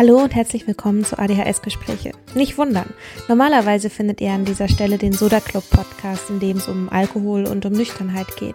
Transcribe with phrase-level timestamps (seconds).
[0.00, 2.12] Hallo und herzlich willkommen zu ADHS-Gespräche.
[2.34, 2.88] Nicht wundern,
[3.28, 7.44] normalerweise findet ihr an dieser Stelle den Soda Club Podcast, in dem es um Alkohol
[7.44, 8.54] und um Nüchternheit geht.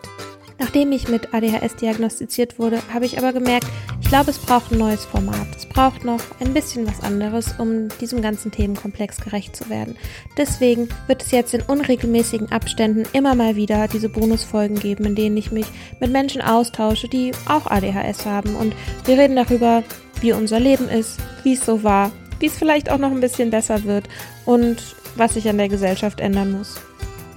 [0.57, 3.67] Nachdem ich mit ADHS diagnostiziert wurde, habe ich aber gemerkt,
[4.01, 5.47] ich glaube, es braucht ein neues Format.
[5.55, 9.97] Es braucht noch ein bisschen was anderes, um diesem ganzen Themenkomplex gerecht zu werden.
[10.37, 15.37] Deswegen wird es jetzt in unregelmäßigen Abständen immer mal wieder diese Bonusfolgen geben, in denen
[15.37, 15.67] ich mich
[15.99, 18.55] mit Menschen austausche, die auch ADHS haben.
[18.55, 18.73] Und
[19.05, 19.83] wir reden darüber,
[20.21, 23.49] wie unser Leben ist, wie es so war, wie es vielleicht auch noch ein bisschen
[23.49, 24.07] besser wird
[24.45, 24.77] und
[25.15, 26.79] was sich an der Gesellschaft ändern muss.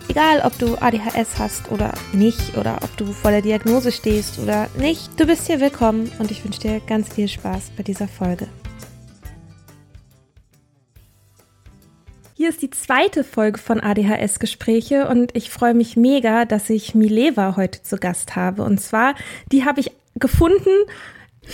[0.08, 4.68] Egal, ob du ADHS hast oder nicht, oder ob du vor der Diagnose stehst oder
[4.78, 8.48] nicht, du bist hier willkommen und ich wünsche dir ganz viel Spaß bei dieser Folge.
[12.34, 16.94] Hier ist die zweite Folge von ADHS Gespräche und ich freue mich mega, dass ich
[16.94, 18.62] Mileva heute zu Gast habe.
[18.62, 19.14] Und zwar,
[19.50, 20.70] die habe ich gefunden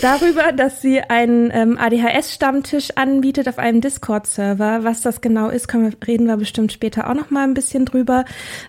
[0.01, 4.83] darüber, dass sie einen ähm, ADHS-Stammtisch anbietet auf einem Discord-Server.
[4.83, 7.85] Was das genau ist, können wir, reden wir bestimmt später auch noch mal ein bisschen
[7.85, 8.25] drüber.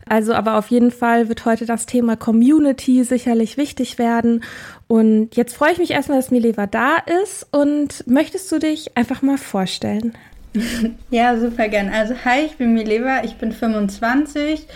[0.08, 4.42] Also, aber auf jeden Fall wird heute das Thema Community sicherlich wichtig werden.
[4.88, 7.46] Und jetzt freue ich mich erstmal, dass Mileva da ist.
[7.50, 10.12] Und möchtest du dich einfach mal vorstellen?
[11.10, 11.90] Ja, super gern.
[11.90, 14.66] Also, hi, ich bin Mileva, ich bin 25,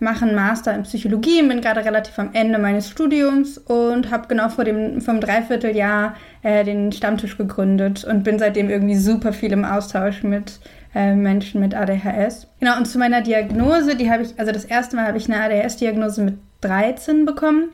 [0.00, 4.48] mache einen Master in Psychologie, bin gerade relativ am Ende meines Studiums und habe genau
[4.48, 9.64] vor dem vom Dreivierteljahr äh, den Stammtisch gegründet und bin seitdem irgendwie super viel im
[9.64, 10.60] Austausch mit
[10.94, 12.46] äh, Menschen mit ADHS.
[12.60, 15.42] Genau, und zu meiner Diagnose, die habe ich, also das erste Mal habe ich eine
[15.42, 17.70] ADHS-Diagnose mit 13 bekommen.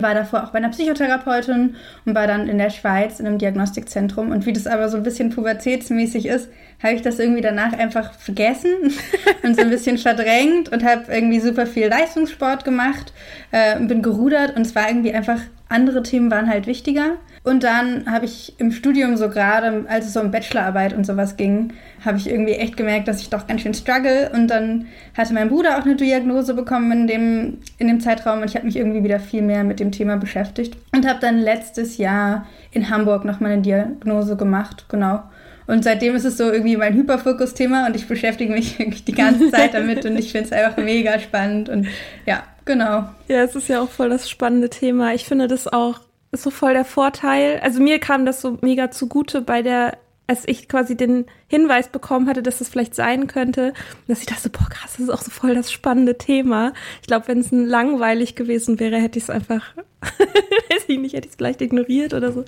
[0.00, 4.30] War davor auch bei einer Psychotherapeutin und war dann in der Schweiz in einem Diagnostikzentrum.
[4.30, 6.48] Und wie das aber so ein bisschen pubertätsmäßig ist,
[6.82, 8.70] habe ich das irgendwie danach einfach vergessen
[9.42, 13.12] und so ein bisschen verdrängt und habe irgendwie super viel Leistungssport gemacht
[13.50, 17.16] äh, bin gerudert und es war irgendwie einfach, andere Themen waren halt wichtiger.
[17.48, 21.38] Und dann habe ich im Studium so gerade, als es so um Bachelorarbeit und sowas
[21.38, 21.72] ging,
[22.04, 24.30] habe ich irgendwie echt gemerkt, dass ich doch ganz schön struggle.
[24.34, 24.86] Und dann
[25.16, 28.66] hatte mein Bruder auch eine Diagnose bekommen in dem, in dem Zeitraum und ich habe
[28.66, 30.76] mich irgendwie wieder viel mehr mit dem Thema beschäftigt.
[30.94, 35.22] Und habe dann letztes Jahr in Hamburg nochmal eine Diagnose gemacht, genau.
[35.66, 39.50] Und seitdem ist es so irgendwie mein Hyperfokus-Thema und ich beschäftige mich wirklich die ganze
[39.50, 41.86] Zeit damit und ich finde es einfach mega spannend und
[42.26, 43.08] ja, genau.
[43.28, 45.14] Ja, es ist ja auch voll das spannende Thema.
[45.14, 47.60] Ich finde das auch ist so voll der Vorteil.
[47.62, 52.28] Also mir kam das so mega zugute bei der, als ich quasi den Hinweis bekommen
[52.28, 53.72] hatte, dass das vielleicht sein könnte,
[54.06, 56.72] dass ich dachte, boah, krass, das ist auch so voll das spannende Thema.
[57.00, 61.26] Ich glaube, wenn es langweilig gewesen wäre, hätte ich es einfach, weiß ich nicht, hätte
[61.26, 62.44] ich es vielleicht ignoriert oder so.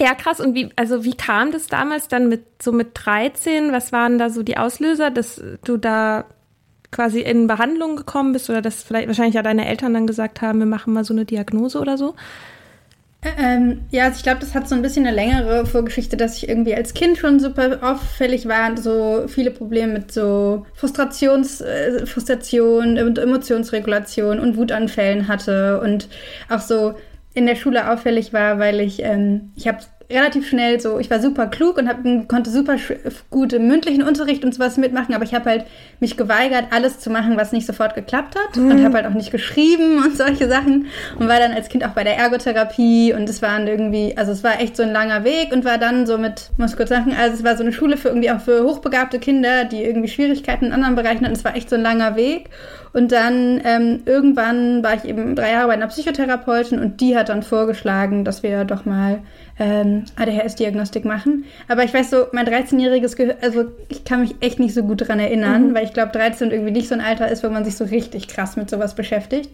[0.00, 0.40] Ja, krass.
[0.40, 3.70] Und wie, also wie kam das damals dann mit so mit 13?
[3.70, 6.24] Was waren da so die Auslöser, dass du da
[6.90, 10.58] quasi in Behandlung gekommen bist oder dass vielleicht wahrscheinlich ja deine Eltern dann gesagt haben,
[10.58, 12.14] wir machen mal so eine Diagnose oder so?
[13.22, 16.48] Ähm, ja, also ich glaube, das hat so ein bisschen eine längere Vorgeschichte, dass ich
[16.48, 22.98] irgendwie als Kind schon super auffällig war, so viele Probleme mit so Frustrations, äh, Frustration
[22.98, 26.08] und Emotionsregulation und Wutanfällen hatte und
[26.48, 26.94] auch so
[27.34, 31.20] in der Schule auffällig war, weil ich, ähm, ich habe relativ schnell so, ich war
[31.20, 31.98] super klug und hab,
[32.28, 32.76] konnte super
[33.30, 35.64] gut im mündlichen Unterricht und sowas mitmachen, aber ich habe halt
[36.00, 38.70] mich geweigert, alles zu machen, was nicht sofort geklappt hat mhm.
[38.70, 40.86] und habe halt auch nicht geschrieben und solche Sachen
[41.18, 44.42] und war dann als Kind auch bei der Ergotherapie und es waren irgendwie, also es
[44.42, 47.36] war echt so ein langer Weg und war dann so mit, muss kurz sagen, also
[47.36, 50.72] es war so eine Schule für irgendwie auch für hochbegabte Kinder, die irgendwie Schwierigkeiten in
[50.72, 51.34] anderen Bereichen hatten.
[51.34, 52.50] Es war echt so ein langer Weg
[52.92, 57.28] und dann ähm, irgendwann war ich eben drei Jahre bei einer Psychotherapeutin und die hat
[57.28, 59.20] dann vorgeschlagen, dass wir doch mal
[59.60, 61.44] ähm, ADHS-Diagnostik machen.
[61.68, 65.02] Aber ich weiß so, mein 13-jähriges Gehör, also ich kann mich echt nicht so gut
[65.02, 65.74] daran erinnern, mhm.
[65.74, 68.26] weil ich glaube, 13 irgendwie nicht so ein Alter ist, wo man sich so richtig
[68.26, 69.50] krass mit sowas beschäftigt.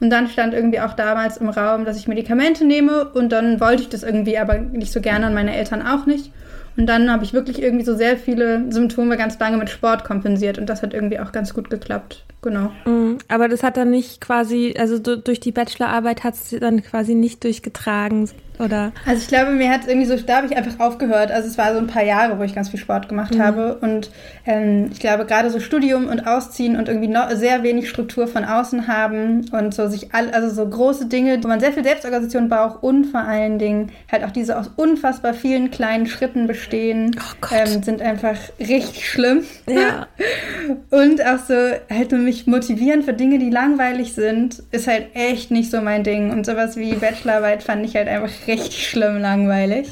[0.00, 3.82] Und dann stand irgendwie auch damals im Raum, dass ich Medikamente nehme und dann wollte
[3.82, 6.32] ich das irgendwie aber nicht so gerne und meine Eltern auch nicht.
[6.78, 10.56] Und dann habe ich wirklich irgendwie so sehr viele Symptome ganz lange mit Sport kompensiert
[10.56, 12.24] und das hat irgendwie auch ganz gut geklappt.
[12.42, 12.72] Genau.
[12.84, 13.18] Mhm.
[13.28, 17.44] Aber das hat dann nicht quasi, also durch die Bachelorarbeit hat es dann quasi nicht
[17.44, 18.28] durchgetragen,
[18.58, 18.92] oder?
[19.06, 21.30] Also ich glaube, mir hat irgendwie so, da habe ich einfach aufgehört.
[21.30, 23.42] Also es war so ein paar Jahre, wo ich ganz viel Sport gemacht mhm.
[23.42, 23.74] habe.
[23.80, 24.10] Und
[24.46, 28.44] ähm, ich glaube, gerade so Studium und Ausziehen und irgendwie noch sehr wenig Struktur von
[28.44, 32.48] außen haben und so sich all, also so große Dinge, wo man sehr viel Selbstorganisation
[32.48, 37.54] braucht und vor allen Dingen halt auch diese aus unfassbar vielen kleinen Schritten bestehen, oh
[37.54, 39.44] ähm, sind einfach richtig schlimm.
[39.66, 40.06] Ja.
[40.90, 41.54] und auch so
[41.90, 46.04] halt nur mich motivieren für Dinge, die langweilig sind, ist halt echt nicht so mein
[46.04, 46.30] Ding.
[46.30, 49.88] Und sowas wie Bachelorarbeit fand ich halt einfach richtig schlimm langweilig.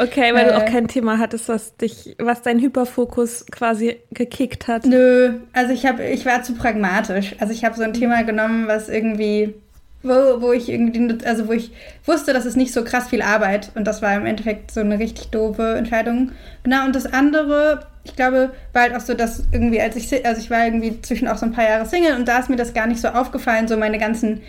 [0.00, 4.68] Okay, weil äh, du auch kein Thema hattest, was dich, was dein Hyperfokus quasi gekickt
[4.68, 4.86] hat.
[4.86, 7.34] Nö, also ich habe, ich war zu pragmatisch.
[7.38, 9.54] Also ich habe so ein Thema genommen, was irgendwie,
[10.02, 11.72] wo, wo ich irgendwie, also wo ich
[12.04, 14.98] wusste, das ist nicht so krass viel Arbeit und das war im Endeffekt so eine
[14.98, 16.32] richtig doofe Entscheidung.
[16.62, 20.40] Genau, und das andere, ich glaube, war halt auch so, dass irgendwie, als ich, also
[20.40, 22.74] ich war irgendwie zwischen auch so ein paar Jahre Single und da ist mir das
[22.74, 24.42] gar nicht so aufgefallen, so meine ganzen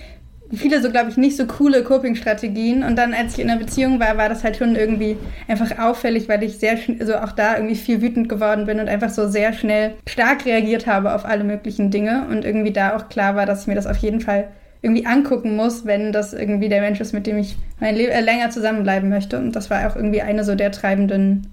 [0.56, 2.84] viele so, glaube ich, nicht so coole Coping-Strategien.
[2.84, 5.18] Und dann, als ich in einer Beziehung war, war das halt schon irgendwie
[5.48, 9.10] einfach auffällig, weil ich sehr also auch da irgendwie viel wütend geworden bin und einfach
[9.10, 12.28] so sehr schnell stark reagiert habe auf alle möglichen Dinge.
[12.30, 14.50] Und irgendwie da auch klar war, dass ich mir das auf jeden Fall
[14.84, 18.20] irgendwie angucken muss, wenn das irgendwie der Mensch ist, mit dem ich mein Leben äh,
[18.22, 19.40] länger zusammenbleiben möchte.
[19.40, 21.48] Und das war auch irgendwie eine so der treibenden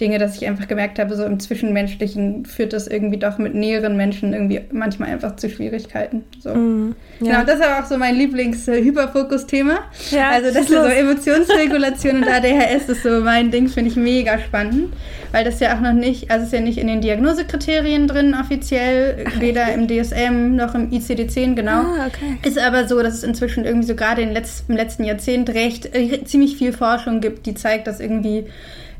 [0.00, 3.96] Dinge, dass ich einfach gemerkt habe, so im Zwischenmenschlichen führt das irgendwie doch mit näheren
[3.96, 6.24] Menschen irgendwie manchmal einfach zu Schwierigkeiten.
[6.40, 6.52] So.
[6.52, 7.26] Mm, ja.
[7.26, 9.78] Genau, das ist aber auch so mein Lieblings-Hyperfokus-Thema.
[10.10, 14.40] Ja, also das ist so Emotionsregulation und ADHS ist so mein Ding, finde ich mega
[14.40, 14.92] spannend,
[15.30, 19.26] weil das ja auch noch nicht, also ist ja nicht in den Diagnosekriterien drin offiziell,
[19.38, 21.82] weder im DSM noch im ICD-10, genau.
[21.82, 22.38] Ah, okay.
[22.42, 26.56] Ist aber so, dass es inzwischen irgendwie so gerade im letzten Jahrzehnt recht äh, ziemlich
[26.56, 28.46] viel Forschung gibt, die zeigt, dass irgendwie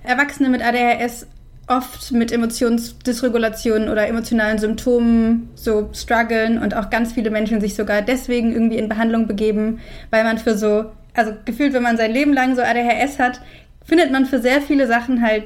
[0.05, 1.27] Erwachsene mit ADHS
[1.67, 8.03] oft mit Emotionsdysregulationen oder emotionalen Symptomen so strugglen und auch ganz viele Menschen sich sogar
[8.03, 9.81] deswegen irgendwie in Behandlung begeben,
[10.11, 13.41] weil man für so, also gefühlt, wenn man sein Leben lang so ADHS hat,
[13.87, 15.45] findet man für sehr viele Sachen halt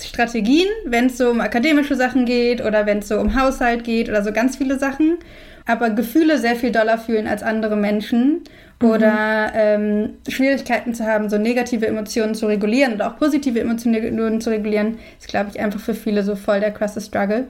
[0.00, 4.08] Strategien, wenn es so um akademische Sachen geht oder wenn es so um Haushalt geht
[4.08, 5.18] oder so ganz viele Sachen,
[5.66, 8.42] aber Gefühle sehr viel doller fühlen als andere Menschen
[8.82, 14.50] oder ähm, Schwierigkeiten zu haben, so negative Emotionen zu regulieren oder auch positive Emotionen zu
[14.50, 17.46] regulieren, ist, glaube ich, einfach für viele so voll der krasse Struggle.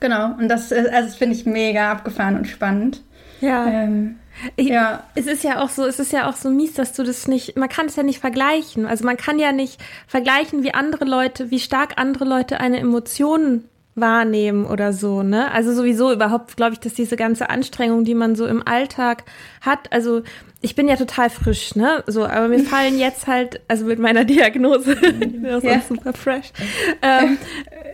[0.00, 3.02] Genau, und das, also das finde ich mega abgefahren und spannend.
[3.40, 3.66] Ja.
[3.66, 4.16] Ähm,
[4.56, 5.02] ich, ja.
[5.14, 7.56] Es ist ja auch so, es ist ja auch so mies, dass du das nicht,
[7.56, 8.86] man kann es ja nicht vergleichen.
[8.86, 13.64] Also man kann ja nicht vergleichen, wie andere Leute, wie stark andere Leute eine Emotion
[13.94, 15.50] wahrnehmen oder so, ne?
[15.50, 19.24] Also sowieso überhaupt, glaube ich, dass diese ganze Anstrengung, die man so im Alltag
[19.60, 20.22] hat, also
[20.62, 22.02] ich bin ja total frisch, ne?
[22.06, 25.80] So, aber mir fallen jetzt halt, also mit meiner Diagnose, ich bin auch ja.
[25.86, 26.52] super fresh,
[27.02, 27.36] ähm,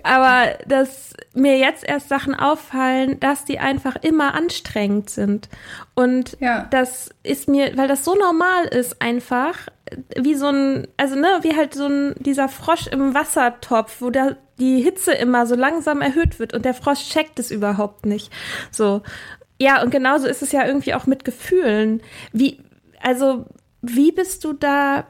[0.04, 5.48] aber dass mir jetzt erst Sachen auffallen, dass die einfach immer anstrengend sind.
[5.94, 6.66] Und ja.
[6.70, 9.68] das ist mir, weil das so normal ist, einfach,
[10.16, 14.36] wie so ein, also ne, wie halt so ein, dieser Frosch im Wassertopf, wo der
[14.58, 18.32] die Hitze immer so langsam erhöht wird und der Frosch checkt es überhaupt nicht.
[18.70, 19.02] So.
[19.60, 22.00] Ja, und genauso ist es ja irgendwie auch mit Gefühlen.
[22.32, 22.60] Wie,
[23.00, 23.46] also,
[23.82, 25.06] wie bist du da,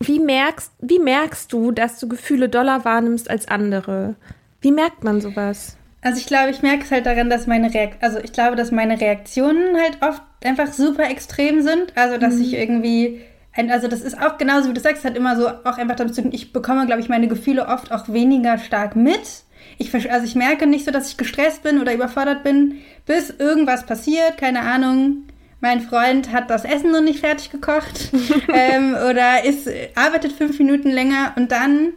[0.00, 4.14] wie merkst, wie merkst du, dass du Gefühle doller wahrnimmst als andere?
[4.60, 5.76] Wie merkt man sowas?
[6.00, 8.70] Also ich glaube, ich merke es halt daran, dass meine Reak also ich glaube, dass
[8.70, 11.96] meine Reaktionen halt oft einfach super extrem sind.
[11.96, 12.42] Also dass mhm.
[12.42, 13.20] ich irgendwie
[13.58, 16.22] also das ist auch genauso wie du sagst, hat immer so auch einfach damit zu
[16.22, 19.42] tun, ich bekomme, glaube ich, meine Gefühle oft auch weniger stark mit.
[19.78, 23.84] Ich, also ich merke nicht so, dass ich gestresst bin oder überfordert bin, bis irgendwas
[23.84, 25.24] passiert, keine Ahnung.
[25.60, 28.12] Mein Freund hat das Essen noch nicht fertig gekocht
[28.54, 31.94] ähm, oder ist, arbeitet fünf Minuten länger und dann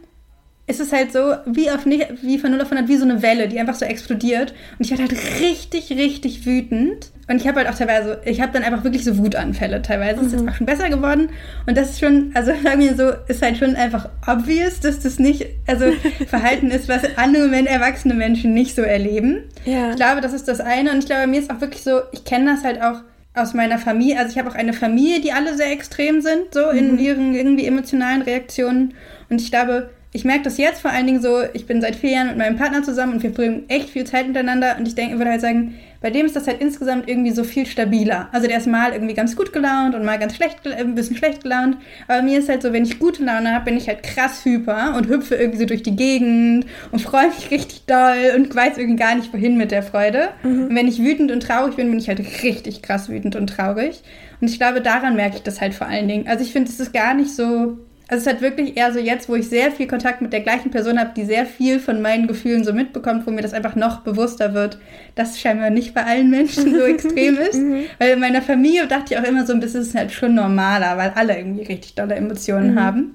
[0.68, 3.20] ist es halt so, wie, auf nicht, wie von 0 auf 100, wie so eine
[3.20, 4.54] Welle, die einfach so explodiert.
[4.78, 7.10] Und ich werde halt richtig, richtig wütend.
[7.28, 10.20] Und ich habe halt auch teilweise, ich habe dann einfach wirklich so Wutanfälle teilweise.
[10.20, 10.26] Mhm.
[10.26, 10.48] ist jetzt mhm.
[10.48, 11.30] auch schon besser geworden.
[11.66, 15.18] Und das ist schon, also bei mir so, ist halt schon einfach obvious, dass das
[15.18, 15.86] nicht, also
[16.28, 19.42] Verhalten ist, was andere erwachsene Menschen nicht so erleben.
[19.64, 19.90] Ja.
[19.90, 20.92] Ich glaube, das ist das eine.
[20.92, 23.00] Und ich glaube, mir ist auch wirklich so, ich kenne das halt auch
[23.34, 24.18] aus meiner Familie.
[24.18, 26.78] Also ich habe auch eine Familie, die alle sehr extrem sind, so mhm.
[26.78, 28.94] in ihren irgendwie emotionalen Reaktionen.
[29.28, 32.10] Und ich glaube, ich merke das jetzt vor allen Dingen so, ich bin seit vier
[32.10, 35.16] Jahren mit meinem Partner zusammen und wir verbringen echt viel Zeit miteinander und ich denke,
[35.16, 38.28] würde halt sagen, bei dem ist das halt insgesamt irgendwie so viel stabiler.
[38.32, 41.16] Also der ist mal irgendwie ganz gut gelaunt und mal ganz schlecht, äh, ein bisschen
[41.16, 41.78] schlecht gelaunt.
[42.08, 44.94] Aber mir ist halt so, wenn ich gute Laune habe, bin ich halt krass hyper
[44.96, 48.98] und hüpfe irgendwie so durch die Gegend und freue mich richtig doll und weiß irgendwie
[48.98, 50.30] gar nicht, wohin mit der Freude.
[50.42, 50.64] Mhm.
[50.64, 54.02] Und wenn ich wütend und traurig bin, bin ich halt richtig krass wütend und traurig.
[54.40, 56.26] Und ich glaube, daran merke ich das halt vor allen Dingen.
[56.26, 57.78] Also ich finde, es ist gar nicht so
[58.08, 60.40] also es ist halt wirklich eher so jetzt, wo ich sehr viel Kontakt mit der
[60.40, 63.76] gleichen Person habe, die sehr viel von meinen Gefühlen so mitbekommt, wo mir das einfach
[63.76, 64.78] noch bewusster wird,
[65.14, 67.54] dass es scheinbar nicht bei allen Menschen so extrem ist.
[67.54, 67.84] Mhm.
[67.98, 70.34] Weil in meiner Familie dachte ich auch immer so ein bisschen, es ist halt schon
[70.34, 72.80] normaler, weil alle irgendwie richtig tolle Emotionen mhm.
[72.80, 73.14] haben.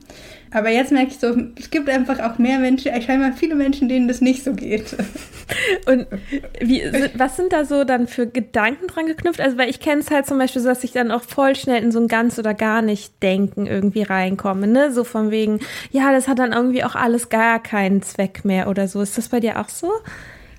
[0.52, 4.08] Aber jetzt merke ich so, es gibt einfach auch mehr Menschen, scheinbar viele Menschen, denen
[4.08, 4.96] das nicht so geht.
[5.86, 6.08] Und
[6.62, 6.84] wie,
[7.16, 9.42] was sind da so dann für Gedanken dran geknüpft?
[9.42, 11.84] Also, weil ich kenne es halt zum Beispiel so, dass ich dann auch voll schnell
[11.84, 14.92] in so ein ganz oder gar nicht Denken irgendwie reinkomme, ne?
[14.92, 15.60] So von wegen,
[15.92, 19.02] ja, das hat dann irgendwie auch alles gar keinen Zweck mehr oder so.
[19.02, 19.92] Ist das bei dir auch so?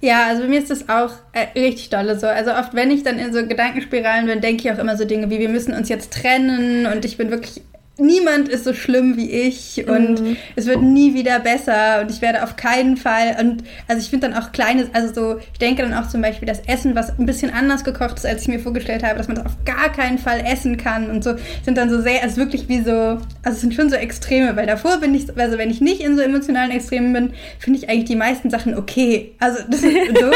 [0.01, 2.29] Ja, also bei mir ist das auch äh, richtig dolle so.
[2.29, 5.29] Also oft, wenn ich dann in so Gedankenspiralen bin, denke ich auch immer so Dinge
[5.31, 7.63] wie, wir müssen uns jetzt trennen und ich bin wirklich
[7.99, 10.37] niemand ist so schlimm wie ich und mhm.
[10.57, 14.29] es wird nie wieder besser und ich werde auf keinen Fall und also ich finde
[14.29, 17.27] dann auch kleines, also so, ich denke dann auch zum Beispiel das Essen, was ein
[17.27, 20.19] bisschen anders gekocht ist, als ich mir vorgestellt habe, dass man das auf gar keinen
[20.19, 22.93] Fall essen kann und so, sind dann so sehr, also wirklich wie so,
[23.43, 26.17] also es sind schon so Extreme, weil davor bin ich, also wenn ich nicht in
[26.17, 29.33] so emotionalen Extremen bin, finde ich eigentlich die meisten Sachen okay.
[29.41, 30.27] Also das ist so.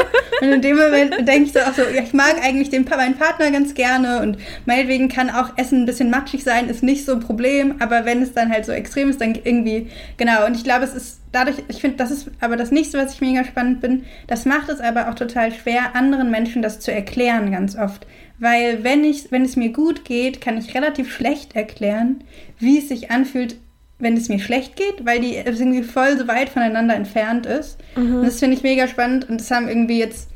[0.41, 3.17] und in dem Moment denke ich so auch so, ja, ich mag eigentlich den, meinen
[3.17, 7.13] Partner ganz gerne und meinetwegen kann auch Essen ein bisschen matschig sein, ist nicht so
[7.13, 10.47] ein Problem Problem, aber wenn es dann halt so extrem ist, dann irgendwie, genau.
[10.47, 13.21] Und ich glaube, es ist dadurch, ich finde, das ist aber das nächste, was ich
[13.21, 17.51] mega spannend bin, das macht es aber auch total schwer, anderen Menschen das zu erklären,
[17.51, 18.07] ganz oft.
[18.39, 22.25] Weil wenn ich, wenn es mir gut geht, kann ich relativ schlecht erklären,
[22.59, 23.57] wie es sich anfühlt,
[23.99, 27.79] wenn es mir schlecht geht, weil die irgendwie voll so weit voneinander entfernt ist.
[27.97, 28.17] Mhm.
[28.17, 30.29] Und das finde ich mega spannend und das haben irgendwie jetzt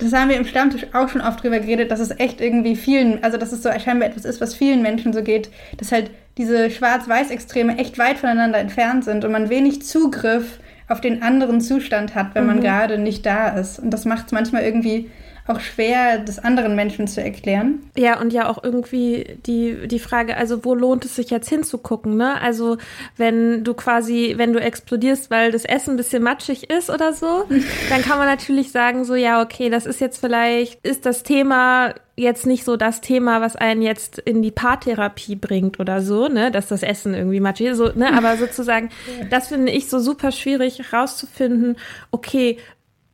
[0.00, 3.22] das haben wir im Stammtisch auch schon oft drüber geredet, dass es echt irgendwie vielen,
[3.22, 6.70] also dass es so scheinbar etwas ist, was vielen Menschen so geht, dass halt diese
[6.70, 12.34] Schwarz-Weiß-Extreme echt weit voneinander entfernt sind und man wenig Zugriff auf den anderen Zustand hat,
[12.34, 12.62] wenn man mhm.
[12.62, 13.78] gerade nicht da ist.
[13.78, 15.10] Und das macht es manchmal irgendwie
[15.50, 17.80] auch schwer, das anderen Menschen zu erklären.
[17.96, 22.16] Ja, und ja auch irgendwie die, die Frage, also wo lohnt es sich jetzt hinzugucken,
[22.16, 22.40] ne?
[22.40, 22.78] Also
[23.16, 27.44] wenn du quasi, wenn du explodierst, weil das Essen ein bisschen matschig ist oder so,
[27.90, 31.94] dann kann man natürlich sagen, so ja, okay, das ist jetzt vielleicht, ist das Thema
[32.16, 36.50] jetzt nicht so das Thema, was einen jetzt in die Paartherapie bringt oder so, ne,
[36.50, 38.90] dass das Essen irgendwie matschig ist, so, ne, aber sozusagen,
[39.30, 41.76] das finde ich so super schwierig rauszufinden,
[42.10, 42.58] okay,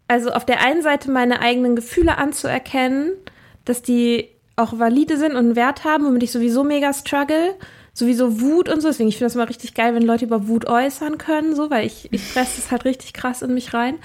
[0.08, 3.12] also auf der einen Seite meine eigenen Gefühle anzuerkennen,
[3.64, 7.54] dass die auch valide sind und einen Wert haben, womit ich sowieso mega struggle.
[7.92, 8.88] Sowieso Wut und so.
[8.88, 11.86] Deswegen, ich finde das immer richtig geil, wenn Leute über Wut äußern können, so, weil
[11.86, 13.96] ich, ich fresse es halt richtig krass in mich rein.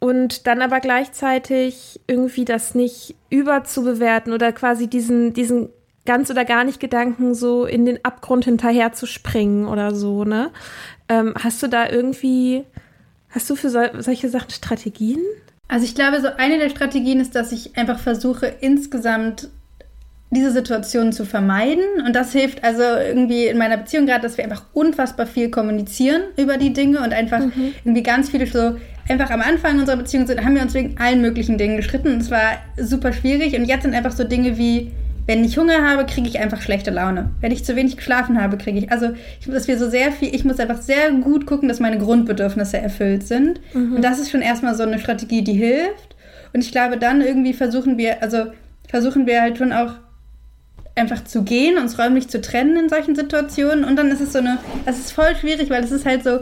[0.00, 5.70] Und dann aber gleichzeitig irgendwie das nicht überzubewerten oder quasi diesen, diesen
[6.04, 10.50] ganz oder gar nicht Gedanken so in den Abgrund hinterher zu springen oder so, ne?
[11.08, 12.64] Ähm, hast du da irgendwie
[13.30, 15.20] Hast du für sol solche Sachen Strategien?
[15.68, 19.50] Also ich glaube, so eine der Strategien ist, dass ich einfach versuche, insgesamt
[20.30, 21.84] diese Situation zu vermeiden.
[22.06, 26.22] Und das hilft also irgendwie in meiner Beziehung gerade, dass wir einfach unfassbar viel kommunizieren
[26.36, 27.74] über die Dinge und einfach mhm.
[27.84, 28.76] irgendwie ganz viele so
[29.08, 32.20] einfach am Anfang unserer Beziehung sind, haben wir uns wegen allen möglichen Dingen gestritten und
[32.20, 33.56] es war super schwierig.
[33.58, 34.92] Und jetzt sind einfach so Dinge wie,
[35.28, 37.32] wenn ich Hunger habe, kriege ich einfach schlechte Laune.
[37.42, 38.90] Wenn ich zu wenig geschlafen habe, kriege ich.
[38.90, 41.98] Also, ich, dass wir so sehr viel, ich muss einfach sehr gut gucken, dass meine
[41.98, 43.60] Grundbedürfnisse erfüllt sind.
[43.74, 43.96] Mhm.
[43.96, 46.16] Und das ist schon erstmal so eine Strategie, die hilft.
[46.54, 48.46] Und ich glaube, dann irgendwie versuchen wir, also
[48.88, 49.92] versuchen wir halt schon auch
[50.96, 53.84] einfach zu gehen, uns räumlich zu trennen in solchen Situationen.
[53.84, 54.56] Und dann ist es so eine,
[54.86, 56.38] das ist voll schwierig, weil es ist halt so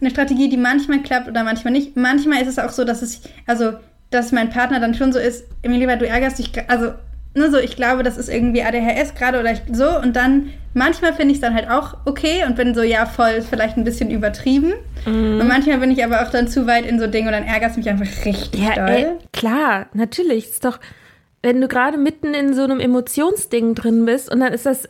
[0.00, 1.98] eine Strategie, die manchmal klappt oder manchmal nicht.
[1.98, 3.74] Manchmal ist es auch so, dass es, also,
[4.08, 6.92] dass mein Partner dann schon so ist, Emilia, du ärgerst dich, also
[7.34, 9.98] nur so, ich glaube, das ist irgendwie ADHS gerade oder ich, so.
[9.98, 13.30] Und dann, manchmal finde ich es dann halt auch okay und bin so, ja, voll,
[13.30, 14.74] ist vielleicht ein bisschen übertrieben.
[15.06, 15.40] Mm.
[15.40, 17.70] Und manchmal bin ich aber auch dann zu weit in so Dinge und dann ärgert
[17.70, 18.94] es mich einfach richtig ja, doll.
[18.94, 20.50] Ey, klar, natürlich.
[20.50, 20.78] Ist doch,
[21.42, 24.86] wenn du gerade mitten in so einem Emotionsding drin bist und dann ist das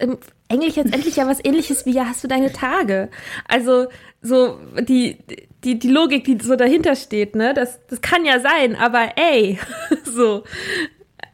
[0.49, 3.09] eigentlich jetzt endlich ja was ähnliches wie, ja, hast du deine Tage.
[3.47, 3.87] Also,
[4.21, 5.19] so, die,
[5.63, 9.59] die, die Logik, die so dahinter steht, ne, das, das kann ja sein, aber ey,
[10.05, 10.43] so.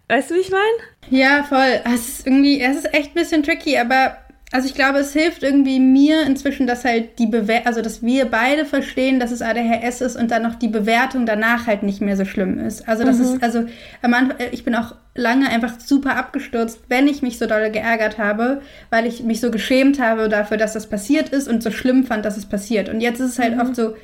[0.09, 1.21] Weißt du, wie ich meine?
[1.23, 1.81] Ja, voll.
[1.85, 4.17] Es ist irgendwie, es ist echt ein bisschen tricky, aber
[4.51, 8.25] also ich glaube, es hilft irgendwie mir inzwischen, dass halt die Bewer also dass wir
[8.25, 12.17] beide verstehen, dass es ADHS ist und dann noch die Bewertung danach halt nicht mehr
[12.17, 12.89] so schlimm ist.
[12.89, 13.25] Also das mhm.
[13.25, 13.67] ist, also
[14.01, 18.17] am Anfang, ich bin auch lange einfach super abgestürzt, wenn ich mich so doll geärgert
[18.17, 22.05] habe, weil ich mich so geschämt habe dafür, dass das passiert ist und so schlimm
[22.05, 22.89] fand, dass es passiert.
[22.89, 23.61] Und jetzt ist es halt mhm.
[23.61, 23.97] oft so,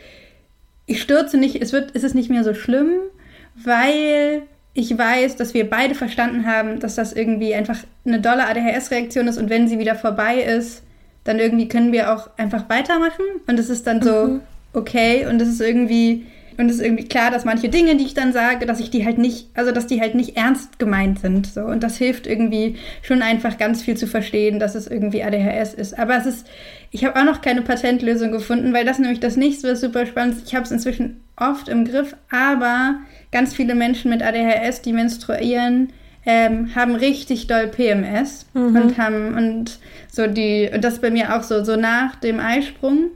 [0.84, 2.90] ich stürze nicht, es wird, ist es nicht mehr so schlimm,
[3.54, 4.42] weil
[4.74, 9.38] ich weiß, dass wir beide verstanden haben, dass das irgendwie einfach eine dolle ADHS-Reaktion ist
[9.38, 10.82] und wenn sie wieder vorbei ist,
[11.22, 14.40] dann irgendwie können wir auch einfach weitermachen und es ist dann so mhm.
[14.72, 16.26] okay und es ist irgendwie
[16.58, 19.04] und es ist irgendwie klar, dass manche Dinge, die ich dann sage, dass ich die
[19.04, 22.76] halt nicht, also dass die halt nicht ernst gemeint sind so und das hilft irgendwie
[23.02, 25.98] schon einfach ganz viel zu verstehen, dass es irgendwie ADHS ist.
[25.98, 26.46] Aber es ist,
[26.90, 30.36] ich habe auch noch keine Patentlösung gefunden, weil das nämlich das nächste, was super spannend
[30.36, 30.46] ist.
[30.48, 32.96] Ich habe es inzwischen oft im Griff, aber
[33.32, 35.92] ganz viele Menschen mit ADHS, die menstruieren,
[36.26, 38.76] ähm, haben richtig doll PMS mhm.
[38.76, 39.78] und haben und
[40.10, 43.10] so die und das ist bei mir auch so so nach dem Eisprung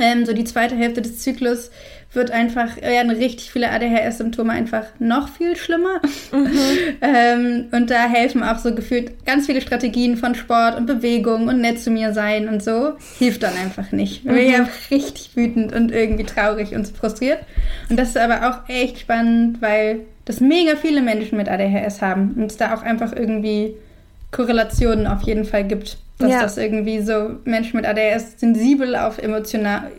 [0.00, 1.70] ähm, so die zweite Hälfte des Zyklus
[2.12, 6.00] wird einfach, werden richtig viele ADHS-Symptome einfach noch viel schlimmer.
[6.32, 6.50] Mhm.
[7.02, 11.60] ähm, und da helfen auch so gefühlt ganz viele Strategien von Sport und Bewegung und
[11.60, 12.94] nett zu mir sein und so.
[13.18, 14.24] Hilft dann einfach nicht.
[14.24, 14.36] Mhm.
[14.36, 17.40] Ich bin richtig wütend und irgendwie traurig und frustriert.
[17.90, 22.34] Und das ist aber auch echt spannend, weil das mega viele Menschen mit ADHS haben
[22.36, 23.74] und es da auch einfach irgendwie
[24.30, 25.98] Korrelationen auf jeden Fall gibt.
[26.18, 26.42] Dass ja.
[26.42, 29.90] das irgendwie so Menschen mit ADHS sensibel auf emotional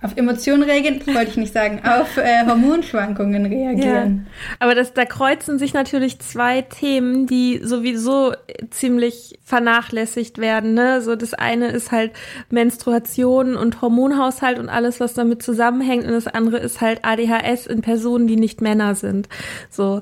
[0.00, 4.26] auf Emotionen reagieren, wollte ich nicht sagen, auf äh, Hormonschwankungen reagieren.
[4.28, 8.32] Ja, aber das, da kreuzen sich natürlich zwei Themen, die sowieso
[8.70, 10.74] ziemlich vernachlässigt werden.
[10.74, 11.02] Ne?
[11.02, 12.12] So das eine ist halt
[12.48, 17.80] Menstruation und Hormonhaushalt und alles, was damit zusammenhängt, und das andere ist halt ADHS in
[17.80, 19.28] Personen, die nicht Männer sind.
[19.68, 20.00] So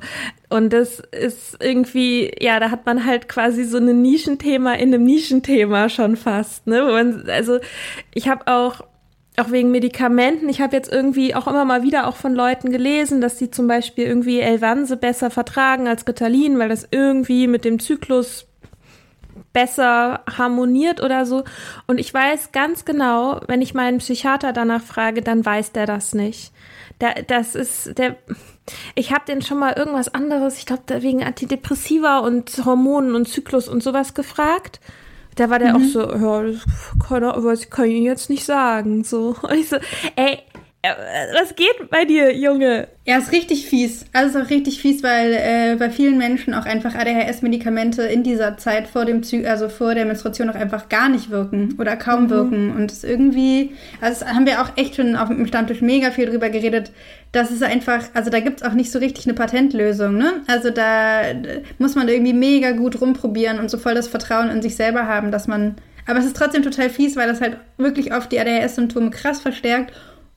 [0.50, 5.04] und das ist irgendwie, ja, da hat man halt quasi so ein Nischenthema in einem
[5.04, 6.66] Nischenthema schon fast.
[6.66, 6.82] Ne?
[6.82, 7.58] Man, also
[8.14, 8.82] ich habe auch
[9.38, 10.48] auch wegen Medikamenten.
[10.48, 13.66] Ich habe jetzt irgendwie auch immer mal wieder auch von Leuten gelesen, dass sie zum
[13.66, 18.46] Beispiel irgendwie Elvanse besser vertragen als Ritalin, weil das irgendwie mit dem Zyklus
[19.52, 21.44] besser harmoniert oder so.
[21.86, 26.14] Und ich weiß ganz genau, wenn ich meinen Psychiater danach frage, dann weiß der das
[26.14, 26.52] nicht.
[26.98, 28.16] Da, das ist der.
[28.94, 33.68] Ich habe den schon mal irgendwas anderes, ich glaube, wegen Antidepressiva und Hormonen und Zyklus
[33.68, 34.80] und sowas gefragt.
[35.36, 35.76] Da war der mhm.
[35.76, 39.04] auch so, ja, das kann, ich jetzt nicht sagen.
[39.04, 39.36] So.
[39.42, 39.76] Und ich so,
[40.16, 40.38] ey,
[40.82, 42.88] äh, was geht bei dir, Junge?
[43.04, 44.04] Ja, ist richtig fies.
[44.12, 48.56] Also ist auch richtig fies, weil äh, bei vielen Menschen auch einfach ADHS-Medikamente in dieser
[48.56, 52.24] Zeit vor dem Zy also vor der Menstruation auch einfach gar nicht wirken oder kaum
[52.24, 52.30] mhm.
[52.30, 52.72] wirken.
[52.72, 56.50] Und es irgendwie, also haben wir auch echt schon auf dem Stammtisch mega viel drüber
[56.50, 56.92] geredet,
[57.32, 60.42] das ist einfach, also da gibt es auch nicht so richtig eine Patentlösung, ne?
[60.46, 61.22] Also da
[61.78, 65.30] muss man irgendwie mega gut rumprobieren und so voll das Vertrauen in sich selber haben,
[65.30, 65.76] dass man.
[66.06, 69.92] Aber es ist trotzdem total fies, weil das halt wirklich oft die ADHS-Symptome krass verstärkt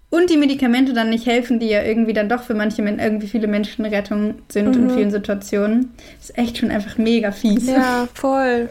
[0.10, 3.47] und die Medikamente dann nicht helfen, die ja irgendwie dann doch für manche irgendwie viele
[3.47, 4.84] Menschen Rettung sind mhm.
[4.84, 5.93] in vielen Situationen.
[6.17, 7.67] Das ist echt schon einfach mega fies.
[7.67, 8.69] Ja, voll.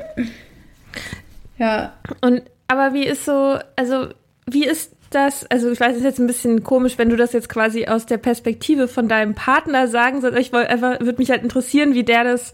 [1.59, 1.93] ja.
[2.21, 4.09] Und aber wie ist so, also
[4.47, 7.33] wie ist das, also ich weiß, es ist jetzt ein bisschen komisch, wenn du das
[7.33, 10.39] jetzt quasi aus der Perspektive von deinem Partner sagen sollst.
[10.39, 12.53] Ich würde mich halt interessieren, wie der das,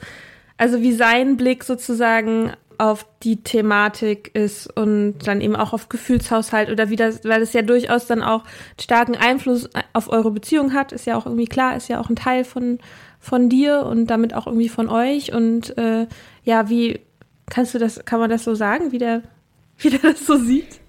[0.57, 6.71] also wie sein Blick sozusagen auf die Thematik ist und dann eben auch auf Gefühlshaushalt
[6.71, 8.45] oder wie das, weil es ja durchaus dann auch
[8.81, 12.17] starken Einfluss auf eure Beziehung hat, ist ja auch irgendwie klar, ist ja auch ein
[12.17, 12.79] Teil von,
[13.21, 16.07] von dir und damit auch irgendwie von euch und äh,
[16.45, 17.01] ja, wie
[17.49, 19.23] kannst du das, kann man das so sagen, wie der,
[19.79, 20.81] wie der das so sieht?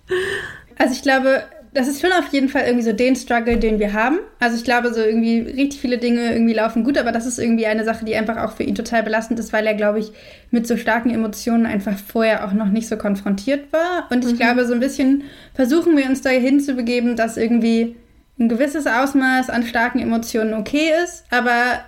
[0.78, 1.43] Also ich glaube,
[1.75, 4.19] das ist schon auf jeden Fall irgendwie so den Struggle, den wir haben.
[4.39, 7.65] Also ich glaube, so irgendwie richtig viele Dinge irgendwie laufen gut, aber das ist irgendwie
[7.65, 10.13] eine Sache, die einfach auch für ihn total belastend ist, weil er, glaube ich,
[10.51, 14.07] mit so starken Emotionen einfach vorher auch noch nicht so konfrontiert war.
[14.09, 14.38] Und ich mhm.
[14.38, 17.97] glaube, so ein bisschen versuchen wir uns dahin zu begeben, dass irgendwie
[18.39, 21.81] ein gewisses Ausmaß an starken Emotionen okay ist, aber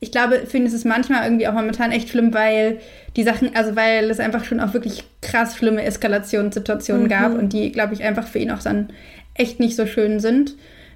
[0.00, 2.78] ich glaube, für ihn ist es manchmal irgendwie auch momentan echt schlimm, weil
[3.16, 7.08] die Sachen, also weil es einfach schon auch wirklich krass schlimme Eskalationssituationen mhm.
[7.08, 8.90] gab und die, glaube ich, einfach für ihn auch dann
[9.34, 10.54] echt nicht so schön sind.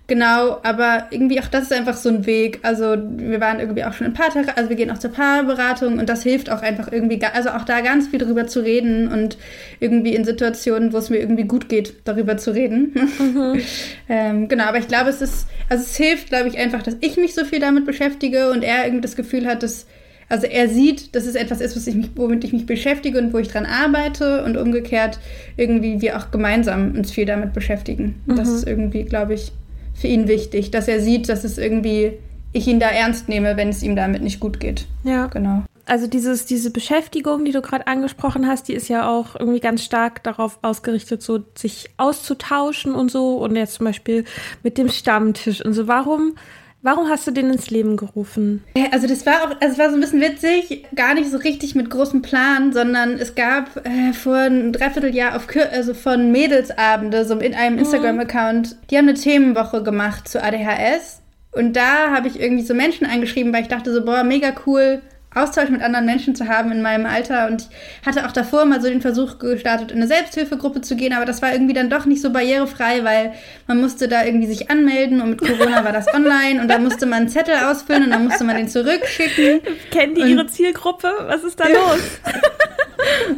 [0.09, 2.61] Genau, aber irgendwie auch das ist einfach so ein Weg.
[2.62, 6.09] Also wir waren irgendwie auch schon in Paartherapie, also wir gehen auch zur Paarberatung und
[6.09, 9.37] das hilft auch einfach irgendwie, also auch da ganz viel drüber zu reden und
[9.81, 12.94] irgendwie in Situationen, wo es mir irgendwie gut geht, darüber zu reden.
[13.18, 13.61] Mhm.
[14.09, 17.18] ähm, genau, aber ich glaube, es ist, also es hilft, glaube ich, einfach, dass ich
[17.18, 19.85] mich so viel damit beschäftige und er irgendwie das Gefühl hat, dass
[20.28, 23.38] also er sieht, dass es etwas ist, ich mich, womit ich mich beschäftige und wo
[23.38, 25.18] ich dran arbeite und umgekehrt
[25.56, 28.20] irgendwie wir auch gemeinsam uns viel damit beschäftigen.
[28.26, 28.36] Mhm.
[28.36, 29.52] Das ist irgendwie, glaube ich,
[29.94, 32.12] für ihn wichtig, dass er sieht, dass es irgendwie
[32.52, 34.86] ich ihn da ernst nehme, wenn es ihm damit nicht gut geht.
[35.04, 35.26] Ja.
[35.26, 35.64] Genau.
[35.86, 39.82] Also dieses, diese Beschäftigung, die du gerade angesprochen hast, die ist ja auch irgendwie ganz
[39.82, 43.38] stark darauf ausgerichtet, so sich auszutauschen und so.
[43.38, 44.24] Und jetzt zum Beispiel
[44.62, 45.88] mit dem Stammtisch und so.
[45.88, 46.36] Warum
[46.80, 48.62] Warum hast du den ins Leben gerufen?
[48.92, 51.74] Also das war auch, also es war so ein bisschen witzig, gar nicht so richtig
[51.74, 57.36] mit großem Plan, sondern es gab äh, vor einem Dreivierteljahr auf also von Mädelsabende, so
[57.38, 57.80] in einem mhm.
[57.80, 61.20] Instagram-Account, die haben eine Themenwoche gemacht zu ADHS.
[61.50, 65.02] Und da habe ich irgendwie so Menschen angeschrieben, weil ich dachte so, boah, mega cool,
[65.34, 67.48] Austausch mit anderen Menschen zu haben in meinem Alter.
[67.48, 67.68] Und
[68.00, 71.26] ich hatte auch davor mal so den Versuch gestartet, in eine Selbsthilfegruppe zu gehen, aber
[71.26, 73.32] das war irgendwie dann doch nicht so barrierefrei, weil
[73.66, 77.04] man musste da irgendwie sich anmelden und mit Corona war das online und da musste
[77.04, 79.60] man einen Zettel ausfüllen und dann musste man den zurückschicken.
[79.90, 81.12] Kennen die und ihre Zielgruppe?
[81.26, 82.00] Was ist da los?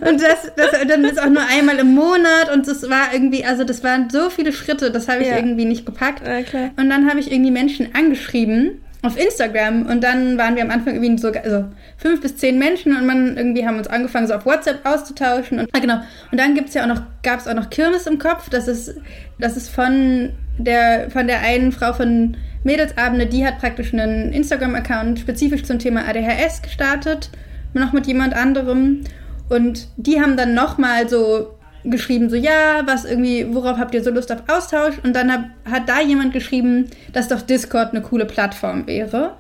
[0.09, 3.65] und das, das dann ist auch nur einmal im Monat und es war irgendwie, also
[3.65, 5.37] das waren so viele Schritte, das habe ich ja.
[5.37, 6.23] irgendwie nicht gepackt.
[6.23, 6.71] Okay.
[6.77, 10.95] Und dann habe ich irgendwie Menschen angeschrieben auf Instagram und dann waren wir am Anfang
[10.95, 11.65] irgendwie so also
[11.97, 15.69] fünf bis zehn Menschen und man irgendwie haben uns angefangen so auf WhatsApp auszutauschen und
[15.73, 16.01] ah, genau.
[16.31, 18.51] Und dann gibt's ja auch noch gab es auch noch Kirmes im Kopf.
[18.51, 18.95] Das ist
[19.39, 24.75] das ist von der von der einen Frau von Mädelsabende die hat praktisch einen Instagram
[24.75, 27.31] Account spezifisch zum Thema ADHS gestartet
[27.73, 29.05] noch mit jemand anderem.
[29.49, 34.03] Und die haben dann noch mal so geschrieben, so ja, was irgendwie, worauf habt ihr
[34.03, 34.97] so Lust auf Austausch?
[35.03, 39.35] Und dann hab, hat da jemand geschrieben, dass doch Discord eine coole Plattform wäre.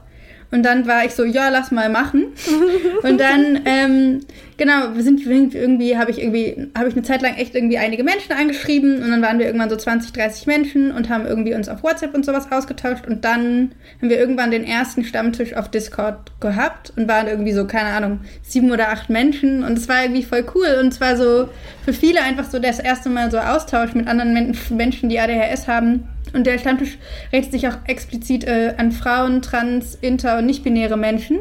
[0.52, 2.26] Und dann war ich so, ja, lass mal machen.
[3.02, 4.20] und dann, ähm,
[4.56, 8.02] genau, wir sind irgendwie, habe ich irgendwie, habe ich eine Zeit lang echt irgendwie einige
[8.02, 9.02] Menschen angeschrieben.
[9.02, 12.14] Und dann waren wir irgendwann so 20, 30 Menschen und haben irgendwie uns auf WhatsApp
[12.14, 13.06] und sowas ausgetauscht.
[13.06, 17.66] Und dann haben wir irgendwann den ersten Stammtisch auf Discord gehabt und waren irgendwie so,
[17.66, 19.62] keine Ahnung, sieben oder acht Menschen.
[19.62, 20.78] Und es war irgendwie voll cool.
[20.80, 21.48] Und es war so
[21.84, 26.08] für viele einfach so das erste Mal so Austausch mit anderen Menschen, die ADHS haben
[26.34, 26.98] und der Stammtisch
[27.32, 31.40] richtet sich auch explizit äh, an Frauen, trans, inter und nicht-binäre Menschen.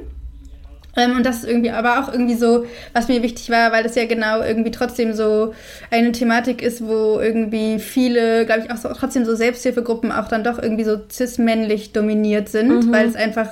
[0.95, 3.95] Ähm, und das ist irgendwie aber auch irgendwie so, was mir wichtig war, weil das
[3.95, 5.53] ja genau irgendwie trotzdem so
[5.91, 10.43] eine Thematik ist, wo irgendwie viele, glaube ich, auch so, trotzdem so Selbsthilfegruppen auch dann
[10.43, 12.91] doch irgendwie so cis-männlich dominiert sind, mhm.
[12.91, 13.49] weil es einfach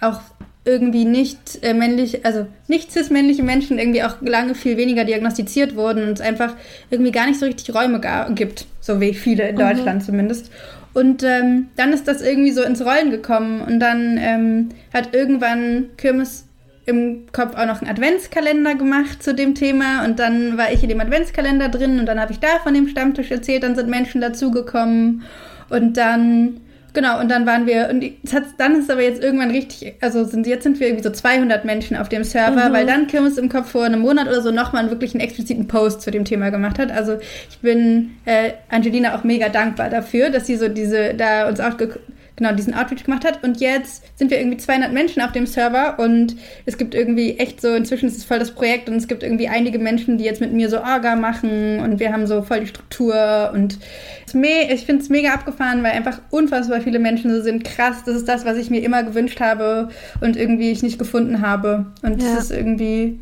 [0.00, 0.20] auch
[0.64, 6.02] irgendwie nicht äh, männlich, also nicht cis-männliche Menschen irgendwie auch lange viel weniger diagnostiziert wurden
[6.02, 6.54] und es einfach
[6.90, 8.00] irgendwie gar nicht so richtig Räume
[8.34, 9.60] gibt, so wie viele in mhm.
[9.60, 10.50] Deutschland zumindest.
[10.98, 13.60] Und ähm, dann ist das irgendwie so ins Rollen gekommen.
[13.60, 16.48] Und dann ähm, hat irgendwann Kirmes
[16.86, 20.04] im Kopf auch noch einen Adventskalender gemacht zu dem Thema.
[20.04, 22.00] Und dann war ich in dem Adventskalender drin.
[22.00, 25.22] Und dann habe ich da von dem Stammtisch erzählt, dann sind Menschen dazugekommen.
[25.70, 26.62] Und dann
[26.94, 28.04] Genau, und dann waren wir, und
[28.56, 31.96] dann ist aber jetzt irgendwann richtig, also sind, jetzt sind wir irgendwie so 200 Menschen
[31.96, 32.72] auf dem Server, mhm.
[32.72, 36.02] weil dann Kirmes im Kopf vor einem Monat oder so nochmal wirklich einen expliziten Post
[36.02, 36.90] zu dem Thema gemacht hat.
[36.90, 37.18] Also
[37.50, 41.76] ich bin äh, Angelina auch mega dankbar dafür, dass sie so diese, da uns auch
[42.38, 43.44] genau diesen Outreach gemacht hat.
[43.44, 47.60] Und jetzt sind wir irgendwie 200 Menschen auf dem Server und es gibt irgendwie echt
[47.60, 50.40] so, inzwischen ist es voll das Projekt und es gibt irgendwie einige Menschen, die jetzt
[50.40, 53.78] mit mir so Orga machen und wir haben so voll die Struktur und
[54.26, 57.64] ich finde es mega abgefahren, weil einfach unfassbar viele Menschen so sind.
[57.64, 59.88] Krass, das ist das, was ich mir immer gewünscht habe
[60.20, 61.86] und irgendwie ich nicht gefunden habe.
[62.02, 62.34] Und ja.
[62.34, 63.20] das ist irgendwie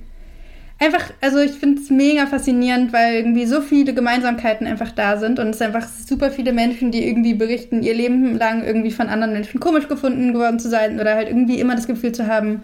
[0.79, 5.39] einfach, also ich finde es mega faszinierend, weil irgendwie so viele Gemeinsamkeiten einfach da sind
[5.39, 9.33] und es einfach super viele Menschen, die irgendwie berichten, ihr Leben lang irgendwie von anderen
[9.33, 12.63] Menschen komisch gefunden geworden zu sein oder halt irgendwie immer das Gefühl zu haben,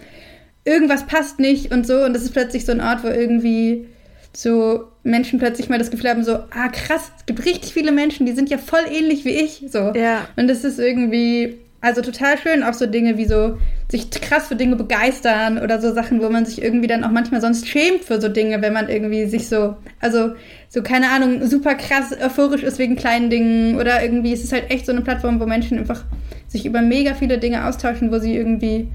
[0.65, 3.87] irgendwas passt nicht und so und das ist plötzlich so ein Ort, wo irgendwie
[4.35, 8.27] so Menschen plötzlich mal das Gefühl haben, so, ah krass, es gibt richtig viele Menschen,
[8.27, 9.93] die sind ja voll ähnlich wie ich, so.
[9.95, 10.27] Ja.
[10.37, 13.59] Und das ist irgendwie, also total schön, auch so Dinge wie so
[13.91, 17.41] sich krass für Dinge begeistern oder so Sachen, wo man sich irgendwie dann auch manchmal
[17.41, 20.31] sonst schämt für so Dinge, wenn man irgendwie sich so, also
[20.69, 24.71] so keine Ahnung, super krass euphorisch ist wegen kleinen Dingen oder irgendwie ist es halt
[24.71, 26.05] echt so eine Plattform, wo Menschen einfach
[26.47, 28.89] sich über mega viele Dinge austauschen, wo sie irgendwie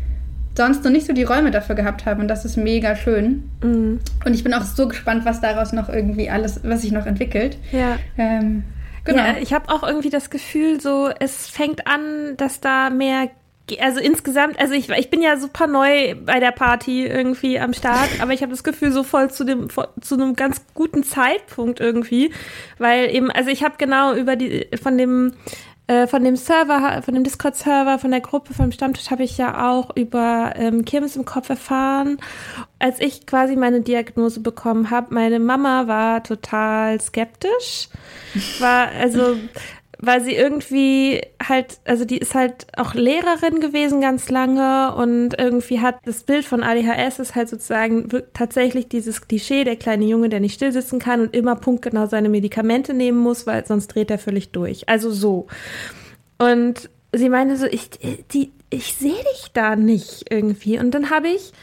[0.55, 3.49] sonst noch nicht so die Räume dafür gehabt haben und das ist mega schön.
[3.61, 3.99] Mhm.
[4.25, 7.57] Und ich bin auch so gespannt, was daraus noch irgendwie alles, was sich noch entwickelt.
[7.71, 7.99] Ja.
[8.17, 8.63] Ähm,
[9.07, 9.23] Genau.
[9.23, 13.29] Ja, ich habe auch irgendwie das Gefühl, so es fängt an, dass da mehr
[13.81, 18.09] also insgesamt, also ich, ich bin ja super neu bei der Party irgendwie am Start,
[18.21, 19.67] aber ich habe das Gefühl so voll zu dem
[19.99, 22.31] zu einem ganz guten Zeitpunkt irgendwie,
[22.77, 25.33] weil eben, also ich habe genau über die von dem
[25.87, 29.71] äh, von dem Server, von dem Discord-Server, von der Gruppe, vom Stammtisch habe ich ja
[29.71, 32.17] auch über ähm, Kirmes im Kopf erfahren.
[32.77, 37.89] Als ich quasi meine Diagnose bekommen habe, meine Mama war total skeptisch.
[38.59, 39.37] War, also
[39.99, 45.79] weil sie irgendwie halt, also die ist halt auch Lehrerin gewesen ganz lange und irgendwie
[45.79, 50.39] hat das Bild von ADHS ist halt sozusagen tatsächlich dieses Klischee, der kleine Junge, der
[50.39, 54.51] nicht stillsitzen kann und immer punktgenau seine Medikamente nehmen muss, weil sonst dreht er völlig
[54.51, 54.87] durch.
[54.87, 55.47] Also so.
[56.37, 57.89] Und sie meinte so, ich,
[58.31, 60.77] die, ich sehe dich da nicht irgendwie.
[60.77, 61.53] Und dann habe ich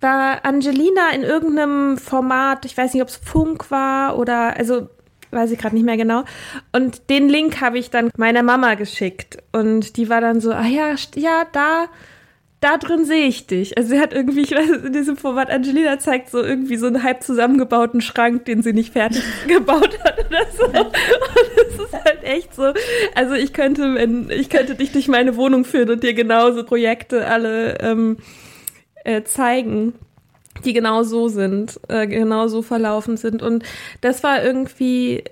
[0.00, 4.88] war Angelina in irgendeinem Format, ich weiß nicht, ob es Funk war oder also
[5.30, 6.24] weiß ich gerade nicht mehr genau.
[6.72, 9.38] Und den Link habe ich dann meiner Mama geschickt.
[9.52, 11.86] Und die war dann so, ah ja, ja, da,
[12.60, 13.76] da drin sehe ich dich.
[13.76, 17.02] Also sie hat irgendwie, ich weiß, in diesem Format, Angelina zeigt so irgendwie so einen
[17.02, 20.64] halb zusammengebauten Schrank, den sie nicht fertig gebaut hat oder so.
[20.66, 20.92] Und
[21.68, 22.72] es ist halt echt so.
[23.14, 27.26] Also ich könnte, wenn, ich könnte dich durch meine Wohnung führen und dir genauso Projekte
[27.26, 28.18] alle ähm,
[29.04, 29.94] äh, zeigen
[30.64, 33.42] die genau so sind, äh, genau so verlaufen sind.
[33.42, 33.64] Und
[34.00, 35.24] das war irgendwie,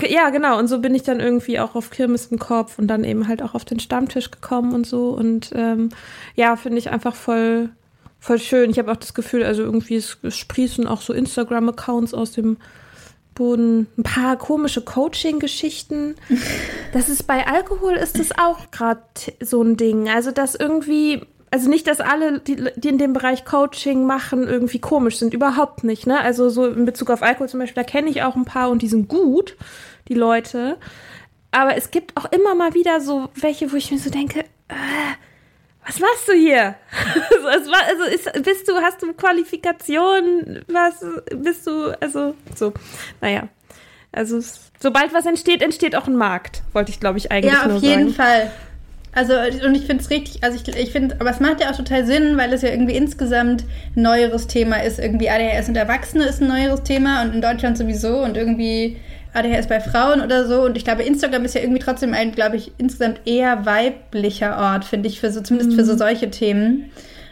[0.00, 0.58] ja, genau.
[0.58, 3.42] Und so bin ich dann irgendwie auch auf Kirmes im Kopf und dann eben halt
[3.42, 5.10] auch auf den Stammtisch gekommen und so.
[5.10, 5.90] Und ähm,
[6.34, 7.70] ja, finde ich einfach voll,
[8.18, 8.70] voll schön.
[8.70, 12.56] Ich habe auch das Gefühl, also irgendwie es, es sprießen auch so Instagram-Accounts aus dem
[13.34, 13.88] Boden.
[13.98, 16.16] Ein paar komische Coaching-Geschichten.
[16.92, 19.02] Das ist bei Alkohol ist das auch gerade
[19.40, 20.08] so ein Ding.
[20.08, 24.80] Also, dass irgendwie also nicht, dass alle, die, die in dem Bereich Coaching machen, irgendwie
[24.80, 25.34] komisch sind.
[25.34, 26.20] Überhaupt nicht, ne?
[26.20, 28.82] Also so in Bezug auf Alkohol zum Beispiel, da kenne ich auch ein paar und
[28.82, 29.56] die sind gut,
[30.08, 30.78] die Leute.
[31.50, 34.74] Aber es gibt auch immer mal wieder so welche, wo ich mir so denke, äh,
[35.86, 36.74] was machst du hier?
[37.46, 40.64] also, also ist, bist du, hast du Qualifikation?
[40.68, 41.04] Was
[41.36, 42.72] bist du, also so,
[43.20, 43.48] naja.
[44.10, 44.40] Also
[44.80, 47.84] sobald was entsteht, entsteht auch ein Markt, wollte ich glaube ich eigentlich ja, nur sagen.
[47.84, 48.50] Ja, auf jeden Fall.
[49.14, 51.76] Also, und ich finde es richtig, also ich, ich finde, aber es macht ja auch
[51.76, 53.64] total Sinn, weil es ja irgendwie insgesamt
[53.96, 54.98] ein neueres Thema ist.
[54.98, 58.96] Irgendwie ADHS und Erwachsene ist ein neueres Thema und in Deutschland sowieso und irgendwie
[59.32, 60.62] ADHS bei Frauen oder so.
[60.62, 64.84] Und ich glaube, Instagram ist ja irgendwie trotzdem ein, glaube ich, insgesamt eher weiblicher Ort,
[64.84, 65.76] finde ich, für so, zumindest mhm.
[65.76, 65.98] für so mhm.
[65.98, 66.90] solche Themen.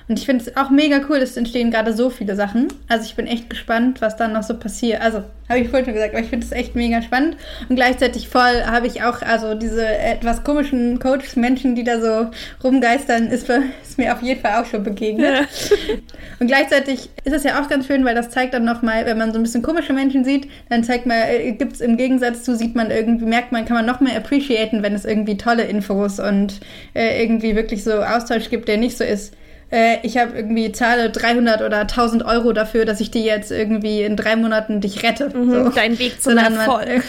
[0.09, 2.69] Und ich finde es auch mega cool, es entstehen gerade so viele Sachen.
[2.89, 5.01] Also ich bin echt gespannt, was dann noch so passiert.
[5.01, 7.37] Also, habe ich vorhin schon gesagt, aber ich finde es echt mega spannend.
[7.69, 12.31] Und gleichzeitig voll habe ich auch, also diese etwas komischen Coach-Menschen, die da so
[12.65, 15.35] rumgeistern, ist, ist, mir auf jeden Fall auch schon begegnet.
[15.35, 15.77] Ja.
[16.41, 19.33] Und gleichzeitig ist es ja auch ganz schön, weil das zeigt dann nochmal, wenn man
[19.33, 22.57] so ein bisschen komische Menschen sieht, dann zeigt man, äh, gibt es im Gegensatz zu,
[22.57, 26.19] sieht man irgendwie, merkt man, kann man noch mehr appreciaten, wenn es irgendwie tolle Infos
[26.19, 26.61] und
[26.95, 29.35] äh, irgendwie wirklich so Austausch gibt, der nicht so ist
[29.73, 34.03] äh, ich habe irgendwie zahle 300 oder 1000 Euro dafür, dass ich dir jetzt irgendwie
[34.03, 35.31] in drei Monaten dich rette.
[35.35, 35.69] Mhm, so.
[35.71, 37.03] Dein Weg zum Erfolg.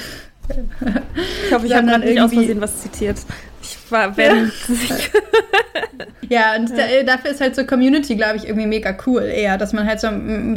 [1.46, 3.18] ich hoffe, ich habe gerade nicht aus Versehen was zitiert.
[3.64, 4.52] Ich war, wenn.
[6.30, 6.76] ja, und ja.
[6.76, 10.02] Da, dafür ist halt so Community, glaube ich, irgendwie mega cool eher, dass man halt
[10.02, 10.08] so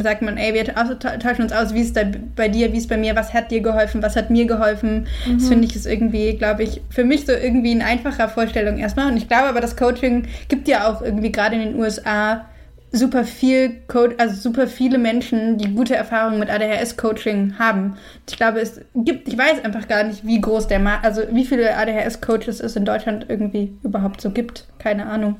[0.01, 2.01] sagt man, ey, wir tauschen uns aus, wie ist da
[2.35, 5.07] bei dir, wie ist bei mir, was hat dir geholfen, was hat mir geholfen.
[5.25, 5.37] Mhm.
[5.37, 9.09] Das finde ich ist irgendwie, glaube ich, für mich so irgendwie eine einfache Vorstellung erstmal.
[9.09, 12.45] Und ich glaube aber, das Coaching gibt ja auch irgendwie gerade in den USA
[12.91, 17.97] super viel Code, also super viele Menschen, die gute Erfahrungen mit ADHS-Coaching haben.
[18.27, 21.45] Ich glaube, es gibt, ich weiß einfach gar nicht, wie groß der Markt, also wie
[21.45, 24.67] viele ADHS-Coaches es in Deutschland irgendwie überhaupt so gibt.
[24.79, 25.35] Keine Ahnung.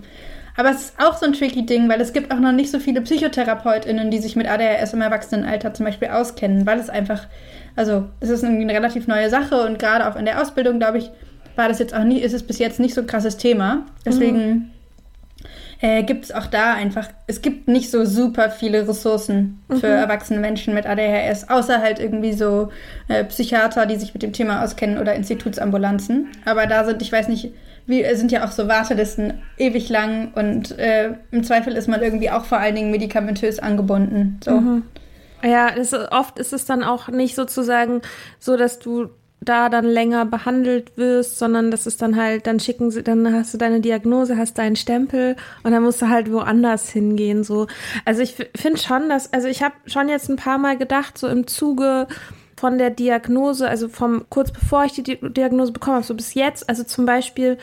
[0.57, 2.79] Aber es ist auch so ein tricky Ding, weil es gibt auch noch nicht so
[2.79, 7.27] viele PsychotherapeutInnen, die sich mit ADHS im Erwachsenenalter zum Beispiel auskennen, weil es einfach,
[7.75, 11.11] also es ist eine relativ neue Sache und gerade auch in der Ausbildung, glaube ich,
[11.55, 13.85] war das jetzt auch nie, ist es bis jetzt nicht so ein krasses Thema.
[14.05, 14.71] Deswegen mhm
[15.79, 20.03] äh, gibt es auch da einfach, es gibt nicht so super viele Ressourcen für mhm.
[20.03, 22.69] erwachsene Menschen mit ADHS, außer halt irgendwie so
[23.07, 26.29] äh, Psychiater, die sich mit dem Thema auskennen oder Institutsambulanzen.
[26.45, 27.51] Aber da sind, ich weiß nicht,
[27.85, 32.29] wie, sind ja auch so Wartelisten ewig lang und äh, im Zweifel ist man irgendwie
[32.29, 34.39] auch vor allen Dingen medikamentös angebunden.
[34.43, 34.51] So.
[34.51, 34.83] Mhm.
[35.43, 38.01] Ja, ist, oft ist es dann auch nicht sozusagen
[38.39, 39.09] so, dass du
[39.47, 43.53] da dann länger behandelt wirst, sondern das ist dann halt, dann schicken sie, dann hast
[43.53, 47.43] du deine Diagnose, hast deinen Stempel und dann musst du halt woanders hingehen.
[47.43, 47.67] So,
[48.05, 51.27] also ich finde schon, dass, also ich habe schon jetzt ein paar Mal gedacht, so
[51.27, 52.07] im Zuge
[52.57, 56.67] von der Diagnose, also vom kurz bevor ich die Diagnose bekommen habe, so bis jetzt,
[56.67, 57.57] also zum Beispiel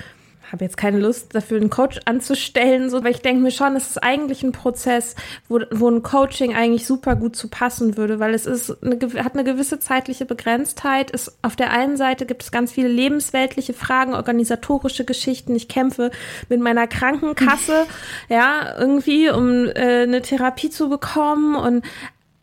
[0.50, 3.90] habe jetzt keine Lust dafür einen Coach anzustellen, so, weil ich denke mir schon, es
[3.90, 5.14] ist eigentlich ein Prozess,
[5.48, 9.34] wo, wo ein Coaching eigentlich super gut zu passen würde, weil es ist eine, hat
[9.34, 11.12] eine gewisse zeitliche Begrenztheit.
[11.12, 15.54] Es, auf der einen Seite gibt es ganz viele lebensweltliche Fragen, organisatorische Geschichten.
[15.54, 16.10] Ich kämpfe
[16.48, 17.86] mit meiner Krankenkasse,
[18.28, 21.84] ja, irgendwie, um äh, eine Therapie zu bekommen und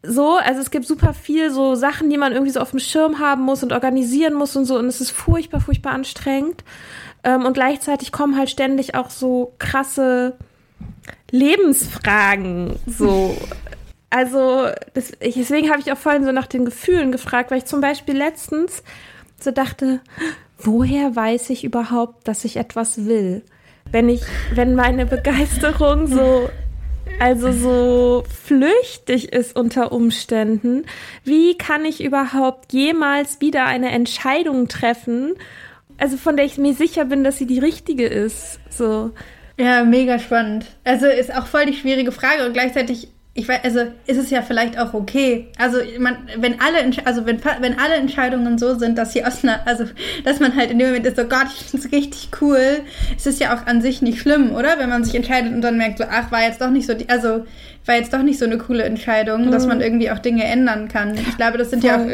[0.04, 3.20] so, also es gibt super viel so Sachen, die man irgendwie so auf dem Schirm
[3.20, 6.64] haben muss und organisieren muss und so und es ist furchtbar, furchtbar anstrengend.
[7.24, 10.38] Ähm, und gleichzeitig kommen halt ständig auch so krasse
[11.30, 12.80] Lebensfragen.
[12.88, 13.38] So.
[14.10, 17.82] Also, das, deswegen habe ich auch vorhin so nach den Gefühlen gefragt, weil ich zum
[17.82, 18.84] Beispiel letztens
[19.40, 20.02] so dachte,
[20.58, 23.44] woher weiß ich überhaupt, dass ich etwas will?
[23.92, 24.22] Wenn ich,
[24.54, 26.50] wenn meine Begeisterung so
[27.20, 30.86] also so flüchtig ist unter Umständen,
[31.24, 35.36] wie kann ich überhaupt jemals wieder eine Entscheidung treffen,
[36.02, 39.12] also von der ich mir sicher bin, dass sie die richtige ist, so.
[39.58, 40.66] Ja, mega spannend.
[40.84, 44.42] Also ist auch voll die schwierige Frage und gleichzeitig ich weiß, also ist es ja
[44.42, 45.48] vielleicht auch okay.
[45.58, 49.66] Also man, wenn alle, also wenn, wenn alle Entscheidungen so sind, dass sie aus einer,
[49.66, 49.86] also
[50.26, 52.82] dass man halt in dem Moment ist, so Gott, ich finde es richtig cool,
[53.16, 54.80] es ist ja auch an sich nicht schlimm, oder?
[54.80, 57.08] Wenn man sich entscheidet und dann merkt, so, ach, war jetzt doch nicht so, die,
[57.08, 57.46] also
[57.86, 59.52] war jetzt doch nicht so eine coole Entscheidung, mhm.
[59.52, 61.16] dass man irgendwie auch Dinge ändern kann.
[61.16, 61.90] Ich glaube, das sind Voll.
[61.90, 62.10] ja auch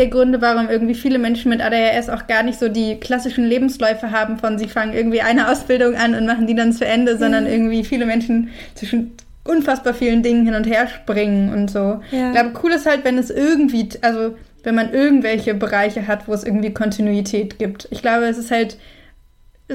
[0.00, 4.10] der Gründe, warum irgendwie viele Menschen mit ADHS auch gar nicht so die klassischen Lebensläufe
[4.10, 7.44] haben von sie fangen irgendwie eine Ausbildung an und machen die dann zu Ende, sondern
[7.44, 7.50] mhm.
[7.50, 9.12] irgendwie viele Menschen zwischen
[9.44, 12.00] unfassbar vielen Dingen hin und her springen und so.
[12.10, 12.28] Ja.
[12.28, 16.32] Ich glaube, cool ist halt, wenn es irgendwie, also wenn man irgendwelche Bereiche hat, wo
[16.32, 17.86] es irgendwie Kontinuität gibt.
[17.90, 18.78] Ich glaube, es ist halt,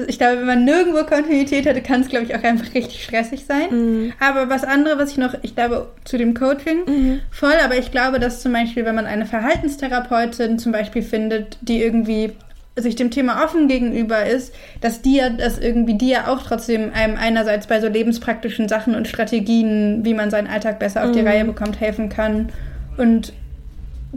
[0.06, 3.46] ich glaube, wenn man nirgendwo Kontinuität hätte, kann es, glaube ich, auch einfach richtig stressig
[3.46, 3.68] sein.
[3.70, 4.12] Mhm.
[4.20, 7.20] Aber was andere, was ich noch, ich glaube, zu dem Coaching mhm.
[7.30, 11.82] voll, aber ich glaube, dass zum Beispiel, wenn man eine Verhaltenstherapeutin zum Beispiel findet, die
[11.82, 12.32] irgendwie
[12.78, 16.92] sich dem Thema offen gegenüber ist, dass die ja, dass irgendwie die ja auch trotzdem
[16.92, 21.22] einem einerseits bei so lebenspraktischen Sachen und Strategien, wie man seinen Alltag besser auf die
[21.22, 21.28] mhm.
[21.28, 22.50] Reihe bekommt, helfen kann
[22.98, 23.32] und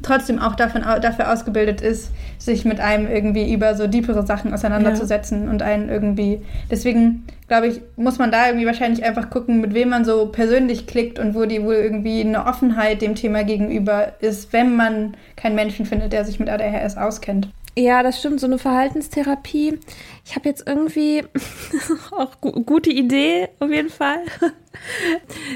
[0.02, 5.46] trotzdem auch davon, dafür ausgebildet ist, sich mit einem irgendwie über so deepere Sachen auseinanderzusetzen
[5.46, 5.50] ja.
[5.52, 6.42] und einen irgendwie.
[6.70, 10.88] Deswegen glaube ich, muss man da irgendwie wahrscheinlich einfach gucken, mit wem man so persönlich
[10.88, 15.56] klickt und wo die wohl irgendwie eine Offenheit dem Thema gegenüber ist, wenn man keinen
[15.56, 17.50] Menschen findet, der sich mit ADHS auskennt.
[17.78, 19.80] Ja, das stimmt, so eine Verhaltenstherapie.
[20.26, 21.24] Ich habe jetzt irgendwie
[22.12, 24.20] auch gu gute Idee auf jeden Fall.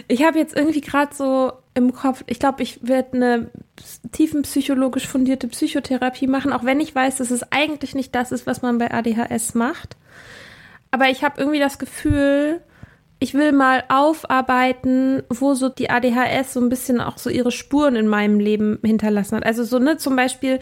[0.09, 3.51] Ich habe jetzt irgendwie gerade so im Kopf, ich glaube, ich werde eine
[4.11, 8.61] tiefenpsychologisch fundierte Psychotherapie machen, auch wenn ich weiß, dass es eigentlich nicht das ist, was
[8.61, 9.97] man bei ADHS macht.
[10.91, 12.61] Aber ich habe irgendwie das Gefühl,
[13.19, 17.95] ich will mal aufarbeiten, wo so die ADHS so ein bisschen auch so ihre Spuren
[17.95, 19.45] in meinem Leben hinterlassen hat.
[19.45, 20.59] Also so, ne, zum Beispiel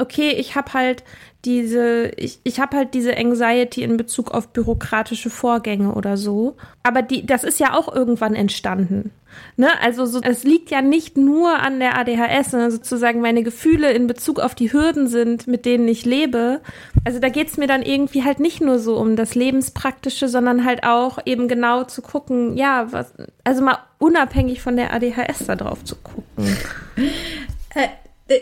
[0.00, 1.04] okay, ich habe halt
[1.44, 6.56] diese, ich, ich habe halt diese Anxiety in Bezug auf bürokratische Vorgänge oder so.
[6.82, 9.10] Aber die, das ist ja auch irgendwann entstanden.
[9.56, 9.68] Ne?
[9.80, 14.06] Also so, es liegt ja nicht nur an der ADHS, sondern sozusagen meine Gefühle in
[14.06, 16.60] Bezug auf die Hürden sind, mit denen ich lebe.
[17.04, 20.64] Also da geht es mir dann irgendwie halt nicht nur so um das Lebenspraktische, sondern
[20.64, 25.56] halt auch eben genau zu gucken, ja, was, also mal unabhängig von der ADHS da
[25.56, 26.24] drauf zu gucken.
[27.72, 27.86] Äh,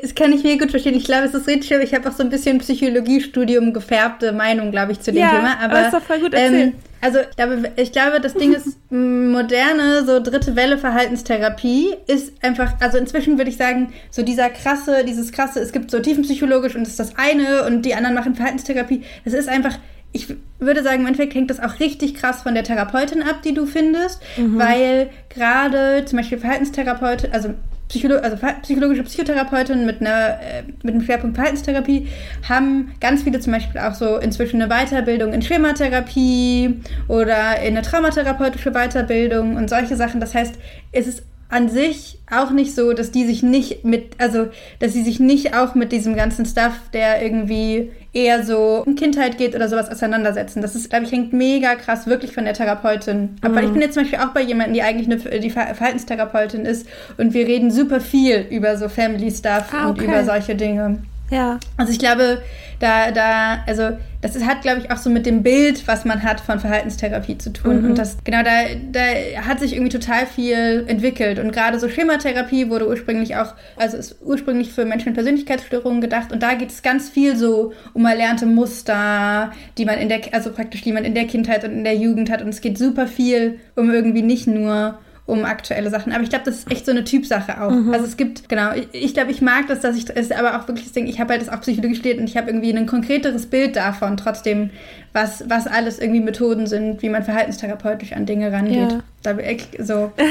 [0.02, 0.94] das kann ich mir gut verstehen.
[0.94, 1.80] Ich glaube, es ist richtig schön.
[1.80, 5.58] Ich habe auch so ein bisschen Psychologiestudium gefärbte Meinung, glaube ich, zu dem ja, Thema.
[5.60, 10.04] Aber ist doch voll gut ähm, also ich glaube, ich glaube, das Ding ist, moderne,
[10.04, 15.32] so dritte Welle Verhaltenstherapie ist einfach, also inzwischen würde ich sagen, so dieser krasse, dieses
[15.32, 19.04] krasse, es gibt so tiefenpsychologisch und das ist das eine und die anderen machen Verhaltenstherapie.
[19.24, 19.78] Das ist einfach,
[20.12, 23.54] ich würde sagen, im Endeffekt hängt das auch richtig krass von der Therapeutin ab, die
[23.54, 24.58] du findest, mhm.
[24.58, 27.54] weil gerade zum Beispiel Verhaltenstherapeutin, also
[27.88, 32.08] Psycholo also psychologische Psychotherapeutin mit, einer, äh, mit einem Schwerpunkt Verhaltenstherapie
[32.46, 37.82] haben ganz viele zum Beispiel auch so inzwischen eine Weiterbildung in Schematherapie oder in eine
[37.82, 40.20] traumatherapeutische Weiterbildung und solche Sachen.
[40.20, 40.54] Das heißt,
[40.92, 44.48] es ist an sich auch nicht so, dass die sich nicht mit, also,
[44.80, 49.38] dass sie sich nicht auch mit diesem ganzen Stuff, der irgendwie eher so um Kindheit
[49.38, 50.60] geht oder sowas auseinandersetzen.
[50.60, 53.52] Das ist, glaube ich, hängt mega krass wirklich von der Therapeutin ab.
[53.52, 53.56] Mhm.
[53.56, 56.86] Weil ich bin jetzt zum Beispiel auch bei jemandem, die eigentlich eine, die Verhaltenstherapeutin ist
[57.16, 60.00] und wir reden super viel über so Family Stuff ah, okay.
[60.00, 60.98] und über solche Dinge.
[61.30, 61.58] Ja.
[61.76, 62.42] Also ich glaube,
[62.80, 66.22] da, da, also das ist, hat, glaube ich, auch so mit dem Bild, was man
[66.22, 67.82] hat von Verhaltenstherapie zu tun.
[67.82, 67.90] Mhm.
[67.90, 68.50] Und das, genau, da,
[68.90, 71.38] da hat sich irgendwie total viel entwickelt.
[71.38, 76.32] Und gerade so Schematherapie wurde ursprünglich auch, also ist ursprünglich für Menschen mit Persönlichkeitsstörungen gedacht.
[76.32, 80.52] Und da geht es ganz viel so um erlernte Muster, die man in der, also
[80.52, 82.42] praktisch, die man in der Kindheit und in der Jugend hat.
[82.42, 86.12] Und es geht super viel um irgendwie nicht nur um aktuelle Sachen.
[86.12, 87.70] Aber ich glaube, das ist echt so eine Typsache auch.
[87.70, 87.92] Mhm.
[87.92, 90.66] Also es gibt, genau, ich, ich glaube, ich mag das, dass ich, ist aber auch
[90.66, 92.86] wirklich das Ding, ich habe halt das auch Psychologie studiert und ich habe irgendwie ein
[92.86, 94.70] konkreteres Bild davon, trotzdem,
[95.12, 98.90] was, was alles irgendwie Methoden sind, wie man verhaltenstherapeutisch an Dinge rangeht.
[98.90, 99.02] Ja.
[99.22, 99.36] Da,
[99.80, 100.12] so.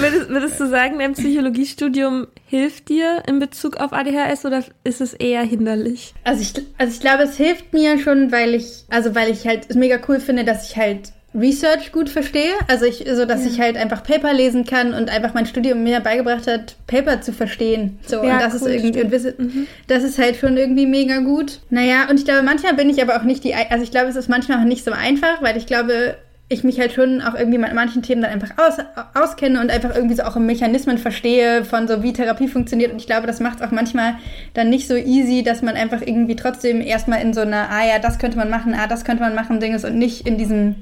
[0.00, 5.12] würdest, würdest, du sagen, dein Psychologiestudium hilft dir in Bezug auf ADHS oder ist es
[5.12, 6.14] eher hinderlich?
[6.22, 9.66] Also ich, also ich glaube, es hilft mir schon, weil ich, also weil ich halt
[9.68, 12.52] es mega cool finde, dass ich halt Research gut verstehe.
[12.68, 13.50] Also ich, so dass ja.
[13.50, 17.32] ich halt einfach Paper lesen kann und einfach mein Studium mir beigebracht hat, Paper zu
[17.32, 17.98] verstehen.
[18.06, 19.66] So, ja, und das cool, ist irgendwie, und wisse, mhm.
[19.86, 21.60] das ist halt schon irgendwie mega gut.
[21.70, 24.16] Naja, und ich glaube, manchmal bin ich aber auch nicht die, also ich glaube, es
[24.16, 26.16] ist manchmal auch nicht so einfach, weil ich glaube,
[26.48, 28.74] ich mich halt schon auch irgendwie mit manchen Themen dann einfach aus,
[29.14, 32.92] auskenne und einfach irgendwie so auch im Mechanismen verstehe von so, wie Therapie funktioniert.
[32.92, 34.14] Und ich glaube, das macht es auch manchmal
[34.54, 37.98] dann nicht so easy, dass man einfach irgendwie trotzdem erstmal in so einer, ah ja,
[37.98, 40.76] das könnte man machen, ah, das könnte man machen, Ding ist und nicht in diesem,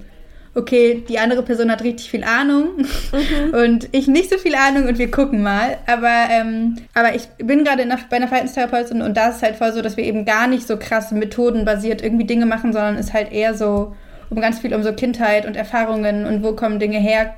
[0.54, 3.54] okay, die andere Person hat richtig viel Ahnung mhm.
[3.54, 5.78] und ich nicht so viel Ahnung und wir gucken mal.
[5.86, 9.72] Aber, ähm, aber ich bin gerade bei einer Verhaltenstherapeutin und da ist es halt voll
[9.72, 13.32] so, dass wir eben gar nicht so krass methodenbasiert irgendwie Dinge machen, sondern es halt
[13.32, 13.94] eher so
[14.30, 17.34] um ganz viel um so Kindheit und Erfahrungen und wo kommen Dinge her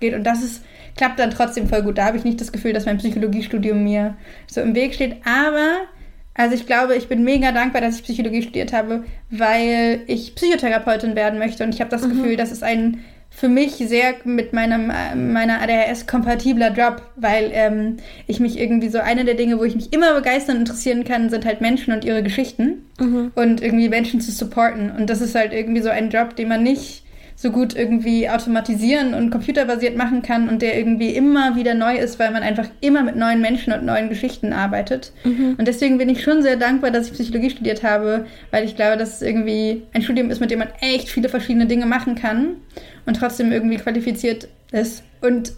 [0.00, 0.14] geht.
[0.14, 0.64] Und das ist,
[0.96, 1.98] klappt dann trotzdem voll gut.
[1.98, 5.16] Da habe ich nicht das Gefühl, dass mein Psychologiestudium mir so im Weg steht.
[5.24, 5.86] Aber,
[6.36, 11.16] also ich glaube, ich bin mega dankbar, dass ich Psychologie studiert habe, weil ich Psychotherapeutin
[11.16, 11.64] werden möchte.
[11.64, 12.10] Und ich habe das mhm.
[12.10, 12.98] Gefühl, das ist ein
[13.30, 14.86] für mich sehr mit meinem,
[15.32, 19.74] meiner ADHS kompatibler Job, weil ähm, ich mich irgendwie so, eine der Dinge, wo ich
[19.74, 23.32] mich immer begeistern und interessieren kann, sind halt Menschen und ihre Geschichten mhm.
[23.34, 24.90] und irgendwie Menschen zu supporten.
[24.90, 27.02] Und das ist halt irgendwie so ein Job, den man nicht
[27.38, 32.18] so gut irgendwie automatisieren und computerbasiert machen kann und der irgendwie immer wieder neu ist,
[32.18, 35.12] weil man einfach immer mit neuen Menschen und neuen Geschichten arbeitet.
[35.22, 35.54] Mhm.
[35.58, 38.96] Und deswegen bin ich schon sehr dankbar, dass ich Psychologie studiert habe, weil ich glaube,
[38.96, 42.56] dass es irgendwie ein Studium ist, mit dem man echt viele verschiedene Dinge machen kann
[43.04, 45.04] und trotzdem irgendwie qualifiziert ist.
[45.20, 45.52] Und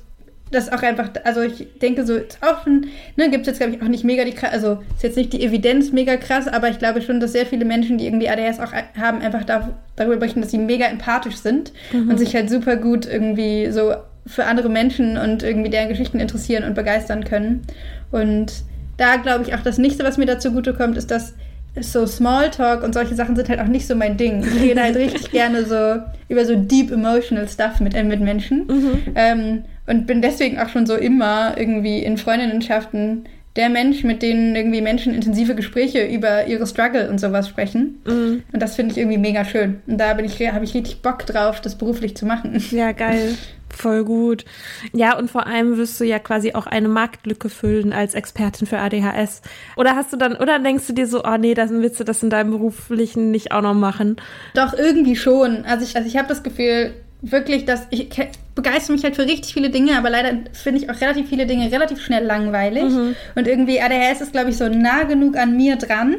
[0.51, 2.87] das auch einfach, also ich denke so, auch schon,
[3.17, 5.43] ne, gibt es jetzt, glaube ich, auch nicht mega die, also ist jetzt nicht die
[5.43, 8.73] Evidenz mega krass, aber ich glaube schon, dass sehr viele Menschen, die irgendwie ADHS auch
[8.99, 12.11] haben, einfach da, darüber berichten, dass sie mega empathisch sind mhm.
[12.11, 13.95] und sich halt super gut irgendwie so
[14.27, 17.63] für andere Menschen und irgendwie deren Geschichten interessieren und begeistern können.
[18.11, 18.53] Und
[18.97, 21.35] da glaube ich auch, das nächste, was mir dazu gute kommt, ist, dass
[21.81, 24.43] so Smalltalk und solche Sachen sind halt auch nicht so mein Ding.
[24.43, 28.67] Ich rede halt richtig gerne so über so deep emotional stuff mit, äh, mit Menschen.
[28.67, 29.03] Mhm.
[29.15, 33.24] Ähm, und bin deswegen auch schon so immer irgendwie in Freundinnenschaften
[33.57, 38.01] der Mensch, mit denen irgendwie Menschen intensive Gespräche über ihre Struggle und sowas sprechen.
[38.07, 38.45] Mhm.
[38.53, 39.80] Und das finde ich irgendwie mega schön.
[39.86, 42.62] Und da bin ich, habe ich richtig Bock drauf, das beruflich zu machen.
[42.70, 43.34] Ja, geil.
[43.70, 44.45] Voll gut.
[44.93, 48.78] Ja, und vor allem wirst du ja quasi auch eine Marktlücke füllen als Expertin für
[48.78, 49.43] ADHS.
[49.76, 52.22] Oder hast du dann, oder denkst du dir so, oh nee, das willst du das
[52.22, 54.16] in deinem beruflichen nicht auch noch machen?
[54.55, 55.64] Doch, irgendwie schon.
[55.64, 58.09] Also ich, also ich habe das Gefühl, wirklich, dass ich
[58.55, 61.71] begeistere mich halt für richtig viele Dinge, aber leider finde ich auch relativ viele Dinge
[61.71, 62.85] relativ schnell langweilig.
[62.85, 63.14] Mhm.
[63.35, 66.16] Und irgendwie ADHS ist, glaube ich, so nah genug an mir dran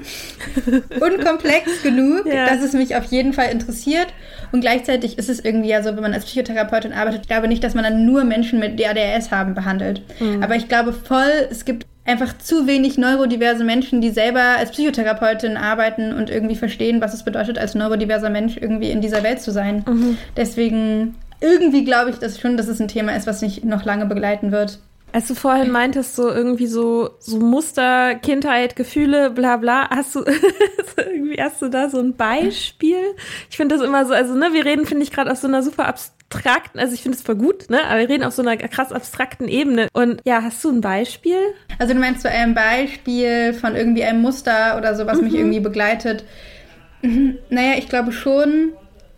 [0.99, 2.47] und komplex genug, ja.
[2.47, 4.07] dass es mich auf jeden Fall interessiert.
[4.51, 7.63] Und gleichzeitig ist es irgendwie ja so, wenn man als Psychotherapeutin arbeitet, ich glaube nicht,
[7.63, 10.01] dass man dann nur Menschen mit ADHS haben behandelt.
[10.19, 10.41] Mhm.
[10.41, 15.57] Aber ich glaube voll, es gibt einfach zu wenig neurodiverse Menschen, die selber als Psychotherapeutin
[15.57, 19.51] arbeiten und irgendwie verstehen, was es bedeutet, als neurodiverser Mensch irgendwie in dieser Welt zu
[19.51, 19.85] sein.
[19.87, 20.17] Mhm.
[20.35, 24.07] Deswegen irgendwie glaube ich dass schon, dass es ein Thema ist, was mich noch lange
[24.07, 24.79] begleiten wird.
[25.11, 30.23] Als du vorhin meintest, so irgendwie so, so Muster, Kindheit, Gefühle, bla bla, hast du
[30.97, 33.15] irgendwie hast du da so ein Beispiel?
[33.49, 35.63] Ich finde das immer so, also ne, wir reden, finde ich, gerade auf so einer
[35.63, 35.87] super
[36.29, 37.83] abstrakten, also ich finde es voll gut, ne?
[37.85, 39.87] Aber wir reden auf so einer krass abstrakten Ebene.
[39.93, 41.37] Und ja, hast du ein Beispiel?
[41.79, 45.25] Also du meinst so ein Beispiel von irgendwie einem Muster oder so, was mhm.
[45.25, 46.23] mich irgendwie begleitet?
[47.01, 47.37] Mhm.
[47.49, 48.73] Naja, ich glaube schon,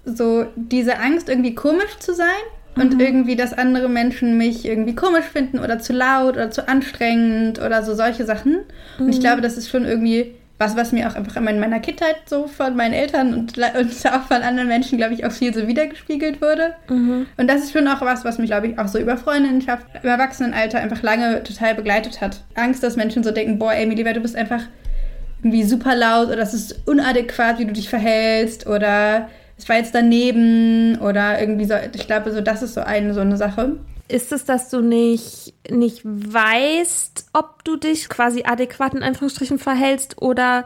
[0.05, 2.27] so diese Angst, irgendwie komisch zu sein
[2.75, 2.99] und mhm.
[2.99, 7.83] irgendwie, dass andere Menschen mich irgendwie komisch finden oder zu laut oder zu anstrengend oder
[7.83, 8.59] so solche Sachen.
[8.97, 9.05] Mhm.
[9.05, 9.21] Und ich mhm.
[9.21, 12.75] glaube, das ist schon irgendwie was, was mir auch einfach in meiner Kindheit so von
[12.75, 16.75] meinen Eltern und, und auch von anderen Menschen, glaube ich, auch viel so wiedergespiegelt wurde.
[16.87, 17.25] Mhm.
[17.35, 20.07] Und das ist schon auch was, was mich, glaube ich, auch so über Freundinnenschaft, im
[20.07, 22.43] Erwachsenenalter einfach lange total begleitet hat.
[22.53, 24.61] Angst, dass Menschen so denken, boah, Emily, du bist einfach
[25.39, 29.95] irgendwie super laut oder es ist unadäquat, wie du dich verhältst oder es war jetzt
[29.95, 33.77] daneben oder irgendwie so, ich glaube, so das ist so eine so eine Sache.
[34.11, 40.21] Ist es, dass du nicht, nicht weißt, ob du dich quasi adäquat in Anführungsstrichen verhältst
[40.21, 40.65] oder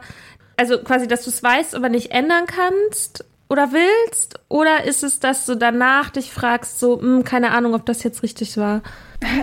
[0.56, 4.40] also quasi, dass du es weißt, aber nicht ändern kannst oder willst?
[4.48, 8.02] Oder ist es, dass du danach dich fragst, so, mh, hm, keine Ahnung, ob das
[8.02, 8.82] jetzt richtig war?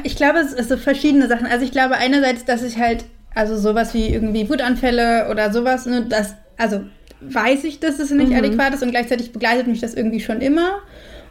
[0.04, 1.48] Ich glaube, es sind so verschiedene Sachen.
[1.48, 6.06] Also ich glaube einerseits, dass ich halt, also sowas wie irgendwie Wutanfälle oder sowas, ne,
[6.08, 6.82] das, also
[7.22, 8.38] weiß ich, dass es nicht mhm.
[8.38, 10.80] adäquat ist und gleichzeitig begleitet mich das irgendwie schon immer.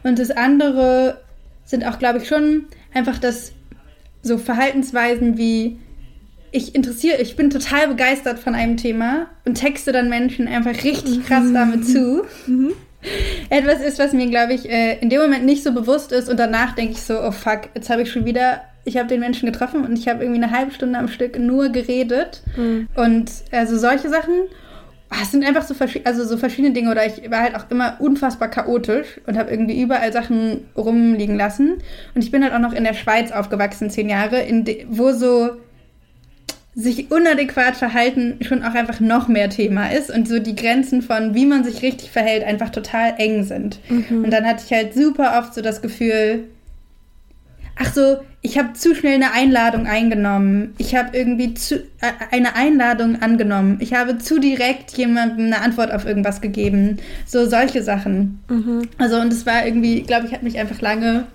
[0.03, 1.21] Und das andere
[1.65, 3.53] sind auch, glaube ich, schon einfach das
[4.21, 5.79] so Verhaltensweisen wie
[6.53, 11.25] ich interessiere, ich bin total begeistert von einem Thema und texte dann Menschen einfach richtig
[11.25, 11.53] krass mhm.
[11.53, 12.23] damit zu.
[12.45, 12.73] Mhm.
[13.49, 16.39] Etwas ist, was mir, glaube ich, äh, in dem Moment nicht so bewusst ist und
[16.39, 19.51] danach denke ich so, oh fuck, jetzt habe ich schon wieder, ich habe den Menschen
[19.51, 22.43] getroffen und ich habe irgendwie eine halbe Stunde am Stück nur geredet.
[22.55, 22.87] Mhm.
[22.95, 24.33] Und also solche Sachen
[25.21, 26.91] es sind einfach so, also so verschiedene Dinge.
[26.91, 31.81] Oder ich war halt auch immer unfassbar chaotisch und habe irgendwie überall Sachen rumliegen lassen.
[32.15, 34.45] Und ich bin halt auch noch in der Schweiz aufgewachsen, zehn Jahre,
[34.89, 35.51] wo so
[36.75, 41.35] sich unadäquat verhalten schon auch einfach noch mehr Thema ist und so die Grenzen von,
[41.35, 43.79] wie man sich richtig verhält, einfach total eng sind.
[43.89, 44.23] Mhm.
[44.23, 46.45] Und dann hatte ich halt super oft so das Gefühl,
[47.75, 50.73] ach so, ich habe zu schnell eine Einladung eingenommen.
[50.77, 53.77] Ich habe irgendwie zu, äh, eine Einladung angenommen.
[53.79, 56.97] Ich habe zu direkt jemandem eine Antwort auf irgendwas gegeben.
[57.25, 58.39] So solche Sachen.
[58.49, 58.89] Mhm.
[58.97, 61.25] Also und es war irgendwie, glaube ich, hat mich einfach lange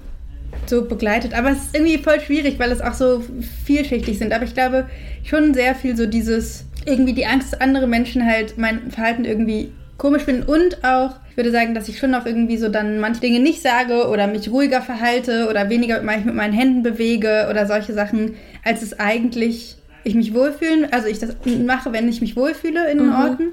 [0.66, 1.34] so begleitet.
[1.34, 3.24] Aber es ist irgendwie voll schwierig, weil es auch so
[3.64, 4.32] vielschichtig sind.
[4.32, 4.86] Aber ich glaube
[5.24, 9.72] schon sehr viel so dieses, irgendwie die Angst, dass andere Menschen halt mein Verhalten irgendwie
[9.98, 13.20] komisch finden und auch, ich würde sagen, dass ich schon auch irgendwie so dann manche
[13.20, 17.66] Dinge nicht sage oder mich ruhiger verhalte oder weniger mit, mit meinen Händen bewege oder
[17.66, 22.36] solche Sachen, als es eigentlich ich mich wohlfühlen, also ich das mache, wenn ich mich
[22.36, 23.14] wohlfühle in den mhm.
[23.14, 23.48] Orten.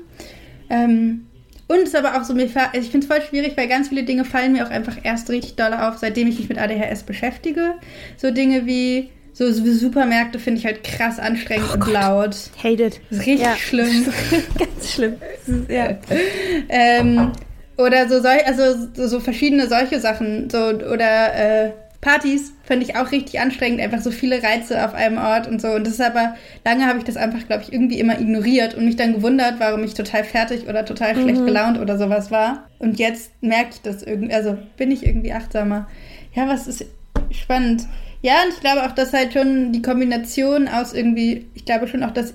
[0.69, 1.25] Ähm,
[1.67, 4.03] und es ist aber auch so, mir, ich finde es voll schwierig, weil ganz viele
[4.03, 7.73] Dinge fallen mir auch einfach erst richtig doll auf, seitdem ich mich mit ADHS beschäftige.
[8.17, 11.93] So Dinge wie, so Supermärkte finde ich halt krass anstrengend oh und Gott.
[11.93, 12.35] laut.
[12.57, 13.01] Hate it.
[13.09, 13.55] Das ist richtig ja.
[13.57, 14.05] schlimm.
[14.57, 15.15] Ganz schlimm.
[15.67, 15.97] Ja.
[16.69, 17.33] ähm,
[17.77, 20.49] oder so, also so, so, verschiedene solche Sachen.
[20.49, 25.17] So, oder äh, Partys finde ich auch richtig anstrengend, einfach so viele Reize auf einem
[25.17, 25.67] Ort und so.
[25.67, 28.85] Und das ist aber, lange habe ich das einfach, glaube ich, irgendwie immer ignoriert und
[28.85, 31.23] mich dann gewundert, warum ich total fertig oder total mhm.
[31.23, 32.69] schlecht gelaunt oder sowas war.
[32.79, 35.89] Und jetzt merke ich das irgendwie, also bin ich irgendwie achtsamer.
[36.33, 36.85] Ja, was ist
[37.31, 37.85] spannend.
[38.25, 42.01] Ja, und ich glaube auch, dass halt schon die Kombination aus irgendwie, ich glaube schon
[42.01, 42.33] auch, dass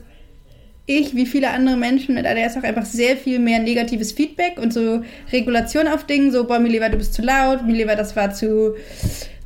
[0.87, 4.73] ich, wie viele andere Menschen mit ADS auch einfach sehr viel mehr negatives Feedback und
[4.73, 8.15] so Regulation auf Dingen, so, boah, mir lieber, du bist zu laut, mir lieber, das
[8.15, 8.77] war zu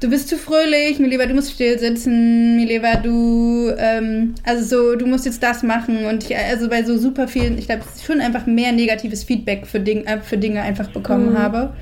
[0.00, 4.64] du bist zu fröhlich, mir lieber, du musst still sitzen, mir lieber, du, ähm, also
[4.64, 7.84] so, du musst jetzt das machen und ich, also bei so super vielen, ich glaube,
[8.04, 11.38] schon einfach mehr negatives Feedback für, Ding, äh, für Dinge einfach bekommen mhm.
[11.38, 11.74] habe.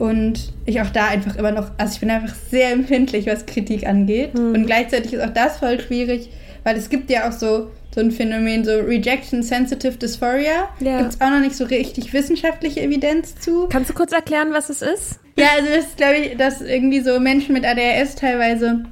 [0.00, 3.86] Und ich auch da einfach immer noch, also ich bin einfach sehr empfindlich, was Kritik
[3.86, 4.32] angeht.
[4.32, 4.54] Mhm.
[4.54, 6.30] Und gleichzeitig ist auch das voll schwierig,
[6.64, 10.70] weil es gibt ja auch so, so ein Phänomen, so Rejection Sensitive Dysphoria.
[10.80, 11.00] Ja.
[11.00, 13.68] Gibt es auch noch nicht so richtig wissenschaftliche Evidenz zu.
[13.68, 15.20] Kannst du kurz erklären, was es ist?
[15.36, 18.84] Ja, also das ist, glaube ich, dass irgendwie so Menschen mit ADHS teilweise,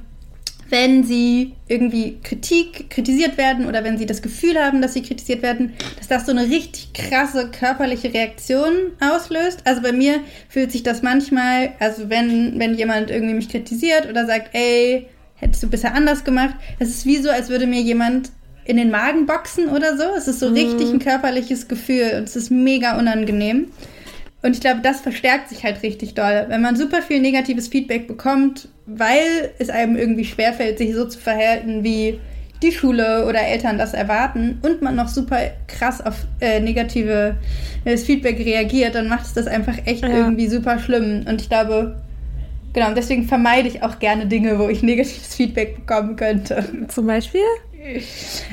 [0.69, 5.41] wenn sie irgendwie Kritik, kritisiert werden oder wenn sie das Gefühl haben, dass sie kritisiert
[5.41, 9.61] werden, dass das so eine richtig krasse körperliche Reaktion auslöst.
[9.65, 14.25] Also bei mir fühlt sich das manchmal, also wenn, wenn jemand irgendwie mich kritisiert oder
[14.25, 18.31] sagt, ey, hättest du bisher anders gemacht, es ist wie so, als würde mir jemand
[18.65, 20.03] in den Magen boxen oder so.
[20.15, 20.53] Es ist so mhm.
[20.53, 23.71] richtig ein körperliches Gefühl und es ist mega unangenehm.
[24.41, 26.45] Und ich glaube, das verstärkt sich halt richtig doll.
[26.47, 31.19] Wenn man super viel negatives Feedback bekommt, weil es einem irgendwie schwerfällt, sich so zu
[31.19, 32.19] verhalten, wie
[32.61, 37.37] die Schule oder Eltern das erwarten und man noch super krass auf äh, negative
[37.85, 40.09] äh, Feedback reagiert, dann macht es das einfach echt ja.
[40.09, 41.25] irgendwie super schlimm.
[41.27, 42.01] Und ich glaube,
[42.73, 46.65] genau, deswegen vermeide ich auch gerne Dinge, wo ich negatives Feedback bekommen könnte.
[46.89, 47.41] Zum Beispiel?
[47.81, 48.01] Äh,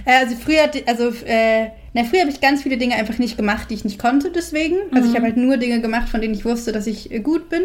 [0.05, 3.75] also früher, also äh, na, früher habe ich ganz viele Dinge einfach nicht gemacht, die
[3.75, 4.77] ich nicht konnte, deswegen.
[4.93, 5.11] Also mhm.
[5.11, 7.63] ich habe halt nur Dinge gemacht, von denen ich wusste, dass ich gut bin.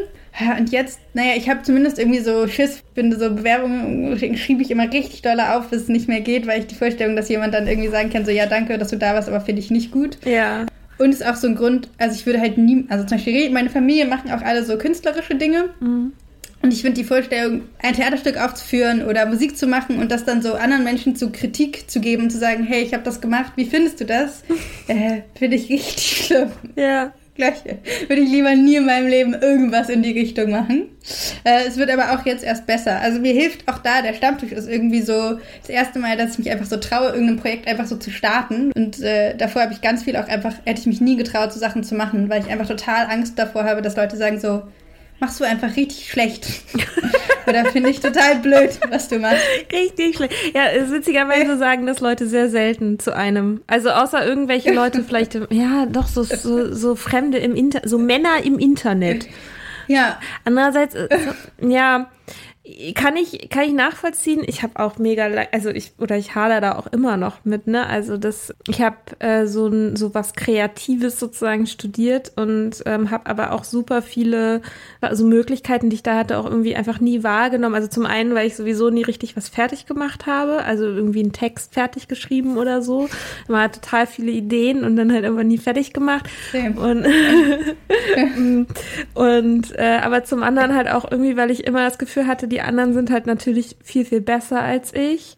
[0.58, 4.92] Und jetzt, naja, ich habe zumindest irgendwie so Schiss, bin so Bewerbungen schiebe ich immer
[4.92, 7.68] richtig doll auf, bis es nicht mehr geht, weil ich die Vorstellung, dass jemand dann
[7.68, 10.18] irgendwie sagen kann, so ja, danke, dass du da warst, aber finde ich nicht gut.
[10.26, 10.66] Ja.
[10.98, 13.70] Und ist auch so ein Grund, also ich würde halt nie, also zum Beispiel meine
[13.70, 15.70] Familie machen auch alle so künstlerische Dinge.
[15.80, 16.14] Mhm.
[16.62, 20.44] Und ich finde die Vorstellung, ein Theaterstück aufzuführen oder Musik zu machen und das dann
[20.44, 23.54] so anderen Menschen zu Kritik zu geben und zu sagen, hey, ich habe das gemacht,
[23.56, 24.44] wie findest du das?
[24.88, 26.52] äh, finde ich richtig schlimm.
[26.76, 27.14] Ja.
[27.42, 27.80] Gleiche.
[28.08, 30.90] Würde ich lieber nie in meinem Leben irgendwas in die Richtung machen.
[31.44, 33.00] Äh, es wird aber auch jetzt erst besser.
[33.00, 36.38] Also mir hilft auch da, der Stammtisch ist irgendwie so das erste Mal, dass ich
[36.40, 38.72] mich einfach so traue, irgendein Projekt einfach so zu starten.
[38.74, 41.60] Und äh, davor habe ich ganz viel auch einfach, hätte ich mich nie getraut, so
[41.60, 44.62] Sachen zu machen, weil ich einfach total Angst davor habe, dass Leute sagen so,
[45.22, 46.48] machst du einfach richtig schlecht.
[47.48, 49.42] Oder finde ich total blöd, was du machst.
[49.72, 50.34] Richtig schlecht.
[50.54, 53.62] Ja, es ist witzigerweise sagen das Leute sehr selten zu einem.
[53.68, 58.44] Also außer irgendwelche Leute vielleicht, ja, doch so, so, so Fremde im Internet, so Männer
[58.44, 59.28] im Internet.
[59.88, 60.20] Ja.
[60.44, 61.08] Andererseits, äh,
[61.62, 62.10] ja,
[62.96, 64.44] kann ich, kann ich nachvollziehen.
[64.46, 67.88] Ich habe auch mega, also ich, oder ich hader da auch immer noch mit, ne?
[67.88, 73.28] Also das, ich habe äh, so, ein, so was Kreatives sozusagen studiert und ähm, habe
[73.28, 74.62] aber auch super viele,
[75.02, 77.76] also Möglichkeiten, die ich da hatte, auch irgendwie einfach nie wahrgenommen.
[77.76, 81.34] Also zum einen, weil ich sowieso nie richtig was fertig gemacht habe, also irgendwie einen
[81.34, 83.10] Text fertig geschrieben oder so.
[83.48, 86.30] Man hat total viele Ideen und dann halt einfach nie fertig gemacht.
[86.52, 86.80] Same.
[86.80, 87.06] Und,
[89.14, 92.61] und äh, aber zum anderen halt auch irgendwie, weil ich immer das Gefühl hatte, die
[92.66, 95.38] anderen sind halt natürlich viel, viel besser als ich.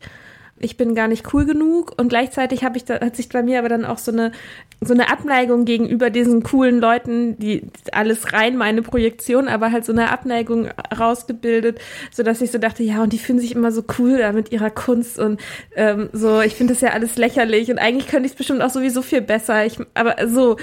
[0.60, 3.60] ich bin gar nicht cool genug und gleichzeitig habe ich da, hat sich bei mir
[3.60, 4.32] aber dann auch so eine
[4.86, 9.92] so eine Abneigung gegenüber diesen coolen Leuten, die alles rein meine Projektion, aber halt so
[9.92, 11.80] eine Abneigung rausgebildet,
[12.12, 14.52] so dass ich so dachte, ja und die fühlen sich immer so cool da mit
[14.52, 15.40] ihrer Kunst und
[15.76, 18.70] ähm, so, ich finde das ja alles lächerlich und eigentlich könnte ich es bestimmt auch
[18.70, 19.66] sowieso viel besser.
[19.66, 20.58] Ich, aber so,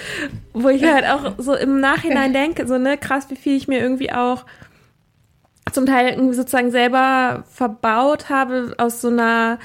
[0.52, 3.80] wo ich halt auch so im Nachhinein denke, so ne krass, wie viel ich mir
[3.80, 4.44] irgendwie auch
[5.72, 9.58] zum Teil sozusagen selber verbaut habe aus so einer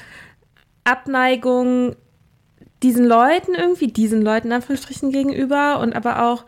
[0.84, 1.96] Abneigung
[2.82, 6.44] diesen Leuten irgendwie, diesen Leuten Anführungsstrichen gegenüber und aber auch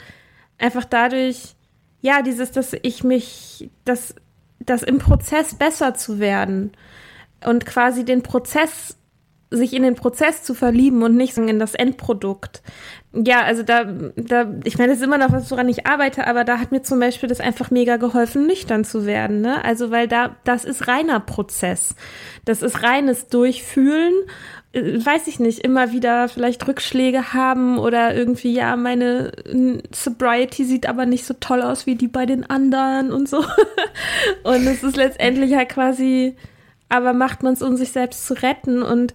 [0.58, 1.54] einfach dadurch,
[2.00, 4.14] ja, dieses, dass ich mich, dass,
[4.60, 6.72] das im Prozess besser zu werden
[7.44, 8.96] und quasi den Prozess,
[9.50, 12.62] sich in den Prozess zu verlieben und nicht in das Endprodukt.
[13.20, 13.84] Ja, also da,
[14.16, 16.82] da, ich meine, das ist immer noch was, woran ich arbeite, aber da hat mir
[16.82, 19.64] zum Beispiel das einfach mega geholfen, nüchtern zu werden, ne?
[19.64, 21.96] Also, weil da, das ist reiner Prozess.
[22.44, 24.12] Das ist reines Durchfühlen
[24.72, 29.32] äh, weiß ich nicht, immer wieder vielleicht Rückschläge haben oder irgendwie, ja, meine
[29.92, 33.38] Sobriety sieht aber nicht so toll aus wie die bei den anderen und so.
[34.42, 36.36] und es ist letztendlich halt quasi,
[36.88, 38.82] aber macht man es, um sich selbst zu retten.
[38.82, 39.14] Und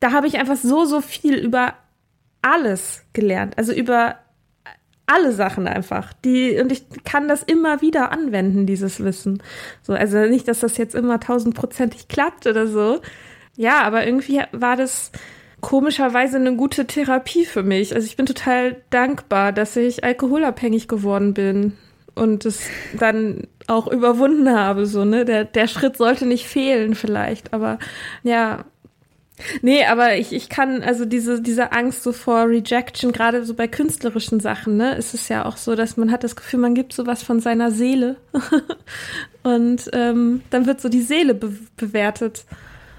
[0.00, 1.74] da habe ich einfach so, so viel über
[2.42, 3.58] alles gelernt.
[3.58, 4.16] Also über
[5.06, 6.12] alle Sachen einfach.
[6.24, 9.42] Die, und ich kann das immer wieder anwenden, dieses Wissen.
[9.82, 13.00] So, also nicht, dass das jetzt immer tausendprozentig klappt oder so.
[13.56, 15.10] Ja, aber irgendwie war das
[15.60, 17.94] komischerweise eine gute Therapie für mich.
[17.94, 21.76] Also ich bin total dankbar, dass ich alkoholabhängig geworden bin
[22.14, 22.62] und es
[22.98, 24.86] dann auch überwunden habe.
[24.86, 25.24] So, ne?
[25.24, 27.52] Der, der Schritt sollte nicht fehlen, vielleicht.
[27.52, 27.78] Aber
[28.22, 28.64] ja,
[29.62, 33.68] Nee, aber ich, ich kann, also diese, diese Angst so vor Rejection, gerade so bei
[33.68, 36.92] künstlerischen Sachen, ne, ist es ja auch so, dass man hat das Gefühl, man gibt
[36.92, 38.16] sowas von seiner Seele.
[39.42, 42.44] und ähm, dann wird so die Seele be bewertet.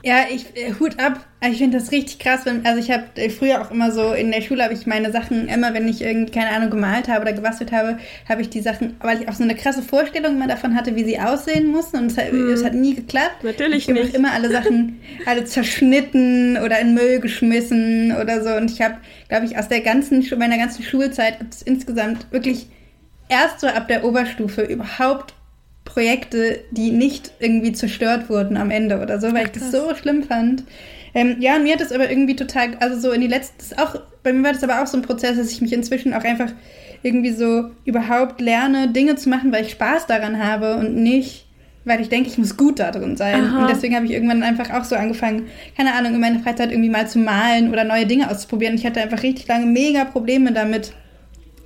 [0.03, 1.25] Ja, ich äh, Hut ab.
[1.49, 2.41] Ich finde das richtig krass.
[2.45, 5.11] Wenn, also ich habe äh, früher auch immer so in der Schule habe ich meine
[5.11, 7.97] Sachen immer, wenn ich irgendwie keine Ahnung gemalt habe oder gebastelt habe,
[8.27, 11.03] habe ich die Sachen, weil ich auch so eine krasse Vorstellung immer davon hatte, wie
[11.03, 12.49] sie aussehen mussten und es hat, mm.
[12.49, 13.43] es hat nie geklappt.
[13.43, 14.15] Natürlich ich nicht.
[14.15, 18.55] immer alle Sachen alle zerschnitten oder in Müll geschmissen oder so.
[18.55, 18.97] Und ich habe,
[19.29, 22.67] glaube ich, aus der ganzen meiner ganzen Schulzeit gibt es insgesamt wirklich
[23.29, 25.33] erst so ab der Oberstufe überhaupt
[25.93, 30.23] Projekte, die nicht irgendwie zerstört wurden am Ende oder so, weil ich das so schlimm
[30.23, 30.63] fand.
[31.13, 34.31] Ähm, ja, mir hat das aber irgendwie total, also so in die letzten, auch, bei
[34.31, 36.53] mir war das aber auch so ein Prozess, dass ich mich inzwischen auch einfach
[37.03, 41.45] irgendwie so überhaupt lerne, Dinge zu machen, weil ich Spaß daran habe und nicht,
[41.83, 43.43] weil ich denke, ich muss gut da drin sein.
[43.43, 43.61] Aha.
[43.63, 46.89] Und deswegen habe ich irgendwann einfach auch so angefangen, keine Ahnung, in meiner Freizeit irgendwie
[46.89, 48.75] mal zu malen oder neue Dinge auszuprobieren.
[48.75, 50.93] Ich hatte einfach richtig lange mega Probleme damit,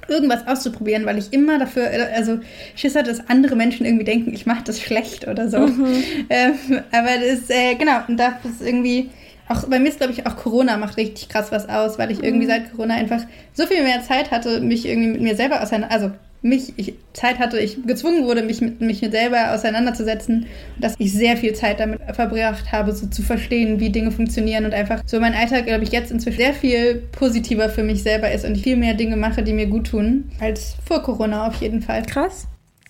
[0.08, 2.40] irgendwas auszuprobieren, weil ich immer dafür, also
[2.76, 5.60] Schiss hatte, dass andere Menschen irgendwie denken, ich mache das schlecht oder so.
[5.60, 6.04] Mhm.
[6.30, 6.54] Ähm,
[6.92, 9.10] aber das, äh, genau, und das ist irgendwie,
[9.48, 12.24] auch bei mir ist, glaube ich, auch Corona macht richtig krass was aus, weil ich
[12.24, 12.50] irgendwie mhm.
[12.50, 13.22] seit Corona einfach
[13.54, 16.12] so viel mehr Zeit hatte, mich irgendwie mit mir selber auseinander, also
[16.46, 20.46] mich ich Zeit hatte, ich gezwungen wurde, mich mit mich selber auseinanderzusetzen,
[20.80, 24.74] dass ich sehr viel Zeit damit verbracht habe, so zu verstehen, wie Dinge funktionieren und
[24.74, 28.46] einfach so mein Alltag, glaube ich, jetzt inzwischen sehr viel positiver für mich selber ist
[28.46, 32.04] und viel mehr Dinge mache, die mir gut tun, als vor Corona auf jeden Fall.
[32.04, 32.48] Krass.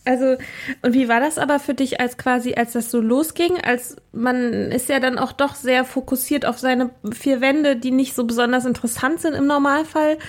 [0.07, 0.35] Also,
[0.83, 3.59] und wie war das aber für dich, als quasi, als das so losging?
[3.63, 8.13] Als man ist ja dann auch doch sehr fokussiert auf seine vier Wände, die nicht
[8.13, 10.19] so besonders interessant sind im Normalfall.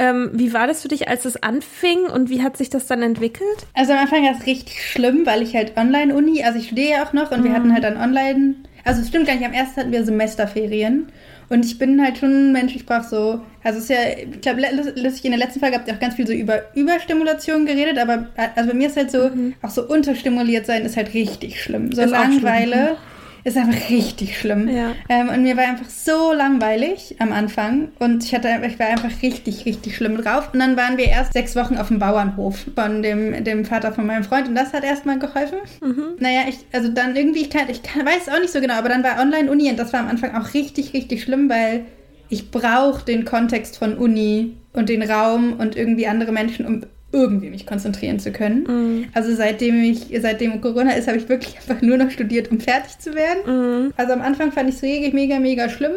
[0.00, 3.02] Ähm, wie war das für dich, als es anfing und wie hat sich das dann
[3.02, 3.66] entwickelt?
[3.74, 7.04] Also am Anfang war es richtig schlimm, weil ich halt Online-Uni, also ich studiere ja
[7.04, 7.44] auch noch und mhm.
[7.44, 11.08] wir hatten halt dann Online, also es stimmt gar nicht, am ersten hatten wir Semesterferien
[11.50, 14.40] und ich bin halt schon ein Mensch, ich brauche so, also es ist ja, ich
[14.40, 17.98] glaube, ich in der letzten Folge habt ihr auch ganz viel so über Überstimulation geredet,
[17.98, 19.52] aber also bei mir ist halt so, mhm.
[19.60, 21.92] auch so unterstimuliert sein ist halt richtig schlimm.
[21.92, 22.96] So ist Langeweile
[23.44, 24.68] ist einfach richtig schlimm.
[24.68, 24.92] Ja.
[25.08, 29.22] Ähm, und mir war einfach so langweilig am Anfang und ich hatte, ich war einfach
[29.22, 30.50] richtig, richtig schlimm drauf.
[30.52, 34.06] Und dann waren wir erst sechs Wochen auf dem Bauernhof von dem, dem Vater von
[34.06, 35.58] meinem Freund und das hat erstmal geholfen.
[35.82, 36.16] Mhm.
[36.18, 38.74] Naja, ich, also dann irgendwie, ich, kann, ich kann, weiß es auch nicht so genau,
[38.74, 41.86] aber dann war Online-Uni und das war am Anfang auch richtig, richtig schlimm, weil
[42.28, 46.82] ich brauche den Kontext von Uni und den Raum und irgendwie andere Menschen, um
[47.12, 48.64] irgendwie mich konzentrieren zu können.
[48.64, 49.08] Mhm.
[49.14, 52.98] Also seitdem ich, seitdem Corona ist, habe ich wirklich einfach nur noch studiert, um fertig
[52.98, 53.86] zu werden.
[53.86, 53.92] Mhm.
[53.96, 55.92] Also am Anfang fand ich es mega, mega, mega schlimm.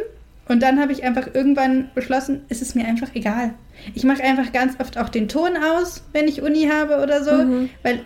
[0.47, 3.53] Und dann habe ich einfach irgendwann beschlossen, es ist mir einfach egal.
[3.95, 7.31] Ich mache einfach ganz oft auch den Ton aus, wenn ich Uni habe oder so,
[7.31, 7.69] mhm.
[7.81, 8.01] weil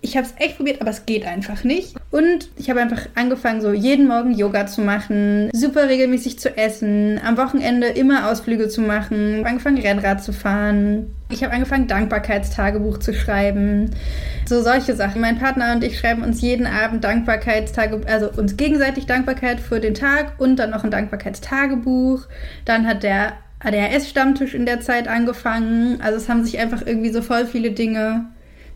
[0.00, 1.94] ich habe es echt probiert, aber es geht einfach nicht.
[2.14, 7.20] Und ich habe einfach angefangen, so jeden Morgen Yoga zu machen, super regelmäßig zu essen,
[7.26, 11.12] am Wochenende immer Ausflüge zu machen, angefangen Rennrad zu fahren.
[11.28, 13.90] Ich habe angefangen, Dankbarkeitstagebuch zu schreiben.
[14.46, 15.20] So solche Sachen.
[15.20, 19.94] Mein Partner und ich schreiben uns jeden Abend Dankbarkeitstagebuch, also uns gegenseitig Dankbarkeit für den
[19.94, 22.28] Tag und dann noch ein Dankbarkeitstagebuch.
[22.64, 26.00] Dann hat der ADHS-Stammtisch in der Zeit angefangen.
[26.00, 28.26] Also es haben sich einfach irgendwie so voll viele Dinge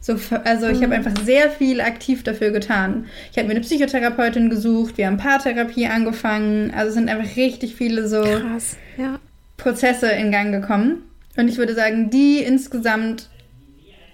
[0.01, 0.93] so, also ich habe mhm.
[1.07, 3.07] einfach sehr viel aktiv dafür getan.
[3.31, 6.73] Ich habe mir eine Psychotherapeutin gesucht, wir haben Paartherapie angefangen.
[6.75, 9.19] Also sind einfach richtig viele so Krass, ja.
[9.57, 11.03] Prozesse in Gang gekommen.
[11.37, 13.29] Und ich würde sagen, die insgesamt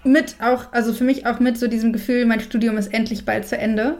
[0.03, 3.47] mit auch, also für mich auch mit so diesem Gefühl, mein Studium ist endlich bald
[3.47, 3.97] zu Ende.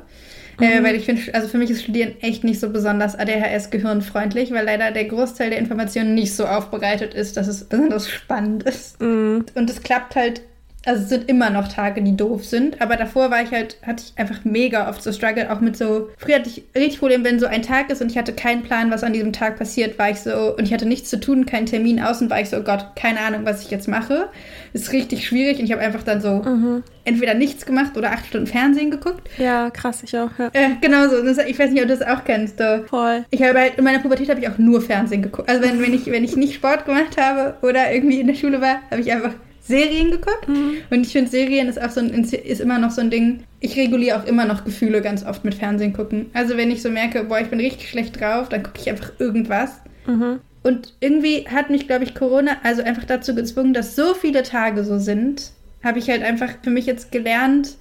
[0.60, 0.72] Äh, mhm.
[0.72, 4.66] Äh, weil ich finde, also für mich ist Studieren echt nicht so besonders ADHS-gehirnfreundlich, weil
[4.66, 9.02] leider der Großteil der Informationen nicht so aufbereitet ist, dass es besonders spannend ist.
[9.02, 9.46] Mhm.
[9.56, 10.42] Und es klappt halt
[10.86, 14.04] also es sind immer noch Tage, die doof sind, aber davor war ich halt, hatte
[14.06, 17.40] ich einfach mega oft so Struggle, auch mit so, früher hatte ich richtig Probleme, wenn
[17.40, 20.10] so ein Tag ist und ich hatte keinen Plan, was an diesem Tag passiert, war
[20.10, 22.64] ich so, und ich hatte nichts zu tun, keinen Termin außen, war ich so, oh
[22.64, 24.30] Gott, keine Ahnung, was ich jetzt mache.
[24.74, 26.84] Ist richtig schwierig und ich habe einfach dann so mhm.
[27.06, 29.30] entweder nichts gemacht oder acht Stunden Fernsehen geguckt.
[29.38, 30.50] Ja, krass, ich auch, ja.
[30.54, 32.60] Äh, genau so, ich weiß nicht, ob du das auch kennst.
[32.60, 32.84] So.
[32.88, 33.26] Voll.
[33.32, 35.50] Ich habe halt, in meiner Pubertät habe ich auch nur Fernsehen geguckt.
[35.50, 38.62] Also wenn, wenn, ich, wenn ich nicht Sport gemacht habe oder irgendwie in der Schule
[38.62, 39.32] war, habe ich einfach
[39.68, 40.48] Serien geguckt.
[40.48, 40.78] Mhm.
[40.90, 43.44] Und ich finde, Serien ist auch so ein, ist immer noch so ein Ding.
[43.60, 46.28] Ich reguliere auch immer noch Gefühle ganz oft mit Fernsehen gucken.
[46.34, 49.12] Also wenn ich so merke, boah, ich bin richtig schlecht drauf, dann gucke ich einfach
[49.20, 49.82] irgendwas.
[50.06, 50.40] Mhm.
[50.62, 54.84] Und irgendwie hat mich, glaube ich, Corona also einfach dazu gezwungen, dass so viele Tage
[54.84, 55.52] so sind,
[55.84, 57.76] habe ich halt einfach für mich jetzt gelernt,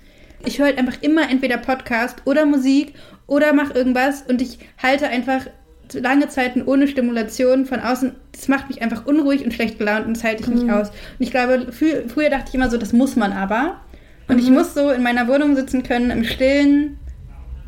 [0.46, 2.92] ich höre halt einfach immer entweder Podcast oder Musik
[3.26, 5.46] oder mache irgendwas und ich halte einfach
[5.94, 10.16] lange Zeiten ohne Stimulation von außen, das macht mich einfach unruhig und schlecht gelaunt und
[10.16, 10.54] das halte ich mhm.
[10.54, 10.90] nicht aus.
[10.90, 13.80] Und ich glaube, früher dachte ich immer so, das muss man aber.
[14.28, 14.42] Und mhm.
[14.42, 16.98] ich muss so in meiner Wohnung sitzen können, im Stillen,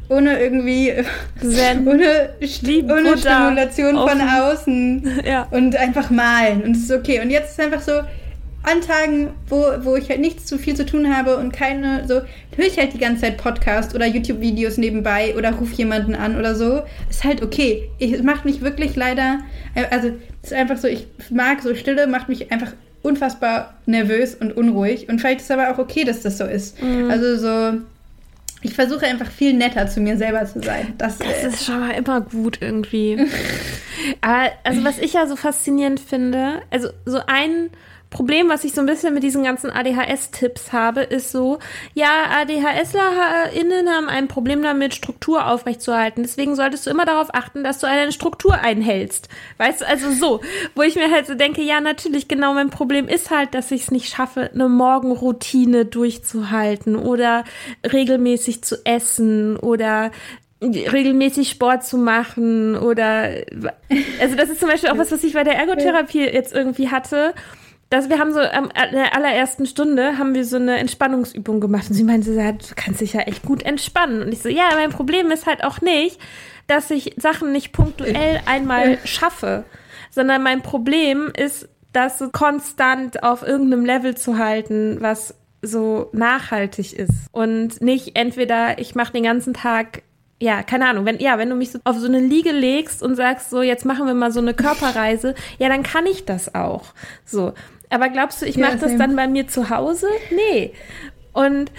[0.08, 0.92] ohne irgendwie,
[1.40, 1.86] Zen.
[1.86, 5.46] ohne, ohne Stimulation von außen ja.
[5.50, 6.62] und einfach malen.
[6.62, 7.20] Und es ist okay.
[7.20, 8.00] Und jetzt ist es einfach so,
[8.66, 12.22] an Tagen, wo, wo ich halt nichts zu viel zu tun habe und keine, so,
[12.56, 16.54] höre ich halt die ganze Zeit Podcast oder YouTube-Videos nebenbei oder rufe jemanden an oder
[16.56, 16.82] so.
[17.08, 17.88] Ist halt okay.
[18.00, 19.38] es macht mich wirklich leider,
[19.74, 20.08] äh, also,
[20.42, 25.08] es ist einfach so, ich mag so Stille, macht mich einfach unfassbar nervös und unruhig.
[25.08, 26.82] Und vielleicht ist es aber auch okay, dass das so ist.
[26.82, 27.08] Mhm.
[27.08, 27.78] Also so,
[28.62, 30.94] ich versuche einfach viel netter zu mir selber zu sein.
[30.98, 33.16] Das, das ist schon mal immer gut irgendwie.
[34.20, 37.70] aber also was ich ja so faszinierend finde, also so ein
[38.10, 41.58] Problem, was ich so ein bisschen mit diesen ganzen ADHS-Tipps habe, ist so,
[41.94, 42.08] ja,
[42.40, 46.22] ADHSlerInnen haben ein Problem damit, Struktur aufrechtzuerhalten.
[46.22, 49.28] Deswegen solltest du immer darauf achten, dass du eine Struktur einhältst.
[49.58, 50.40] Weißt du, also so,
[50.74, 53.82] wo ich mir halt so denke, ja, natürlich, genau, mein Problem ist halt, dass ich
[53.82, 57.44] es nicht schaffe, eine Morgenroutine durchzuhalten oder
[57.84, 60.12] regelmäßig zu essen oder
[60.62, 63.30] regelmäßig Sport zu machen oder
[64.20, 67.34] also das ist zum Beispiel auch was, was ich bei der Ergotherapie jetzt irgendwie hatte
[67.88, 71.88] dass wir haben so am in der allerersten Stunde haben wir so eine Entspannungsübung gemacht
[71.88, 74.70] und sie meinte, ja, du kannst dich ja echt gut entspannen und ich so, ja,
[74.74, 76.18] mein Problem ist halt auch nicht,
[76.66, 79.64] dass ich Sachen nicht punktuell einmal schaffe,
[80.10, 87.28] sondern mein Problem ist, das konstant auf irgendeinem Level zu halten, was so nachhaltig ist
[87.32, 90.02] und nicht entweder ich mache den ganzen Tag
[90.38, 93.16] ja, keine Ahnung, wenn, ja, wenn du mich so auf so eine Liege legst und
[93.16, 96.92] sagst, so, jetzt machen wir mal so eine Körperreise, ja, dann kann ich das auch.
[97.24, 97.54] So.
[97.90, 100.08] Aber glaubst du, ich ja, mache das dann bei mir zu Hause?
[100.30, 100.72] Nee.
[101.32, 101.70] Und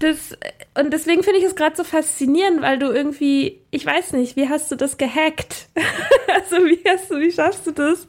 [0.00, 0.34] das,
[0.78, 4.48] und deswegen finde ich es gerade so faszinierend, weil du irgendwie, ich weiß nicht, wie
[4.48, 5.68] hast du das gehackt?
[6.34, 8.06] also wie hast du, wie schaffst du das,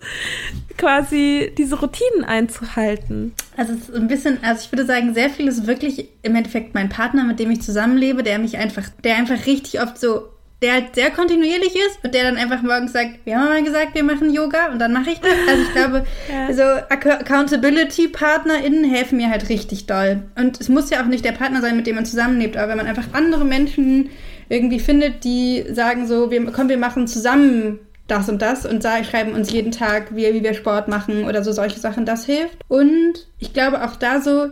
[0.77, 3.33] quasi diese Routinen einzuhalten?
[3.57, 6.73] Also es ist ein bisschen, also ich würde sagen, sehr viel ist wirklich im Endeffekt
[6.73, 10.29] mein Partner, mit dem ich zusammenlebe, der mich einfach, der einfach richtig oft so
[10.61, 13.95] der halt sehr kontinuierlich ist und der dann einfach morgens sagt, wir haben mal gesagt,
[13.95, 15.31] wir machen Yoga und dann mache ich das.
[15.47, 16.53] Also ich glaube, ja.
[16.53, 20.21] so Accountability-PartnerInnen helfen mir halt richtig doll.
[20.35, 22.77] Und es muss ja auch nicht der Partner sein, mit dem man zusammenlebt, aber wenn
[22.77, 24.09] man einfach andere Menschen
[24.49, 29.33] irgendwie findet, die sagen so, wir, komm, wir machen zusammen das und das und schreiben
[29.33, 32.57] uns jeden Tag, wie, wie wir Sport machen oder so solche Sachen, das hilft.
[32.67, 34.49] Und ich glaube auch da so,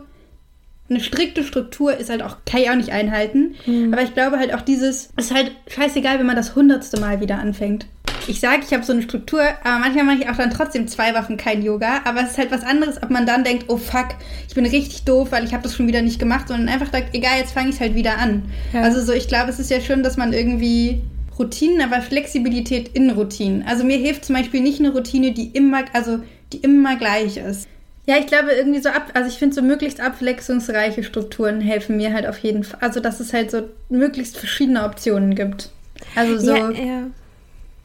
[0.89, 3.55] eine strikte Struktur ist halt auch, kann ich auch nicht einhalten.
[3.65, 3.93] Mhm.
[3.93, 7.39] Aber ich glaube halt auch dieses, ist halt scheißegal, wenn man das hundertste Mal wieder
[7.39, 7.85] anfängt.
[8.27, 11.15] Ich sage, ich habe so eine Struktur, aber manchmal mache ich auch dann trotzdem zwei
[11.15, 12.01] Wochen kein Yoga.
[12.05, 14.09] Aber es ist halt was anderes, ob man dann denkt, oh fuck,
[14.47, 17.15] ich bin richtig doof, weil ich habe das schon wieder nicht gemacht, sondern einfach sagt,
[17.15, 18.43] egal, jetzt fange ich halt wieder an.
[18.73, 18.81] Ja.
[18.81, 21.01] Also so, ich glaube, es ist ja schön, dass man irgendwie
[21.39, 23.63] Routinen, aber Flexibilität in Routinen.
[23.65, 26.19] Also mir hilft zum Beispiel nicht eine Routine, die immer, also
[26.51, 27.67] die immer gleich ist.
[28.09, 32.11] Ja, ich glaube irgendwie so ab, also ich finde so möglichst abwechslungsreiche Strukturen helfen mir
[32.11, 32.79] halt auf jeden Fall.
[32.81, 35.69] Also dass es halt so möglichst verschiedene Optionen gibt.
[36.15, 36.55] Also so.
[36.55, 37.03] Ja, ja.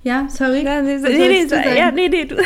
[0.03, 0.63] Ja, sorry.
[0.63, 2.25] Ja, nee, nee, nee, so, ja, nee, nee.
[2.25, 2.43] Du, nee,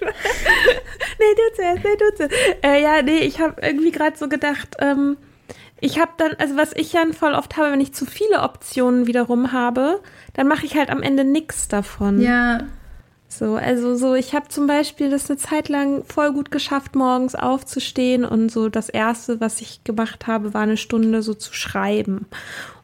[0.00, 2.34] du zuerst, nee, du zuerst.
[2.64, 5.18] Äh, ja, nee, ich habe irgendwie gerade so gedacht, ähm,
[5.82, 9.06] ich habe dann, also was ich dann voll oft habe, wenn ich zu viele Optionen
[9.06, 10.00] wiederum habe,
[10.32, 12.22] dann mache ich halt am Ende nichts davon.
[12.22, 12.60] Ja.
[13.38, 17.34] So, also so, ich habe zum Beispiel das eine Zeit lang voll gut geschafft, morgens
[17.34, 22.26] aufzustehen und so das erste, was ich gemacht habe, war eine Stunde so zu schreiben.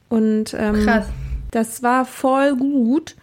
[0.08, 1.06] Und ähm, Krass.
[1.50, 3.16] das war voll gut.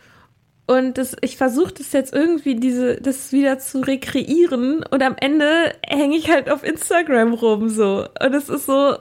[0.65, 4.83] Und das, ich versuche das jetzt irgendwie, diese, das wieder zu rekreieren.
[4.83, 8.05] Und am Ende hänge ich halt auf Instagram rum so.
[8.23, 8.95] Und es ist so,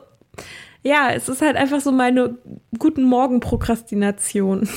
[0.82, 2.38] ja, es ist halt einfach so meine
[2.78, 4.68] guten Morgen-Prokrastination.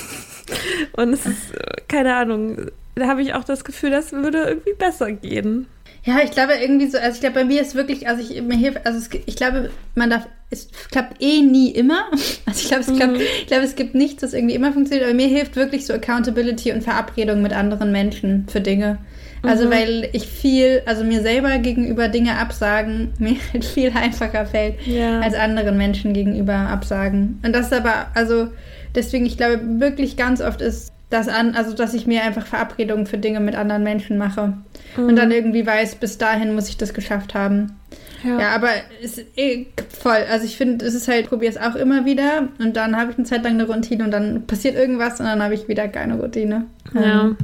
[0.94, 1.54] Und es ist,
[1.88, 5.68] keine Ahnung, da habe ich auch das Gefühl, das würde irgendwie besser gehen.
[6.04, 8.58] Ja, ich glaube irgendwie so, also ich glaube, bei mir ist wirklich, also ich mir
[8.58, 12.06] hilft, also es, ich glaube, man darf, es klappt eh nie immer.
[12.46, 13.22] Also ich glaube, es klappt, mhm.
[13.42, 16.72] ich glaube, es gibt nichts, das irgendwie immer funktioniert, aber mir hilft wirklich so Accountability
[16.72, 18.98] und Verabredung mit anderen Menschen für Dinge.
[19.44, 19.72] Also mhm.
[19.72, 25.20] weil ich viel, also mir selber gegenüber Dinge absagen, mir halt viel einfacher fällt, ja.
[25.20, 27.40] als anderen Menschen gegenüber absagen.
[27.46, 28.48] Und das ist aber, also
[28.96, 33.06] deswegen, ich glaube, wirklich ganz oft ist das an, also dass ich mir einfach Verabredungen
[33.06, 34.54] für Dinge mit anderen Menschen mache.
[34.98, 35.08] Mhm.
[35.08, 37.78] Und dann irgendwie weiß, bis dahin muss ich das geschafft haben.
[38.24, 38.70] Ja, ja aber
[39.04, 40.26] es ist eh voll.
[40.32, 43.12] Also ich finde, es ist halt, ich probiere es auch immer wieder und dann habe
[43.12, 45.88] ich eine Zeit lang eine Routine und dann passiert irgendwas und dann habe ich wieder
[45.88, 46.66] keine Routine.
[46.94, 47.22] Ja.
[47.22, 47.38] Ähm,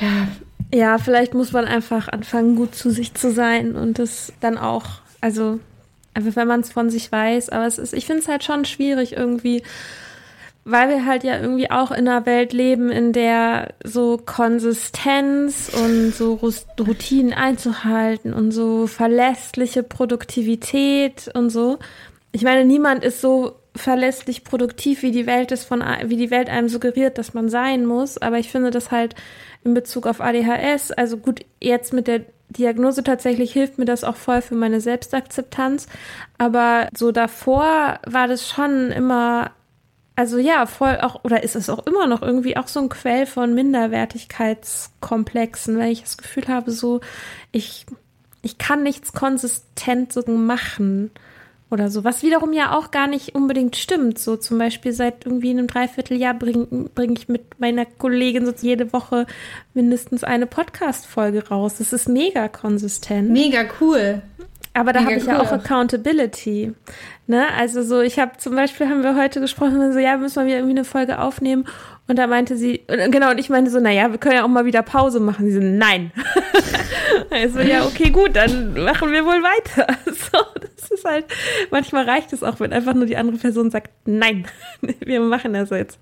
[0.00, 0.28] ja.
[0.72, 4.84] Ja, vielleicht muss man einfach anfangen, gut zu sich zu sein und das dann auch,
[5.20, 5.58] also
[6.14, 8.64] einfach wenn man es von sich weiß, aber es ist, ich finde es halt schon
[8.64, 9.64] schwierig irgendwie
[10.64, 16.14] weil wir halt ja irgendwie auch in einer Welt leben, in der so Konsistenz und
[16.14, 16.38] so
[16.78, 21.78] Routinen einzuhalten und so verlässliche Produktivität und so.
[22.32, 26.48] Ich meine, niemand ist so verlässlich produktiv, wie die Welt ist von, wie die Welt
[26.48, 28.18] einem suggeriert, dass man sein muss.
[28.18, 29.14] Aber ich finde das halt
[29.64, 34.16] in Bezug auf ADHS, also gut, jetzt mit der Diagnose tatsächlich hilft mir das auch
[34.16, 35.86] voll für meine Selbstakzeptanz.
[36.36, 39.52] Aber so davor war das schon immer
[40.20, 43.24] also ja, voll auch, oder ist es auch immer noch irgendwie auch so ein Quell
[43.24, 47.00] von Minderwertigkeitskomplexen, weil ich das Gefühl habe, so,
[47.52, 47.86] ich,
[48.42, 51.10] ich kann nichts konsistent so machen
[51.70, 54.18] oder so, was wiederum ja auch gar nicht unbedingt stimmt.
[54.18, 58.92] So zum Beispiel seit irgendwie einem Dreivierteljahr bringe bring ich mit meiner Kollegin so jede
[58.92, 59.26] Woche
[59.72, 61.76] mindestens eine Podcast-Folge raus.
[61.78, 63.30] Das ist mega konsistent.
[63.30, 64.20] Mega cool.
[64.72, 66.72] Aber da habe ich cool ja auch Accountability.
[67.26, 67.46] Ne?
[67.56, 70.56] Also so, ich habe zum Beispiel, haben wir heute gesprochen, so, ja, müssen wir wieder
[70.56, 71.66] irgendwie eine Folge aufnehmen.
[72.10, 74.64] Und da meinte sie, genau, und ich meinte so, naja, wir können ja auch mal
[74.64, 75.46] wieder Pause machen.
[75.46, 76.10] Sie so, nein.
[77.30, 79.86] also, ja, okay, gut, dann machen wir wohl weiter.
[80.10, 81.24] So, das ist halt,
[81.70, 84.46] manchmal reicht es auch, wenn einfach nur die andere Person sagt, nein,
[85.00, 85.98] wir machen das jetzt.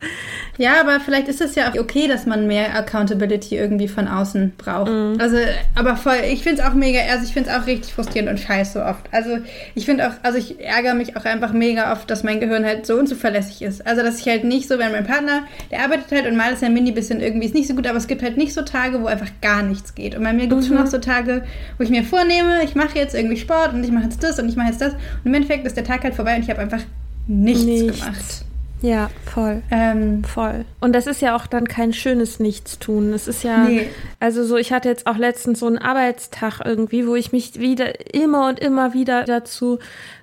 [0.56, 4.54] Ja, aber vielleicht ist es ja auch okay, dass man mehr Accountability irgendwie von außen
[4.56, 4.90] braucht.
[4.90, 5.16] Mhm.
[5.18, 5.36] Also,
[5.74, 8.38] aber voll, ich finde es auch mega, also ich finde es auch richtig frustrierend und
[8.38, 9.04] scheiße oft.
[9.12, 9.38] Also,
[9.74, 12.86] ich finde auch, also ich ärgere mich auch einfach mega oft, dass mein Gehirn halt
[12.86, 13.86] so unzuverlässig ist.
[13.86, 16.52] Also, dass ich halt nicht so, wenn mein Partner, der arbeitet arbeitet halt und mal
[16.52, 18.62] ist ja Mini bisschen irgendwie ist nicht so gut, aber es gibt halt nicht so
[18.62, 20.14] Tage, wo einfach gar nichts geht.
[20.14, 20.74] Und bei mir gibt es mhm.
[20.74, 21.44] schon noch so Tage,
[21.76, 24.48] wo ich mir vornehme, ich mache jetzt irgendwie Sport und ich mache jetzt das und
[24.48, 24.94] ich mache jetzt das.
[24.94, 26.82] Und im Endeffekt ist der Tag halt vorbei und ich habe einfach
[27.26, 28.44] nichts, nichts, gemacht.
[28.80, 29.62] Ja, voll.
[29.70, 30.64] Ähm, voll.
[30.80, 33.12] Und das ist ja auch dann kein schönes Nichtstun.
[33.12, 33.88] Es ist ja, nee.
[34.20, 38.14] also so, ich hatte jetzt auch letztens so einen Arbeitstag irgendwie, wo ich mich wieder
[38.14, 39.78] immer und immer wieder dazu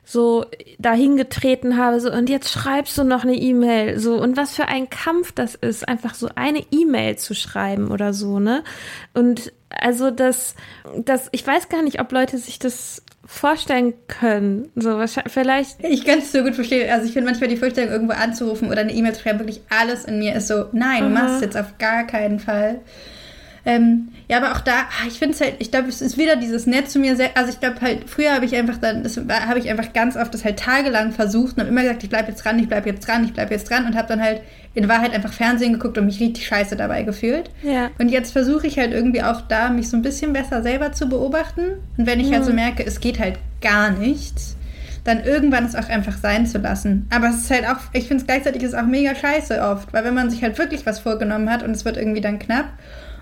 [0.06, 0.46] so
[0.78, 4.90] dahingetreten habe, so, und jetzt schreibst du noch eine E-Mail, so, und was für ein
[4.90, 8.64] Kampf das ist, einfach so eine E-Mail zu schreiben oder so, ne?
[9.14, 10.56] Und also das,
[10.98, 14.70] das, ich weiß gar nicht, ob Leute sich das vorstellen können.
[14.76, 15.84] So, vielleicht.
[15.84, 16.90] Ich kann es so gut verstehen.
[16.92, 20.06] Also ich finde manchmal die Vorstellung, irgendwo anzurufen oder eine E-Mail zu schreiben, wirklich alles
[20.06, 21.10] in mir ist so, nein, Aha.
[21.10, 22.82] machst jetzt auf gar keinen Fall.
[23.66, 26.36] Ähm, ja, aber auch da, ah, ich finde es halt, ich glaube, es ist wieder
[26.36, 27.16] dieses Nett zu mir.
[27.16, 30.16] Sehr, also ich glaube halt, früher habe ich einfach dann, das habe ich einfach ganz
[30.16, 32.90] oft das halt tagelang versucht und habe immer gesagt, ich bleibe jetzt dran, ich bleibe
[32.90, 34.42] jetzt dran, ich bleibe jetzt dran und habe dann halt
[34.76, 37.50] in Wahrheit einfach Fernsehen geguckt und mich richtig scheiße dabei gefühlt.
[37.64, 37.90] Ja.
[37.98, 41.08] Und jetzt versuche ich halt irgendwie auch da, mich so ein bisschen besser selber zu
[41.08, 41.62] beobachten.
[41.98, 42.34] Und wenn ich mhm.
[42.34, 42.58] halt so mhm.
[42.58, 44.58] merke, es geht halt gar nichts,
[45.06, 47.08] dann irgendwann es auch einfach sein zu lassen.
[47.10, 50.04] Aber es ist halt auch, ich finde es gleichzeitig ist auch mega scheiße oft, weil
[50.04, 52.66] wenn man sich halt wirklich was vorgenommen hat und es wird irgendwie dann knapp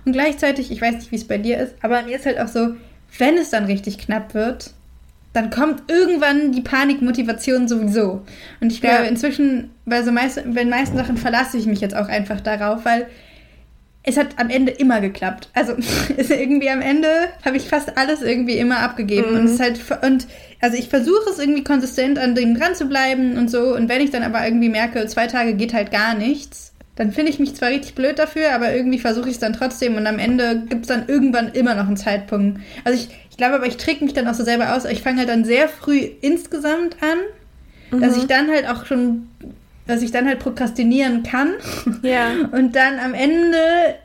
[0.06, 2.48] und gleichzeitig, ich weiß nicht, wie es bei dir ist, aber mir ist halt auch
[2.48, 2.76] so,
[3.18, 4.72] wenn es dann richtig knapp wird,
[5.34, 8.22] dann kommt irgendwann die Panikmotivation sowieso.
[8.62, 9.10] Und ich glaube, ja.
[9.10, 12.86] inzwischen, bei so meist, bei den meisten Sachen verlasse ich mich jetzt auch einfach darauf,
[12.86, 13.08] weil
[14.04, 15.50] es hat am Ende immer geklappt.
[15.54, 15.74] Also
[16.18, 17.08] ist irgendwie am Ende
[17.44, 19.40] habe ich fast alles irgendwie immer abgegeben mhm.
[19.40, 20.28] und es ist halt und
[20.62, 24.02] also ich versuche es irgendwie konsistent an dem dran zu bleiben und so und wenn
[24.02, 27.56] ich dann aber irgendwie merke, zwei Tage geht halt gar nichts, dann finde ich mich
[27.56, 30.84] zwar richtig blöd dafür, aber irgendwie versuche ich es dann trotzdem und am Ende gibt
[30.84, 32.60] es dann irgendwann immer noch einen Zeitpunkt.
[32.84, 34.86] Also ich, ich glaube aber, ich träge mich dann auch so selber aus.
[34.86, 38.02] Ich fange halt dann sehr früh insgesamt an, mhm.
[38.02, 39.28] dass ich dann halt auch schon,
[39.88, 41.54] dass ich dann halt prokrastinieren kann.
[42.04, 42.32] Ja.
[42.52, 43.58] Und dann am Ende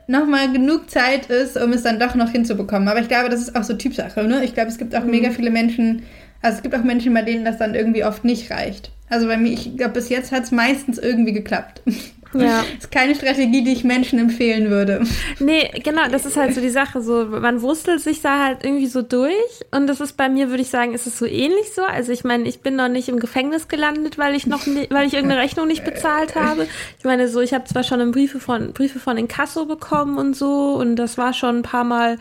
[0.07, 2.87] nochmal genug Zeit ist, um es dann doch noch hinzubekommen.
[2.87, 4.43] Aber ich glaube, das ist auch so Typsache, ne?
[4.43, 5.11] Ich glaube, es gibt auch mhm.
[5.11, 6.03] mega viele Menschen,
[6.41, 8.91] also es gibt auch Menschen, bei denen das dann irgendwie oft nicht reicht.
[9.09, 11.81] Also bei mir, ich glaube, bis jetzt hat es meistens irgendwie geklappt.
[12.33, 12.63] Ja.
[12.63, 15.01] Das ist keine Strategie, die ich Menschen empfehlen würde.
[15.39, 17.01] Nee, genau, das ist halt so die Sache.
[17.01, 19.33] So, man wurstelt sich da halt irgendwie so durch.
[19.71, 21.81] Und das ist bei mir, würde ich sagen, ist es so ähnlich so.
[21.83, 25.07] Also ich meine, ich bin noch nicht im Gefängnis gelandet, weil ich noch nie, weil
[25.07, 26.67] ich irgendeine Rechnung nicht bezahlt habe.
[26.97, 30.73] Ich meine, so, ich habe zwar schon Briefe von Briefe von Inkasso bekommen und so,
[30.75, 32.17] und das war schon ein paar Mal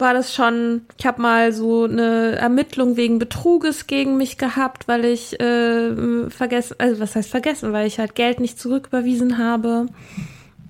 [0.00, 5.04] war das schon, ich habe mal so eine Ermittlung wegen Betruges gegen mich gehabt, weil
[5.04, 9.86] ich äh, vergessen, also was heißt vergessen, weil ich halt Geld nicht zurücküberwiesen habe.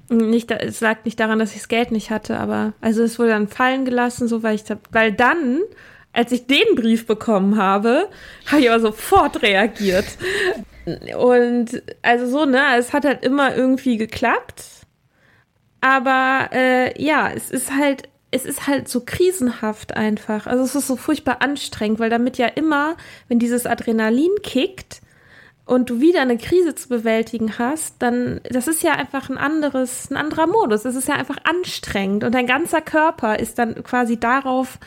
[0.09, 3.31] Nicht, es lag nicht daran, dass ich das Geld nicht hatte, aber also es wurde
[3.31, 5.61] dann fallen gelassen, so weil ich, weil dann,
[6.13, 8.09] als ich den Brief bekommen habe,
[8.47, 10.07] habe ich aber sofort reagiert.
[11.17, 14.65] Und also so, ne, es hat halt immer irgendwie geklappt.
[15.81, 20.47] Aber äh, ja, es ist halt es ist halt so krisenhaft einfach.
[20.47, 22.97] Also es ist so furchtbar anstrengend, weil damit ja immer,
[23.29, 25.01] wenn dieses Adrenalin kickt
[25.67, 30.11] und du wieder eine Krise zu bewältigen hast, dann, das ist ja einfach ein anderes,
[30.11, 30.85] ein anderer Modus.
[30.85, 34.79] Es ist ja einfach anstrengend und dein ganzer Körper ist dann quasi darauf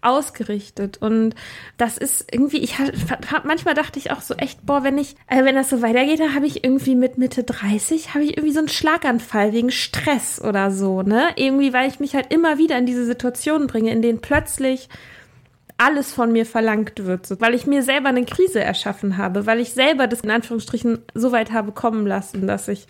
[0.00, 0.98] ausgerichtet.
[0.98, 1.34] Und
[1.76, 2.76] das ist irgendwie, ich
[3.44, 6.34] manchmal dachte ich auch so echt, boah, wenn ich, also wenn das so weitergeht, dann
[6.34, 10.70] habe ich irgendwie mit Mitte 30, habe ich irgendwie so einen Schlaganfall wegen Stress oder
[10.70, 11.30] so, ne?
[11.36, 14.88] Irgendwie, weil ich mich halt immer wieder in diese Situationen bringe, in denen plötzlich
[15.78, 19.72] alles von mir verlangt wird, weil ich mir selber eine Krise erschaffen habe, weil ich
[19.72, 22.86] selber das in Anführungsstrichen so weit habe kommen lassen, dass ich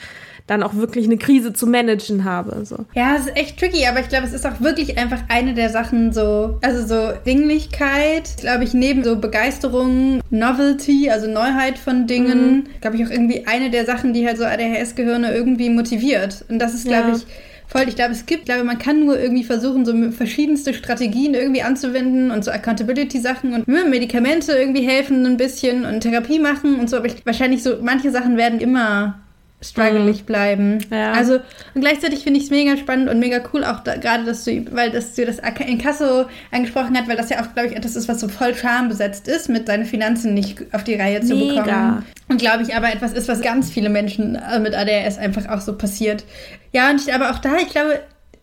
[0.47, 2.64] dann auch wirklich eine Krise zu managen habe.
[2.64, 2.86] So.
[2.95, 5.68] Ja, es ist echt tricky, aber ich glaube, es ist auch wirklich einfach eine der
[5.68, 12.51] Sachen so, also so Dinglichkeit, glaube ich, neben so Begeisterung, Novelty, also Neuheit von Dingen,
[12.51, 12.64] mhm.
[12.80, 16.47] glaube ich auch irgendwie eine der Sachen, die halt so ADHS-Gehirne irgendwie motiviert.
[16.49, 17.16] Und das ist, glaube ja.
[17.16, 17.26] ich,
[17.68, 17.84] voll.
[17.86, 22.30] Ich glaube, es gibt, glaube, man kann nur irgendwie versuchen, so verschiedenste Strategien irgendwie anzuwenden
[22.30, 26.96] und so Accountability-Sachen und ne, Medikamente irgendwie helfen ein bisschen und Therapie machen und so.
[26.96, 29.20] Aber ich, wahrscheinlich so, manche Sachen werden immer
[29.61, 30.26] struggelig mhm.
[30.26, 30.78] bleiben.
[30.90, 31.12] Ja.
[31.12, 31.40] Also
[31.74, 34.64] und gleichzeitig finde ich es mega spannend und mega cool auch da, gerade, dass du,
[34.70, 38.09] weil dass du das Inkasso angesprochen hast, weil das ja auch, glaube ich, etwas ist,
[38.09, 41.62] was so voll schambesetzt ist, mit deine Finanzen nicht auf die Reihe zu mega.
[41.62, 42.06] bekommen.
[42.28, 45.61] Und glaube ich aber etwas ist, was ganz viele Menschen äh, mit ADHS einfach auch
[45.61, 46.24] so passiert.
[46.72, 48.00] Ja, und ich, aber auch da, ich glaube,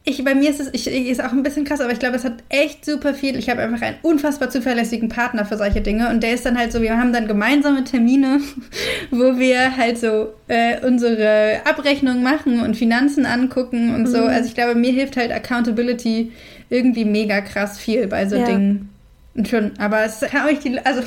[0.07, 2.23] ich, bei mir ist es ich, ist auch ein bisschen krass, aber ich glaube, es
[2.23, 3.35] hat echt super viel.
[3.37, 6.71] Ich habe einfach einen unfassbar zuverlässigen Partner für solche Dinge und der ist dann halt
[6.71, 8.39] so, wir haben dann gemeinsame Termine,
[9.11, 14.07] wo wir halt so äh, unsere Abrechnung machen und Finanzen angucken und mhm.
[14.07, 14.19] so.
[14.19, 16.31] Also ich glaube, mir hilft halt Accountability
[16.69, 18.45] irgendwie mega krass viel bei so ja.
[18.45, 18.94] Dingen.
[19.43, 21.01] Schon, aber es ist auch nicht die, also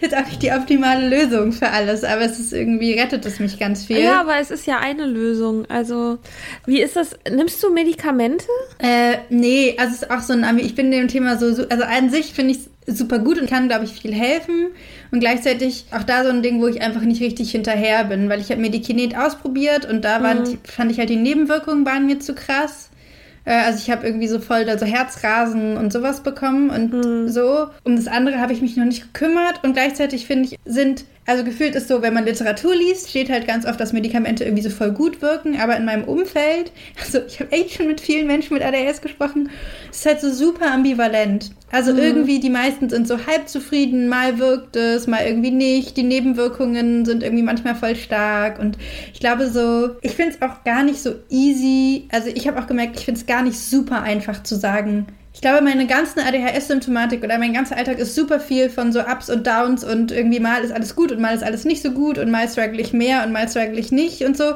[0.00, 3.58] ist auch nicht die optimale Lösung für alles, aber es ist irgendwie, rettet es mich
[3.58, 3.98] ganz viel.
[3.98, 5.66] Ja, aber es ist ja eine Lösung.
[5.68, 6.18] Also,
[6.64, 7.16] wie ist das?
[7.28, 8.46] Nimmst du Medikamente?
[8.78, 12.08] Äh, nee, also es ist auch so ein, ich bin dem Thema so, also an
[12.08, 14.68] sich finde ich es super gut und kann, glaube ich, viel helfen.
[15.10, 18.40] Und gleichzeitig auch da so ein Ding, wo ich einfach nicht richtig hinterher bin, weil
[18.40, 20.58] ich habe Medikinet ausprobiert und da waren, mhm.
[20.62, 22.90] fand ich halt die Nebenwirkungen waren mir zu krass.
[23.44, 27.28] Äh, also ich habe irgendwie so voll da so Herzrasen und sowas bekommen und mhm.
[27.28, 27.68] so.
[27.84, 31.44] Um das andere habe ich mich noch nicht gekümmert und gleichzeitig finde ich, sind also
[31.44, 34.70] gefühlt ist so, wenn man Literatur liest, steht halt ganz oft, dass Medikamente irgendwie so
[34.70, 38.54] voll gut wirken, aber in meinem Umfeld, also ich habe echt schon mit vielen Menschen
[38.54, 39.50] mit ADHS gesprochen,
[39.90, 41.52] es ist halt so super ambivalent.
[41.70, 42.00] Also mhm.
[42.00, 45.96] irgendwie die meisten sind so halb zufrieden, mal wirkt es, mal irgendwie nicht.
[45.96, 48.76] Die Nebenwirkungen sind irgendwie manchmal voll stark und
[49.14, 52.08] ich glaube so, ich finde es auch gar nicht so easy.
[52.10, 55.06] Also ich habe auch gemerkt, ich finde es gar nicht super einfach zu sagen,
[55.42, 59.46] glaube, meine ganzen ADHS-Symptomatik oder mein ganzer Alltag ist super viel von so Ups und
[59.46, 62.30] Downs und irgendwie mal ist alles gut und mal ist alles nicht so gut und
[62.30, 64.54] mal struggle ich mehr und mal struggle ich nicht und so.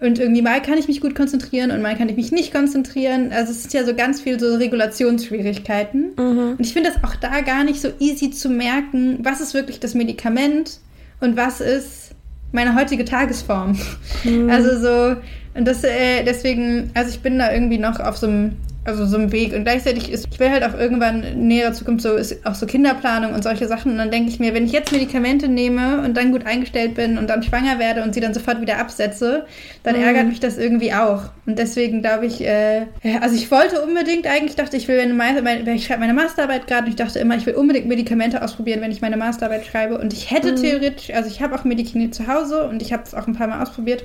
[0.00, 3.32] Und irgendwie mal kann ich mich gut konzentrieren und mal kann ich mich nicht konzentrieren.
[3.32, 6.12] Also es ist ja so ganz viel so Regulationsschwierigkeiten.
[6.16, 6.52] Mhm.
[6.52, 9.80] Und ich finde das auch da gar nicht so easy zu merken, was ist wirklich
[9.80, 10.78] das Medikament
[11.20, 12.12] und was ist
[12.52, 13.76] meine heutige Tagesform.
[14.22, 14.48] Mhm.
[14.48, 15.20] Also so,
[15.54, 18.52] und das, äh, deswegen, also ich bin da irgendwie noch auf so einem
[18.84, 19.52] also so ein Weg.
[19.54, 22.66] Und gleichzeitig ist, ich will halt auch irgendwann in näherer Zukunft so, ist auch so
[22.66, 23.92] Kinderplanung und solche Sachen.
[23.92, 27.18] Und dann denke ich mir, wenn ich jetzt Medikamente nehme und dann gut eingestellt bin
[27.18, 29.44] und dann schwanger werde und sie dann sofort wieder absetze,
[29.82, 30.02] dann mhm.
[30.02, 31.24] ärgert mich das irgendwie auch.
[31.46, 32.86] Und deswegen glaube ich, äh,
[33.20, 36.84] also ich wollte unbedingt eigentlich, dachte ich, will, wenn, meine, ich schreibe meine Masterarbeit gerade
[36.84, 39.98] und ich dachte immer, ich will unbedingt Medikamente ausprobieren, wenn ich meine Masterarbeit schreibe.
[39.98, 40.56] Und ich hätte mhm.
[40.56, 43.48] theoretisch, also ich habe auch Medikamente zu Hause und ich habe es auch ein paar
[43.48, 44.04] Mal ausprobiert.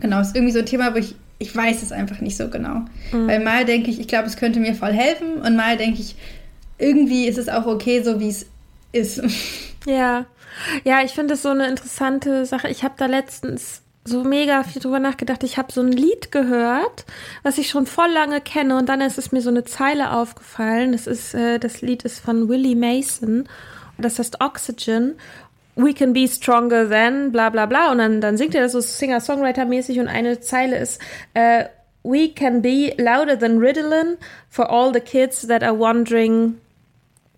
[0.00, 2.82] Genau, ist irgendwie so ein Thema, wo ich ich weiß es einfach nicht so genau.
[3.12, 3.28] Mhm.
[3.28, 6.16] Weil mal denke ich, ich glaube, es könnte mir voll helfen und mal denke ich,
[6.78, 8.46] irgendwie ist es auch okay, so wie es
[8.92, 9.22] ist.
[9.86, 10.24] Ja.
[10.84, 12.68] Ja, ich finde es so eine interessante Sache.
[12.68, 15.42] Ich habe da letztens so mega viel drüber nachgedacht.
[15.44, 17.04] Ich habe so ein Lied gehört,
[17.42, 20.92] was ich schon voll lange kenne und dann ist es mir so eine Zeile aufgefallen.
[20.92, 23.48] Das ist äh, das Lied ist von Willie Mason.
[23.98, 25.14] Das heißt Oxygen.
[25.76, 28.80] We can be stronger than bla bla bla und dann dann singt er das so
[28.80, 31.00] Singer-Songwriter mäßig und eine Zeile ist
[31.34, 31.64] äh,
[32.04, 34.18] We can be louder than Ritalin
[34.50, 36.58] for all the kids that are wondering.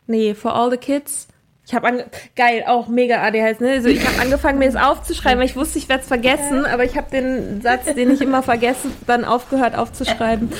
[0.08, 1.28] Nee, for all the kids
[1.66, 2.06] ich habe
[2.36, 3.70] geil, auch mega ADHS, ne?
[3.72, 6.84] Also ich habe angefangen, mir das aufzuschreiben, weil ich wusste, ich werde es vergessen, aber
[6.84, 10.52] ich habe den Satz, den ich immer vergesse, dann aufgehört aufzuschreiben.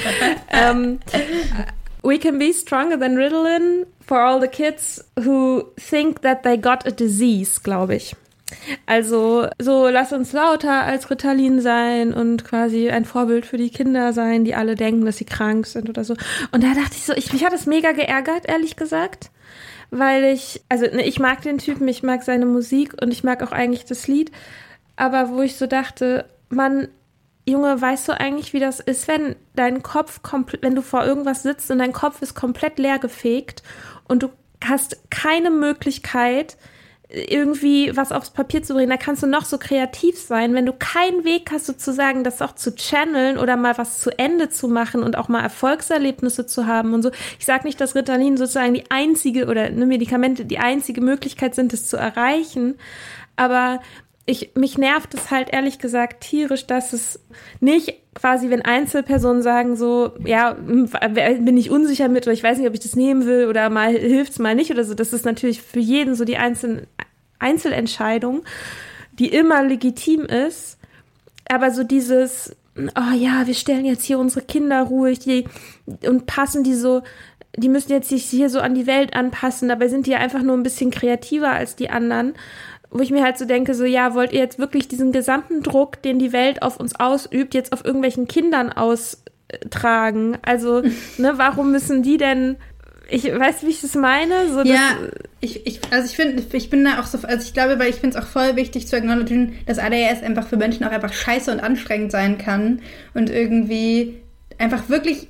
[0.73, 0.99] um,
[2.07, 6.87] we can be stronger than Ritalin for all the kids who think that they got
[6.87, 8.15] a disease, glaube ich.
[8.87, 14.13] Also so lass uns lauter als Ritalin sein und quasi ein Vorbild für die Kinder
[14.13, 16.15] sein, die alle denken, dass sie krank sind oder so.
[16.53, 19.31] Und da dachte ich so, ich, mich hat das mega geärgert, ehrlich gesagt
[19.91, 23.43] weil ich, also ne, ich mag den Typen, ich mag seine Musik und ich mag
[23.43, 24.33] auch eigentlich das Lied,
[24.97, 26.89] aber wo ich so dachte, man,
[27.49, 31.45] Junge, weißt du eigentlich, wie das ist, wenn dein Kopf komplett, wenn du vor irgendwas
[31.45, 33.63] sitzt und dein Kopf ist komplett leer gefegt
[34.09, 34.31] und du
[34.65, 36.57] hast keine Möglichkeit,
[37.09, 38.91] irgendwie was aufs Papier zu bringen.
[38.91, 40.55] Da kannst du noch so kreativ sein.
[40.55, 44.49] Wenn du keinen Weg hast, sozusagen das auch zu channeln oder mal was zu Ende
[44.49, 47.13] zu machen und auch mal Erfolgserlebnisse zu haben und so.
[47.39, 51.73] Ich sage nicht, dass Ritalin sozusagen die einzige oder ne, Medikamente die einzige Möglichkeit sind,
[51.73, 52.77] es zu erreichen.
[53.37, 53.81] Aber
[54.27, 57.21] ich, mich nervt es halt ehrlich gesagt tierisch, dass es
[57.61, 62.67] nicht quasi, wenn Einzelpersonen sagen so, ja, bin ich unsicher mit oder ich weiß nicht,
[62.67, 64.95] ob ich das nehmen will oder mal hilft's mal nicht oder so.
[64.95, 66.89] Das ist natürlich für jeden so die einzelnen
[67.39, 68.43] Einzelentscheidung,
[69.13, 70.79] die immer legitim ist.
[71.49, 75.45] Aber so dieses, oh ja, wir stellen jetzt hier unsere Kinder ruhig die,
[76.05, 77.03] und passen die so,
[77.57, 80.57] die müssen jetzt sich hier so an die Welt anpassen, dabei sind die einfach nur
[80.57, 82.35] ein bisschen kreativer als die anderen
[82.91, 86.03] wo ich mir halt so denke, so ja, wollt ihr jetzt wirklich diesen gesamten Druck,
[86.03, 90.39] den die Welt auf uns ausübt, jetzt auf irgendwelchen Kindern austragen?
[90.43, 90.83] Also,
[91.19, 92.57] ne, warum müssen die denn
[93.09, 94.53] ich weiß, wie ich das meine.
[94.53, 94.97] So, ja,
[95.41, 97.97] ich, ich, also ich finde, ich bin da auch so, also ich glaube, weil ich
[97.97, 101.53] finde es auch voll wichtig zu acknowledgen, dass ADHS einfach für Menschen auch einfach scheiße
[101.53, 102.81] und anstrengend sein kann
[103.15, 104.21] und irgendwie
[104.59, 105.29] einfach wirklich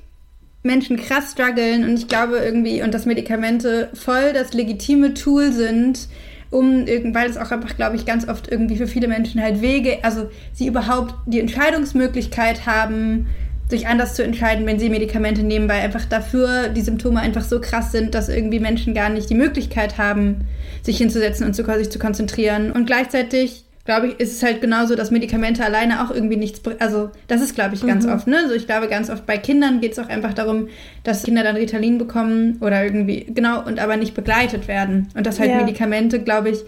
[0.63, 6.07] Menschen krass strugglen und ich glaube irgendwie, und dass Medikamente voll das legitime Tool sind,
[6.49, 9.99] um weil es auch einfach, glaube ich, ganz oft irgendwie für viele Menschen halt Wege,
[10.03, 13.27] also sie überhaupt die Entscheidungsmöglichkeit haben,
[13.69, 17.59] sich anders zu entscheiden, wenn sie Medikamente nehmen, weil einfach dafür die Symptome einfach so
[17.59, 20.47] krass sind, dass irgendwie Menschen gar nicht die Möglichkeit haben,
[20.83, 22.71] sich hinzusetzen und sich zu konzentrieren.
[22.71, 27.09] Und gleichzeitig glaube ich, ist es halt genauso, dass Medikamente alleine auch irgendwie nichts, also
[27.27, 28.11] das ist, glaube ich, ganz mhm.
[28.11, 28.37] oft, ne?
[28.43, 30.67] Also ich glaube, ganz oft bei Kindern geht es auch einfach darum,
[31.05, 35.07] dass Kinder dann Ritalin bekommen oder irgendwie, genau, und aber nicht begleitet werden.
[35.15, 35.57] Und dass halt ja.
[35.61, 36.59] Medikamente, glaube ich,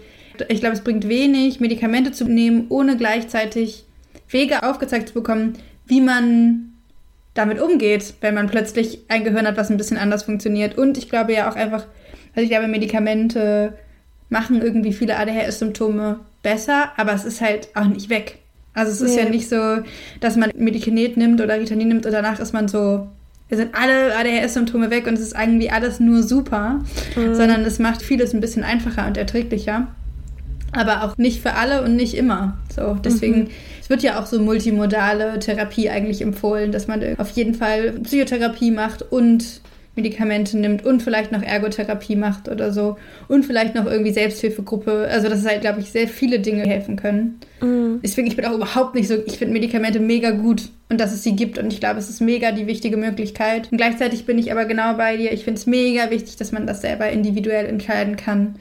[0.48, 3.84] ich glaube, es bringt wenig, Medikamente zu nehmen, ohne gleichzeitig
[4.30, 6.72] Wege aufgezeigt zu bekommen, wie man
[7.34, 10.78] damit umgeht, wenn man plötzlich ein Gehirn hat, was ein bisschen anders funktioniert.
[10.78, 11.84] Und ich glaube ja auch einfach,
[12.34, 13.74] also ich glaube, Medikamente
[14.30, 18.38] machen irgendwie viele ADHS-Symptome besser, aber es ist halt auch nicht weg.
[18.74, 19.24] Also es ist nee.
[19.24, 19.78] ja nicht so,
[20.20, 23.08] dass man Medikinet nimmt oder Ritalin nimmt und danach ist man so,
[23.48, 26.80] wir sind alle ADHS-Symptome weg und es ist irgendwie alles nur super,
[27.16, 27.34] mhm.
[27.34, 29.88] sondern es macht vieles ein bisschen einfacher und erträglicher.
[30.72, 32.56] Aber auch nicht für alle und nicht immer.
[32.74, 33.48] So, deswegen, mhm.
[33.80, 38.70] es wird ja auch so multimodale Therapie eigentlich empfohlen, dass man auf jeden Fall Psychotherapie
[38.70, 39.60] macht und
[39.96, 42.96] Medikamente nimmt und vielleicht noch Ergotherapie macht oder so
[43.28, 45.08] und vielleicht noch irgendwie Selbsthilfegruppe.
[45.10, 47.40] Also das ist halt, glaube ich, sehr viele Dinge helfen können.
[47.60, 48.00] Mhm.
[48.02, 51.22] Deswegen, ich bin auch überhaupt nicht so, ich finde Medikamente mega gut und dass es
[51.22, 53.70] sie gibt und ich glaube, es ist mega die wichtige Möglichkeit.
[53.70, 55.32] Und gleichzeitig bin ich aber genau bei dir.
[55.32, 58.56] Ich finde es mega wichtig, dass man das selber individuell entscheiden kann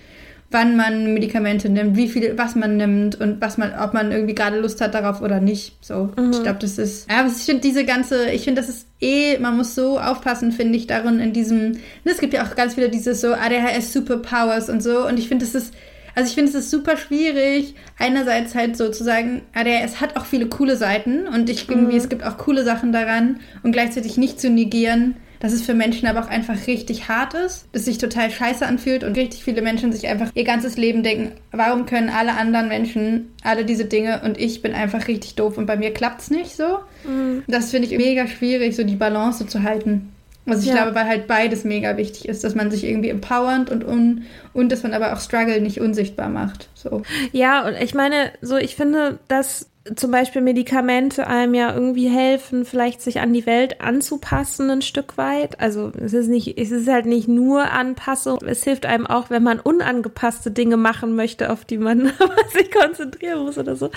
[0.52, 4.34] wann man Medikamente nimmt, wie viel, was man nimmt und was man, ob man irgendwie
[4.34, 5.78] gerade Lust hat darauf oder nicht.
[5.82, 6.32] So, mhm.
[6.32, 7.10] ich glaube, das ist.
[7.10, 10.52] Ja, aber ich finde diese ganze, ich finde, das ist eh, man muss so aufpassen,
[10.52, 11.72] finde ich, darin in diesem.
[11.72, 15.06] Ne, es gibt ja auch ganz viele dieses so ADHS Superpowers und so.
[15.07, 15.73] Und ich finde, das ist.
[16.15, 20.76] Also ich finde, es ist super schwierig, einerseits halt sozusagen, ADHS hat auch viele coole
[20.76, 21.99] Seiten und ich irgendwie, mhm.
[21.99, 26.07] es gibt auch coole Sachen daran und gleichzeitig nicht zu negieren, dass es für Menschen
[26.07, 29.91] aber auch einfach richtig hart ist, dass sich total scheiße anfühlt und richtig viele Menschen
[29.91, 34.38] sich einfach ihr ganzes Leben denken, warum können alle anderen Menschen alle diese Dinge und
[34.38, 36.80] ich bin einfach richtig doof und bei mir klappt es nicht so.
[37.06, 37.44] Mhm.
[37.48, 40.11] Das finde ich mega schwierig, so die Balance zu halten.
[40.45, 40.84] Also ich ja.
[40.84, 44.72] glaube, weil halt beides mega wichtig ist, dass man sich irgendwie empowernd und un und
[44.72, 46.70] dass man aber auch Struggle nicht unsichtbar macht.
[46.74, 47.03] So.
[47.32, 52.66] Ja, und ich meine, so ich finde, dass zum Beispiel Medikamente einem ja irgendwie helfen,
[52.66, 55.60] vielleicht sich an die Welt anzupassen ein Stück weit.
[55.60, 58.40] Also es ist nicht, es ist halt nicht nur Anpassung.
[58.45, 62.11] Es hilft einem auch, wenn man unangepasste Dinge machen möchte, auf die man
[62.53, 63.90] sich konzentrieren muss oder so.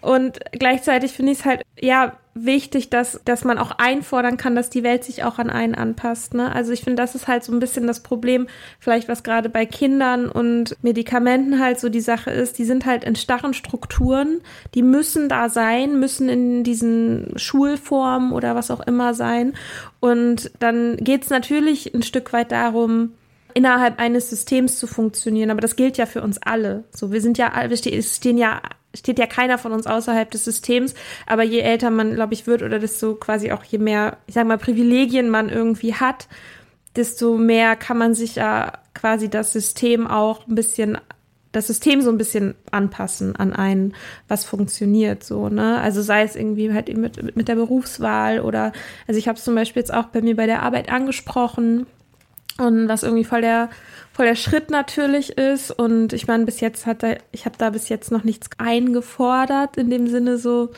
[0.00, 4.70] Und gleichzeitig finde ich es halt, ja, wichtig, dass, dass man auch einfordern kann, dass
[4.70, 6.34] die Welt sich auch an einen anpasst.
[6.34, 6.52] Ne?
[6.52, 8.46] Also ich finde, das ist halt so ein bisschen das Problem,
[8.78, 13.04] vielleicht was gerade bei Kindern und Medikamenten halt so die Sache ist, die sind halt
[13.04, 14.40] in starren Strukturen,
[14.74, 19.54] die müssen da sein, müssen in diesen Schulformen oder was auch immer sein.
[20.00, 23.14] Und dann geht es natürlich ein Stück weit darum,
[23.54, 25.50] innerhalb eines Systems zu funktionieren.
[25.50, 26.84] Aber das gilt ja für uns alle.
[26.94, 28.60] So, wir sind ja, wir stehen ja
[28.94, 30.94] steht ja keiner von uns außerhalb des Systems,
[31.26, 34.46] aber je älter man, glaube ich, wird oder desto quasi auch je mehr, ich sag
[34.46, 36.28] mal, Privilegien man irgendwie hat,
[36.96, 40.98] desto mehr kann man sich ja quasi das System auch ein bisschen
[41.52, 43.94] das System so ein bisschen anpassen an einen,
[44.28, 45.80] was funktioniert so, ne?
[45.80, 48.72] Also sei es irgendwie halt eben mit, mit der Berufswahl oder,
[49.06, 51.86] also ich habe es zum Beispiel jetzt auch bei mir bei der Arbeit angesprochen
[52.58, 53.70] und was irgendwie voll der
[54.18, 55.70] voll der Schritt natürlich ist.
[55.70, 59.76] Und ich meine, bis jetzt hat er, ich habe da bis jetzt noch nichts eingefordert
[59.76, 60.70] in dem Sinne so.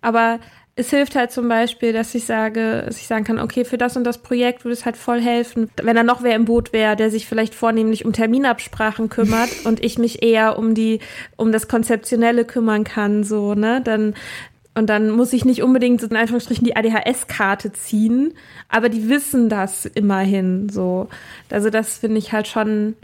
[0.00, 0.40] Aber
[0.74, 3.98] es hilft halt zum Beispiel, dass ich sage, dass ich sagen kann, okay, für das
[3.98, 6.96] und das Projekt würde es halt voll helfen, wenn da noch wer im Boot wäre,
[6.96, 11.00] der sich vielleicht vornehmlich um Terminabsprachen kümmert und ich mich eher um die,
[11.36, 14.14] um das Konzeptionelle kümmern kann, so, ne, dann
[14.74, 18.34] und dann muss ich nicht unbedingt in Anführungsstrichen die ADHS-Karte ziehen,
[18.68, 21.08] aber die wissen das immerhin so.
[21.50, 22.96] Also das finde ich halt schon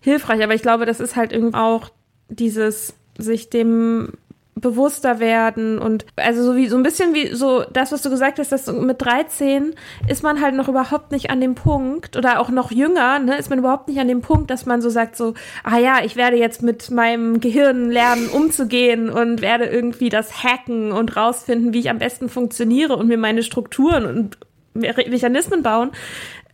[0.00, 0.42] hilfreich.
[0.42, 1.90] Aber ich glaube, das ist halt irgendwie auch
[2.28, 4.12] dieses sich dem
[4.58, 8.38] bewusster werden und also so wie so ein bisschen wie so das, was du gesagt
[8.38, 9.74] hast, dass mit 13
[10.08, 13.50] ist man halt noch überhaupt nicht an dem Punkt oder auch noch jünger, ne, ist
[13.50, 16.38] man überhaupt nicht an dem Punkt, dass man so sagt so, ah ja, ich werde
[16.38, 21.90] jetzt mit meinem Gehirn lernen umzugehen und werde irgendwie das hacken und rausfinden, wie ich
[21.90, 24.38] am besten funktioniere und mir meine Strukturen und
[24.72, 25.90] Mechanismen bauen.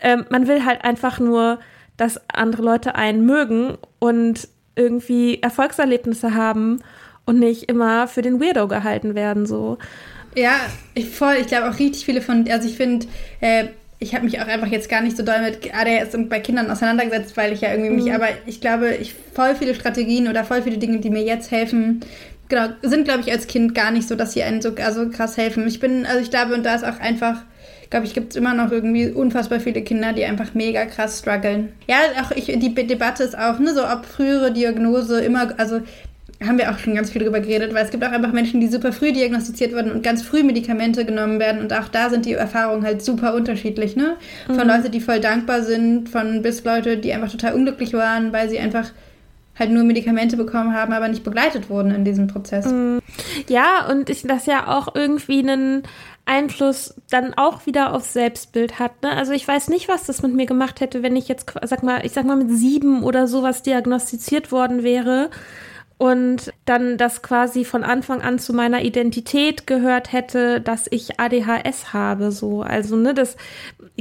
[0.01, 1.61] Ähm, man will halt einfach nur,
[1.97, 6.81] dass andere Leute einen mögen und irgendwie Erfolgserlebnisse haben
[7.25, 9.79] und nicht immer für den Weirdo gehalten werden, so.
[10.35, 10.61] Ja,
[10.95, 11.37] ich, voll.
[11.41, 13.07] Ich glaube auch richtig viele von, also ich finde,
[13.41, 13.65] äh,
[13.99, 16.71] ich habe mich auch einfach jetzt gar nicht so doll mit ADHS und bei Kindern
[16.71, 18.13] auseinandergesetzt, weil ich ja irgendwie mich, mhm.
[18.13, 22.01] aber ich glaube, ich voll viele Strategien oder voll viele Dinge, die mir jetzt helfen,
[22.49, 25.37] genau, sind, glaube ich, als Kind gar nicht so, dass sie einen so also krass
[25.37, 25.67] helfen.
[25.67, 27.43] Ich bin, also ich glaube, und da ist auch einfach,
[27.91, 31.73] glaube ich, gibt es immer noch irgendwie unfassbar viele Kinder, die einfach mega krass strugglen.
[31.89, 35.81] Ja, auch ich, die Debatte ist auch, ne, so ob frühere Diagnose immer, also
[36.47, 38.69] haben wir auch schon ganz viel drüber geredet, weil es gibt auch einfach Menschen, die
[38.69, 42.33] super früh diagnostiziert wurden und ganz früh Medikamente genommen werden und auch da sind die
[42.33, 44.17] Erfahrungen halt super unterschiedlich, ne?
[44.47, 44.69] Von mhm.
[44.69, 48.59] Leute, die voll dankbar sind, von bis Leute, die einfach total unglücklich waren, weil sie
[48.59, 48.93] einfach
[49.59, 52.67] halt nur Medikamente bekommen haben, aber nicht begleitet wurden in diesem Prozess.
[52.67, 53.01] Mhm.
[53.49, 55.83] Ja, und ich das ja auch irgendwie einen
[56.25, 59.03] Einfluss dann auch wieder aufs Selbstbild hat.
[59.03, 59.11] Ne?
[59.11, 62.05] Also ich weiß nicht, was das mit mir gemacht hätte, wenn ich jetzt, sag mal,
[62.07, 65.31] ich sag mal mit sieben oder sowas diagnostiziert worden wäre
[66.03, 71.93] und dann das quasi von Anfang an zu meiner Identität gehört hätte, dass ich ADHS
[71.93, 72.63] habe, so.
[72.63, 73.37] Also, ne, das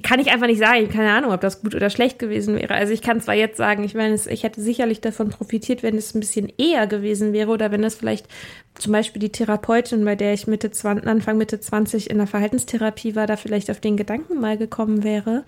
[0.02, 0.90] kann ich einfach nicht sagen.
[0.90, 2.74] Keine Ahnung, ob das gut oder schlecht gewesen wäre.
[2.74, 6.16] Also, ich kann zwar jetzt sagen, ich meine, ich hätte sicherlich davon profitiert, wenn es
[6.16, 8.26] ein bisschen eher gewesen wäre oder wenn es vielleicht
[8.74, 13.16] zum Beispiel die Therapeutin, bei der ich Mitte 20, Anfang Mitte 20 in der Verhaltenstherapie
[13.16, 15.44] war, da vielleicht auf den Gedanken mal gekommen wäre.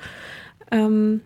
[0.69, 1.21] Ähm,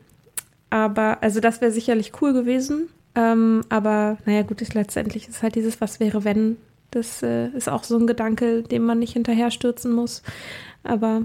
[0.70, 2.88] aber, also, das wäre sicherlich cool gewesen.
[3.18, 6.58] Ähm, aber naja, gut, ist letztendlich ist halt dieses Was wäre, wenn.
[6.92, 10.22] Das äh, ist auch so ein Gedanke, dem man nicht hinterher stürzen muss.
[10.84, 11.24] Aber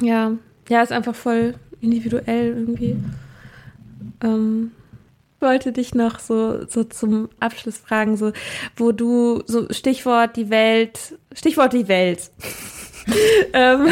[0.00, 0.32] ja,
[0.68, 2.96] ja, ist einfach voll individuell irgendwie.
[4.22, 4.70] Ähm,
[5.40, 8.32] wollte dich noch so, so zum Abschluss fragen, so,
[8.76, 12.30] wo du, so Stichwort die Welt, Stichwort die Welt.
[13.52, 13.86] ähm,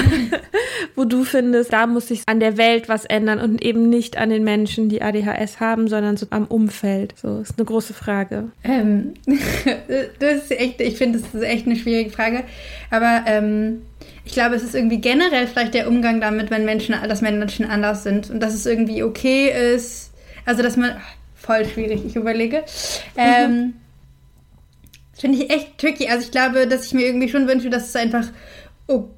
[0.95, 4.31] wo du findest, da muss sich an der Welt was ändern und eben nicht an
[4.31, 7.15] den Menschen, die ADHS haben, sondern so am Umfeld.
[7.21, 8.51] So ist eine große Frage.
[8.65, 9.15] Ähm,
[10.19, 12.45] das ist echt, ich finde, das ist echt eine schwierige Frage.
[12.91, 13.83] Aber ähm,
[14.25, 18.03] ich glaube, es ist irgendwie generell vielleicht der Umgang damit, wenn Menschen, dass Menschen anders
[18.03, 20.13] sind und dass es irgendwie okay ist.
[20.47, 20.97] Also, dass man,
[21.35, 22.65] voll schwierig, ich überlege.
[23.17, 23.75] Ähm, mhm.
[25.17, 26.09] Finde ich echt tricky.
[26.09, 28.27] Also ich glaube, dass ich mir irgendwie schon wünsche, dass es einfach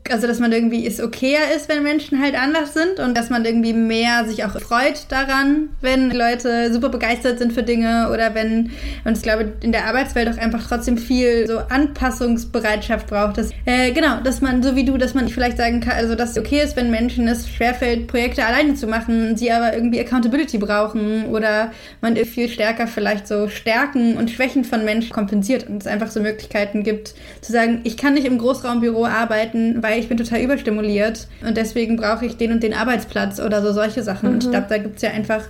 [0.09, 3.45] also dass man irgendwie ist okayer ist, wenn Menschen halt anders sind und dass man
[3.45, 8.71] irgendwie mehr sich auch freut daran, wenn Leute super begeistert sind für Dinge oder wenn,
[9.05, 13.39] und ich glaube, in der Arbeitswelt auch einfach trotzdem viel so Anpassungsbereitschaft braucht.
[13.39, 16.31] Dass, äh, genau, dass man, so wie du, dass man vielleicht sagen kann, also dass
[16.31, 20.59] es okay ist, wenn Menschen es schwerfällt, Projekte alleine zu machen, sie aber irgendwie Accountability
[20.59, 25.89] brauchen oder man viel stärker vielleicht so Stärken und Schwächen von Menschen kompensiert und es
[25.89, 30.09] einfach so Möglichkeiten gibt, zu sagen, ich kann nicht im Großraumbüro arbeiten, arbeiten, weil ich
[30.09, 34.29] bin total überstimuliert und deswegen brauche ich den und den Arbeitsplatz oder so solche Sachen.
[34.29, 34.35] Mhm.
[34.35, 34.53] Und ich mhm.
[34.53, 35.43] glaube, da gibt es ja einfach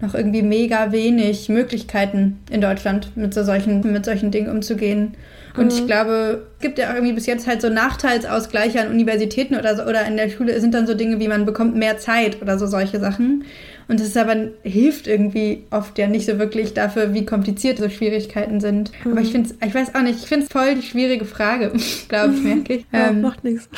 [0.00, 5.14] noch irgendwie mega wenig Möglichkeiten in Deutschland mit so solchen, mit solchen Dingen umzugehen.
[5.56, 5.70] Und mhm.
[5.70, 9.76] ich glaube, es gibt ja auch irgendwie bis jetzt halt so Nachteilsausgleiche an Universitäten oder
[9.76, 12.58] so, oder in der Schule sind dann so Dinge wie man bekommt mehr Zeit oder
[12.58, 13.44] so solche Sachen.
[13.88, 18.60] Und das aber hilft irgendwie oft ja nicht so wirklich dafür, wie kompliziert so Schwierigkeiten
[18.60, 18.92] sind.
[19.04, 19.12] Mhm.
[19.12, 21.72] Aber ich finde es, ich weiß auch nicht, ich finde es voll die schwierige Frage,
[22.08, 22.86] glaube ich, merke ich.
[22.92, 23.68] Ja, ähm, macht nichts.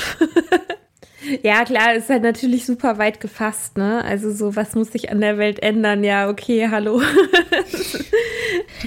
[1.42, 4.04] Ja, klar, ist halt natürlich super weit gefasst, ne?
[4.04, 6.04] Also so, was muss sich an der Welt ändern?
[6.04, 7.00] Ja, okay, hallo.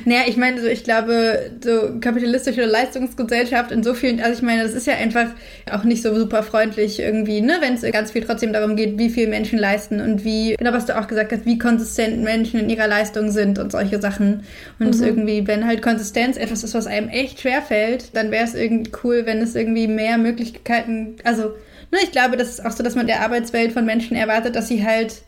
[0.05, 4.63] naja, ich meine, so, ich glaube, so kapitalistische Leistungsgesellschaft in so vielen, also ich meine,
[4.63, 5.27] das ist ja einfach
[5.71, 7.57] auch nicht so super freundlich irgendwie, ne?
[7.59, 10.85] Wenn es ganz viel trotzdem darum geht, wie viel Menschen leisten und wie, genau was
[10.85, 14.43] du auch gesagt hast, wie konsistent Menschen in ihrer Leistung sind und solche Sachen.
[14.79, 15.03] Und mhm.
[15.03, 19.25] irgendwie, wenn halt Konsistenz etwas ist, was einem echt schwerfällt, dann wäre es irgendwie cool,
[19.25, 21.53] wenn es irgendwie mehr Möglichkeiten, also
[21.91, 24.67] Ne, ich glaube, das ist auch so, dass man der Arbeitswelt von Menschen erwartet, dass
[24.67, 25.21] sie halt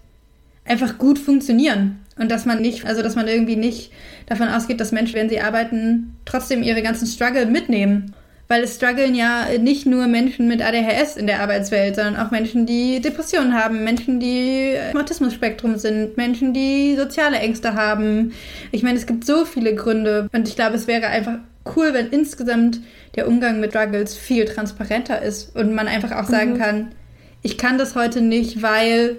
[0.65, 1.99] einfach gut funktionieren.
[2.17, 3.91] Und dass man nicht, also dass man irgendwie nicht
[4.27, 8.13] davon ausgeht, dass Menschen, wenn sie arbeiten, trotzdem ihre ganzen Struggle mitnehmen.
[8.49, 12.65] Weil es strugglen ja nicht nur Menschen mit ADHS in der Arbeitswelt, sondern auch Menschen,
[12.65, 18.33] die Depressionen haben, Menschen, die im Autismus-Spektrum sind, Menschen, die soziale Ängste haben.
[18.71, 20.27] Ich meine, es gibt so viele Gründe.
[20.33, 21.37] Und ich glaube, es wäre einfach
[21.75, 22.81] cool, wenn insgesamt
[23.15, 26.57] der Umgang mit Struggles viel transparenter ist und man einfach auch sagen mhm.
[26.57, 26.87] kann,
[27.41, 29.17] ich kann das heute nicht, weil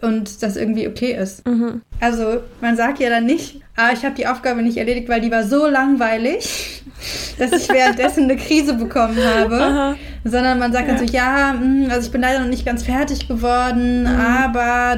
[0.00, 1.46] und das irgendwie okay ist.
[1.46, 1.82] Mhm.
[2.00, 5.30] Also man sagt ja dann nicht, ah, ich habe die Aufgabe nicht erledigt, weil die
[5.32, 6.84] war so langweilig,
[7.38, 9.96] dass ich währenddessen eine Krise bekommen habe, Aha.
[10.24, 10.94] sondern man sagt ja.
[10.94, 14.20] dann so, ja, hm, also ich bin leider noch nicht ganz fertig geworden, mhm.
[14.20, 14.96] aber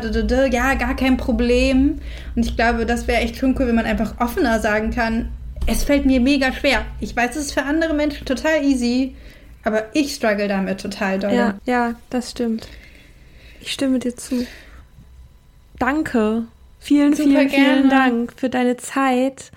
[0.53, 1.99] ja, gar kein Problem.
[2.37, 5.31] Und ich glaube, das wäre echt schon cool, wenn man einfach offener sagen kann,
[5.69, 6.85] es fällt mir mega schwer.
[6.99, 9.15] Ich weiß, es ist für andere Menschen total easy,
[9.63, 11.33] aber ich struggle damit total doll.
[11.33, 12.67] Ja, ja, das stimmt.
[13.61, 14.47] Ich stimme dir zu.
[15.79, 16.45] Danke.
[16.81, 17.65] Vielen, Super vielen, gerne.
[17.65, 19.51] vielen Dank für deine Zeit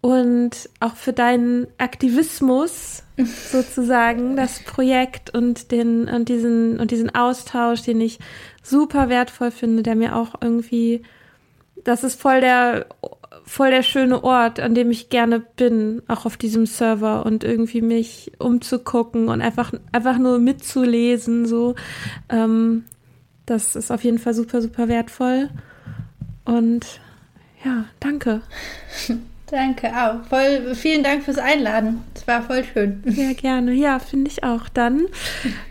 [0.00, 3.02] und auch für deinen Aktivismus
[3.50, 8.18] sozusagen, das Projekt und den und diesen und diesen Austausch, den ich
[8.62, 11.02] super wertvoll finde, der mir auch irgendwie
[11.86, 12.86] das ist voll der
[13.44, 17.82] voll der schöne Ort, an dem ich gerne bin, auch auf diesem Server und irgendwie
[17.82, 21.74] mich umzugucken und einfach, einfach nur mitzulesen, so.
[22.28, 22.84] Ähm,
[23.46, 25.48] das ist auf jeden Fall super, super wertvoll.
[26.44, 27.00] Und
[27.64, 28.42] ja, danke.
[29.48, 30.26] Danke auch.
[30.28, 32.02] Voll, vielen Dank fürs Einladen.
[32.14, 33.02] Es war voll schön.
[33.06, 33.72] Sehr gerne.
[33.74, 34.68] Ja, finde ich auch.
[34.68, 35.06] Dann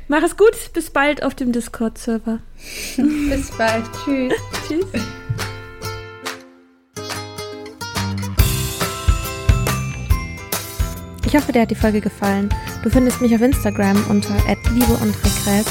[0.07, 0.53] mach es gut.
[0.73, 2.39] Bis bald auf dem Discord-Server.
[2.95, 3.83] Bis bald.
[4.05, 4.33] Tschüss.
[4.67, 4.85] Tschüss.
[11.25, 12.49] Ich hoffe, dir hat die Folge gefallen.
[12.83, 14.35] Du findest mich auf Instagram unter
[14.73, 15.65] Liebe und Regress.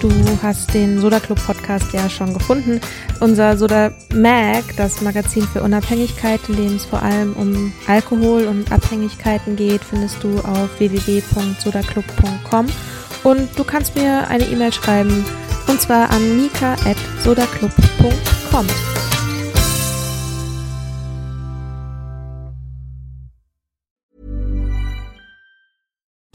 [0.00, 0.10] Du
[0.42, 2.80] hast den Soda Club Podcast ja schon gefunden.
[3.20, 8.70] Unser Soda Mag, das Magazin für Unabhängigkeit, in dem es vor allem um Alkohol und
[8.70, 12.66] Abhängigkeiten geht, findest du auf www.sodaclub.com.
[13.24, 15.24] Und du kannst mir eine E-Mail schreiben,
[15.66, 18.66] und zwar an mika.sodaclub.com.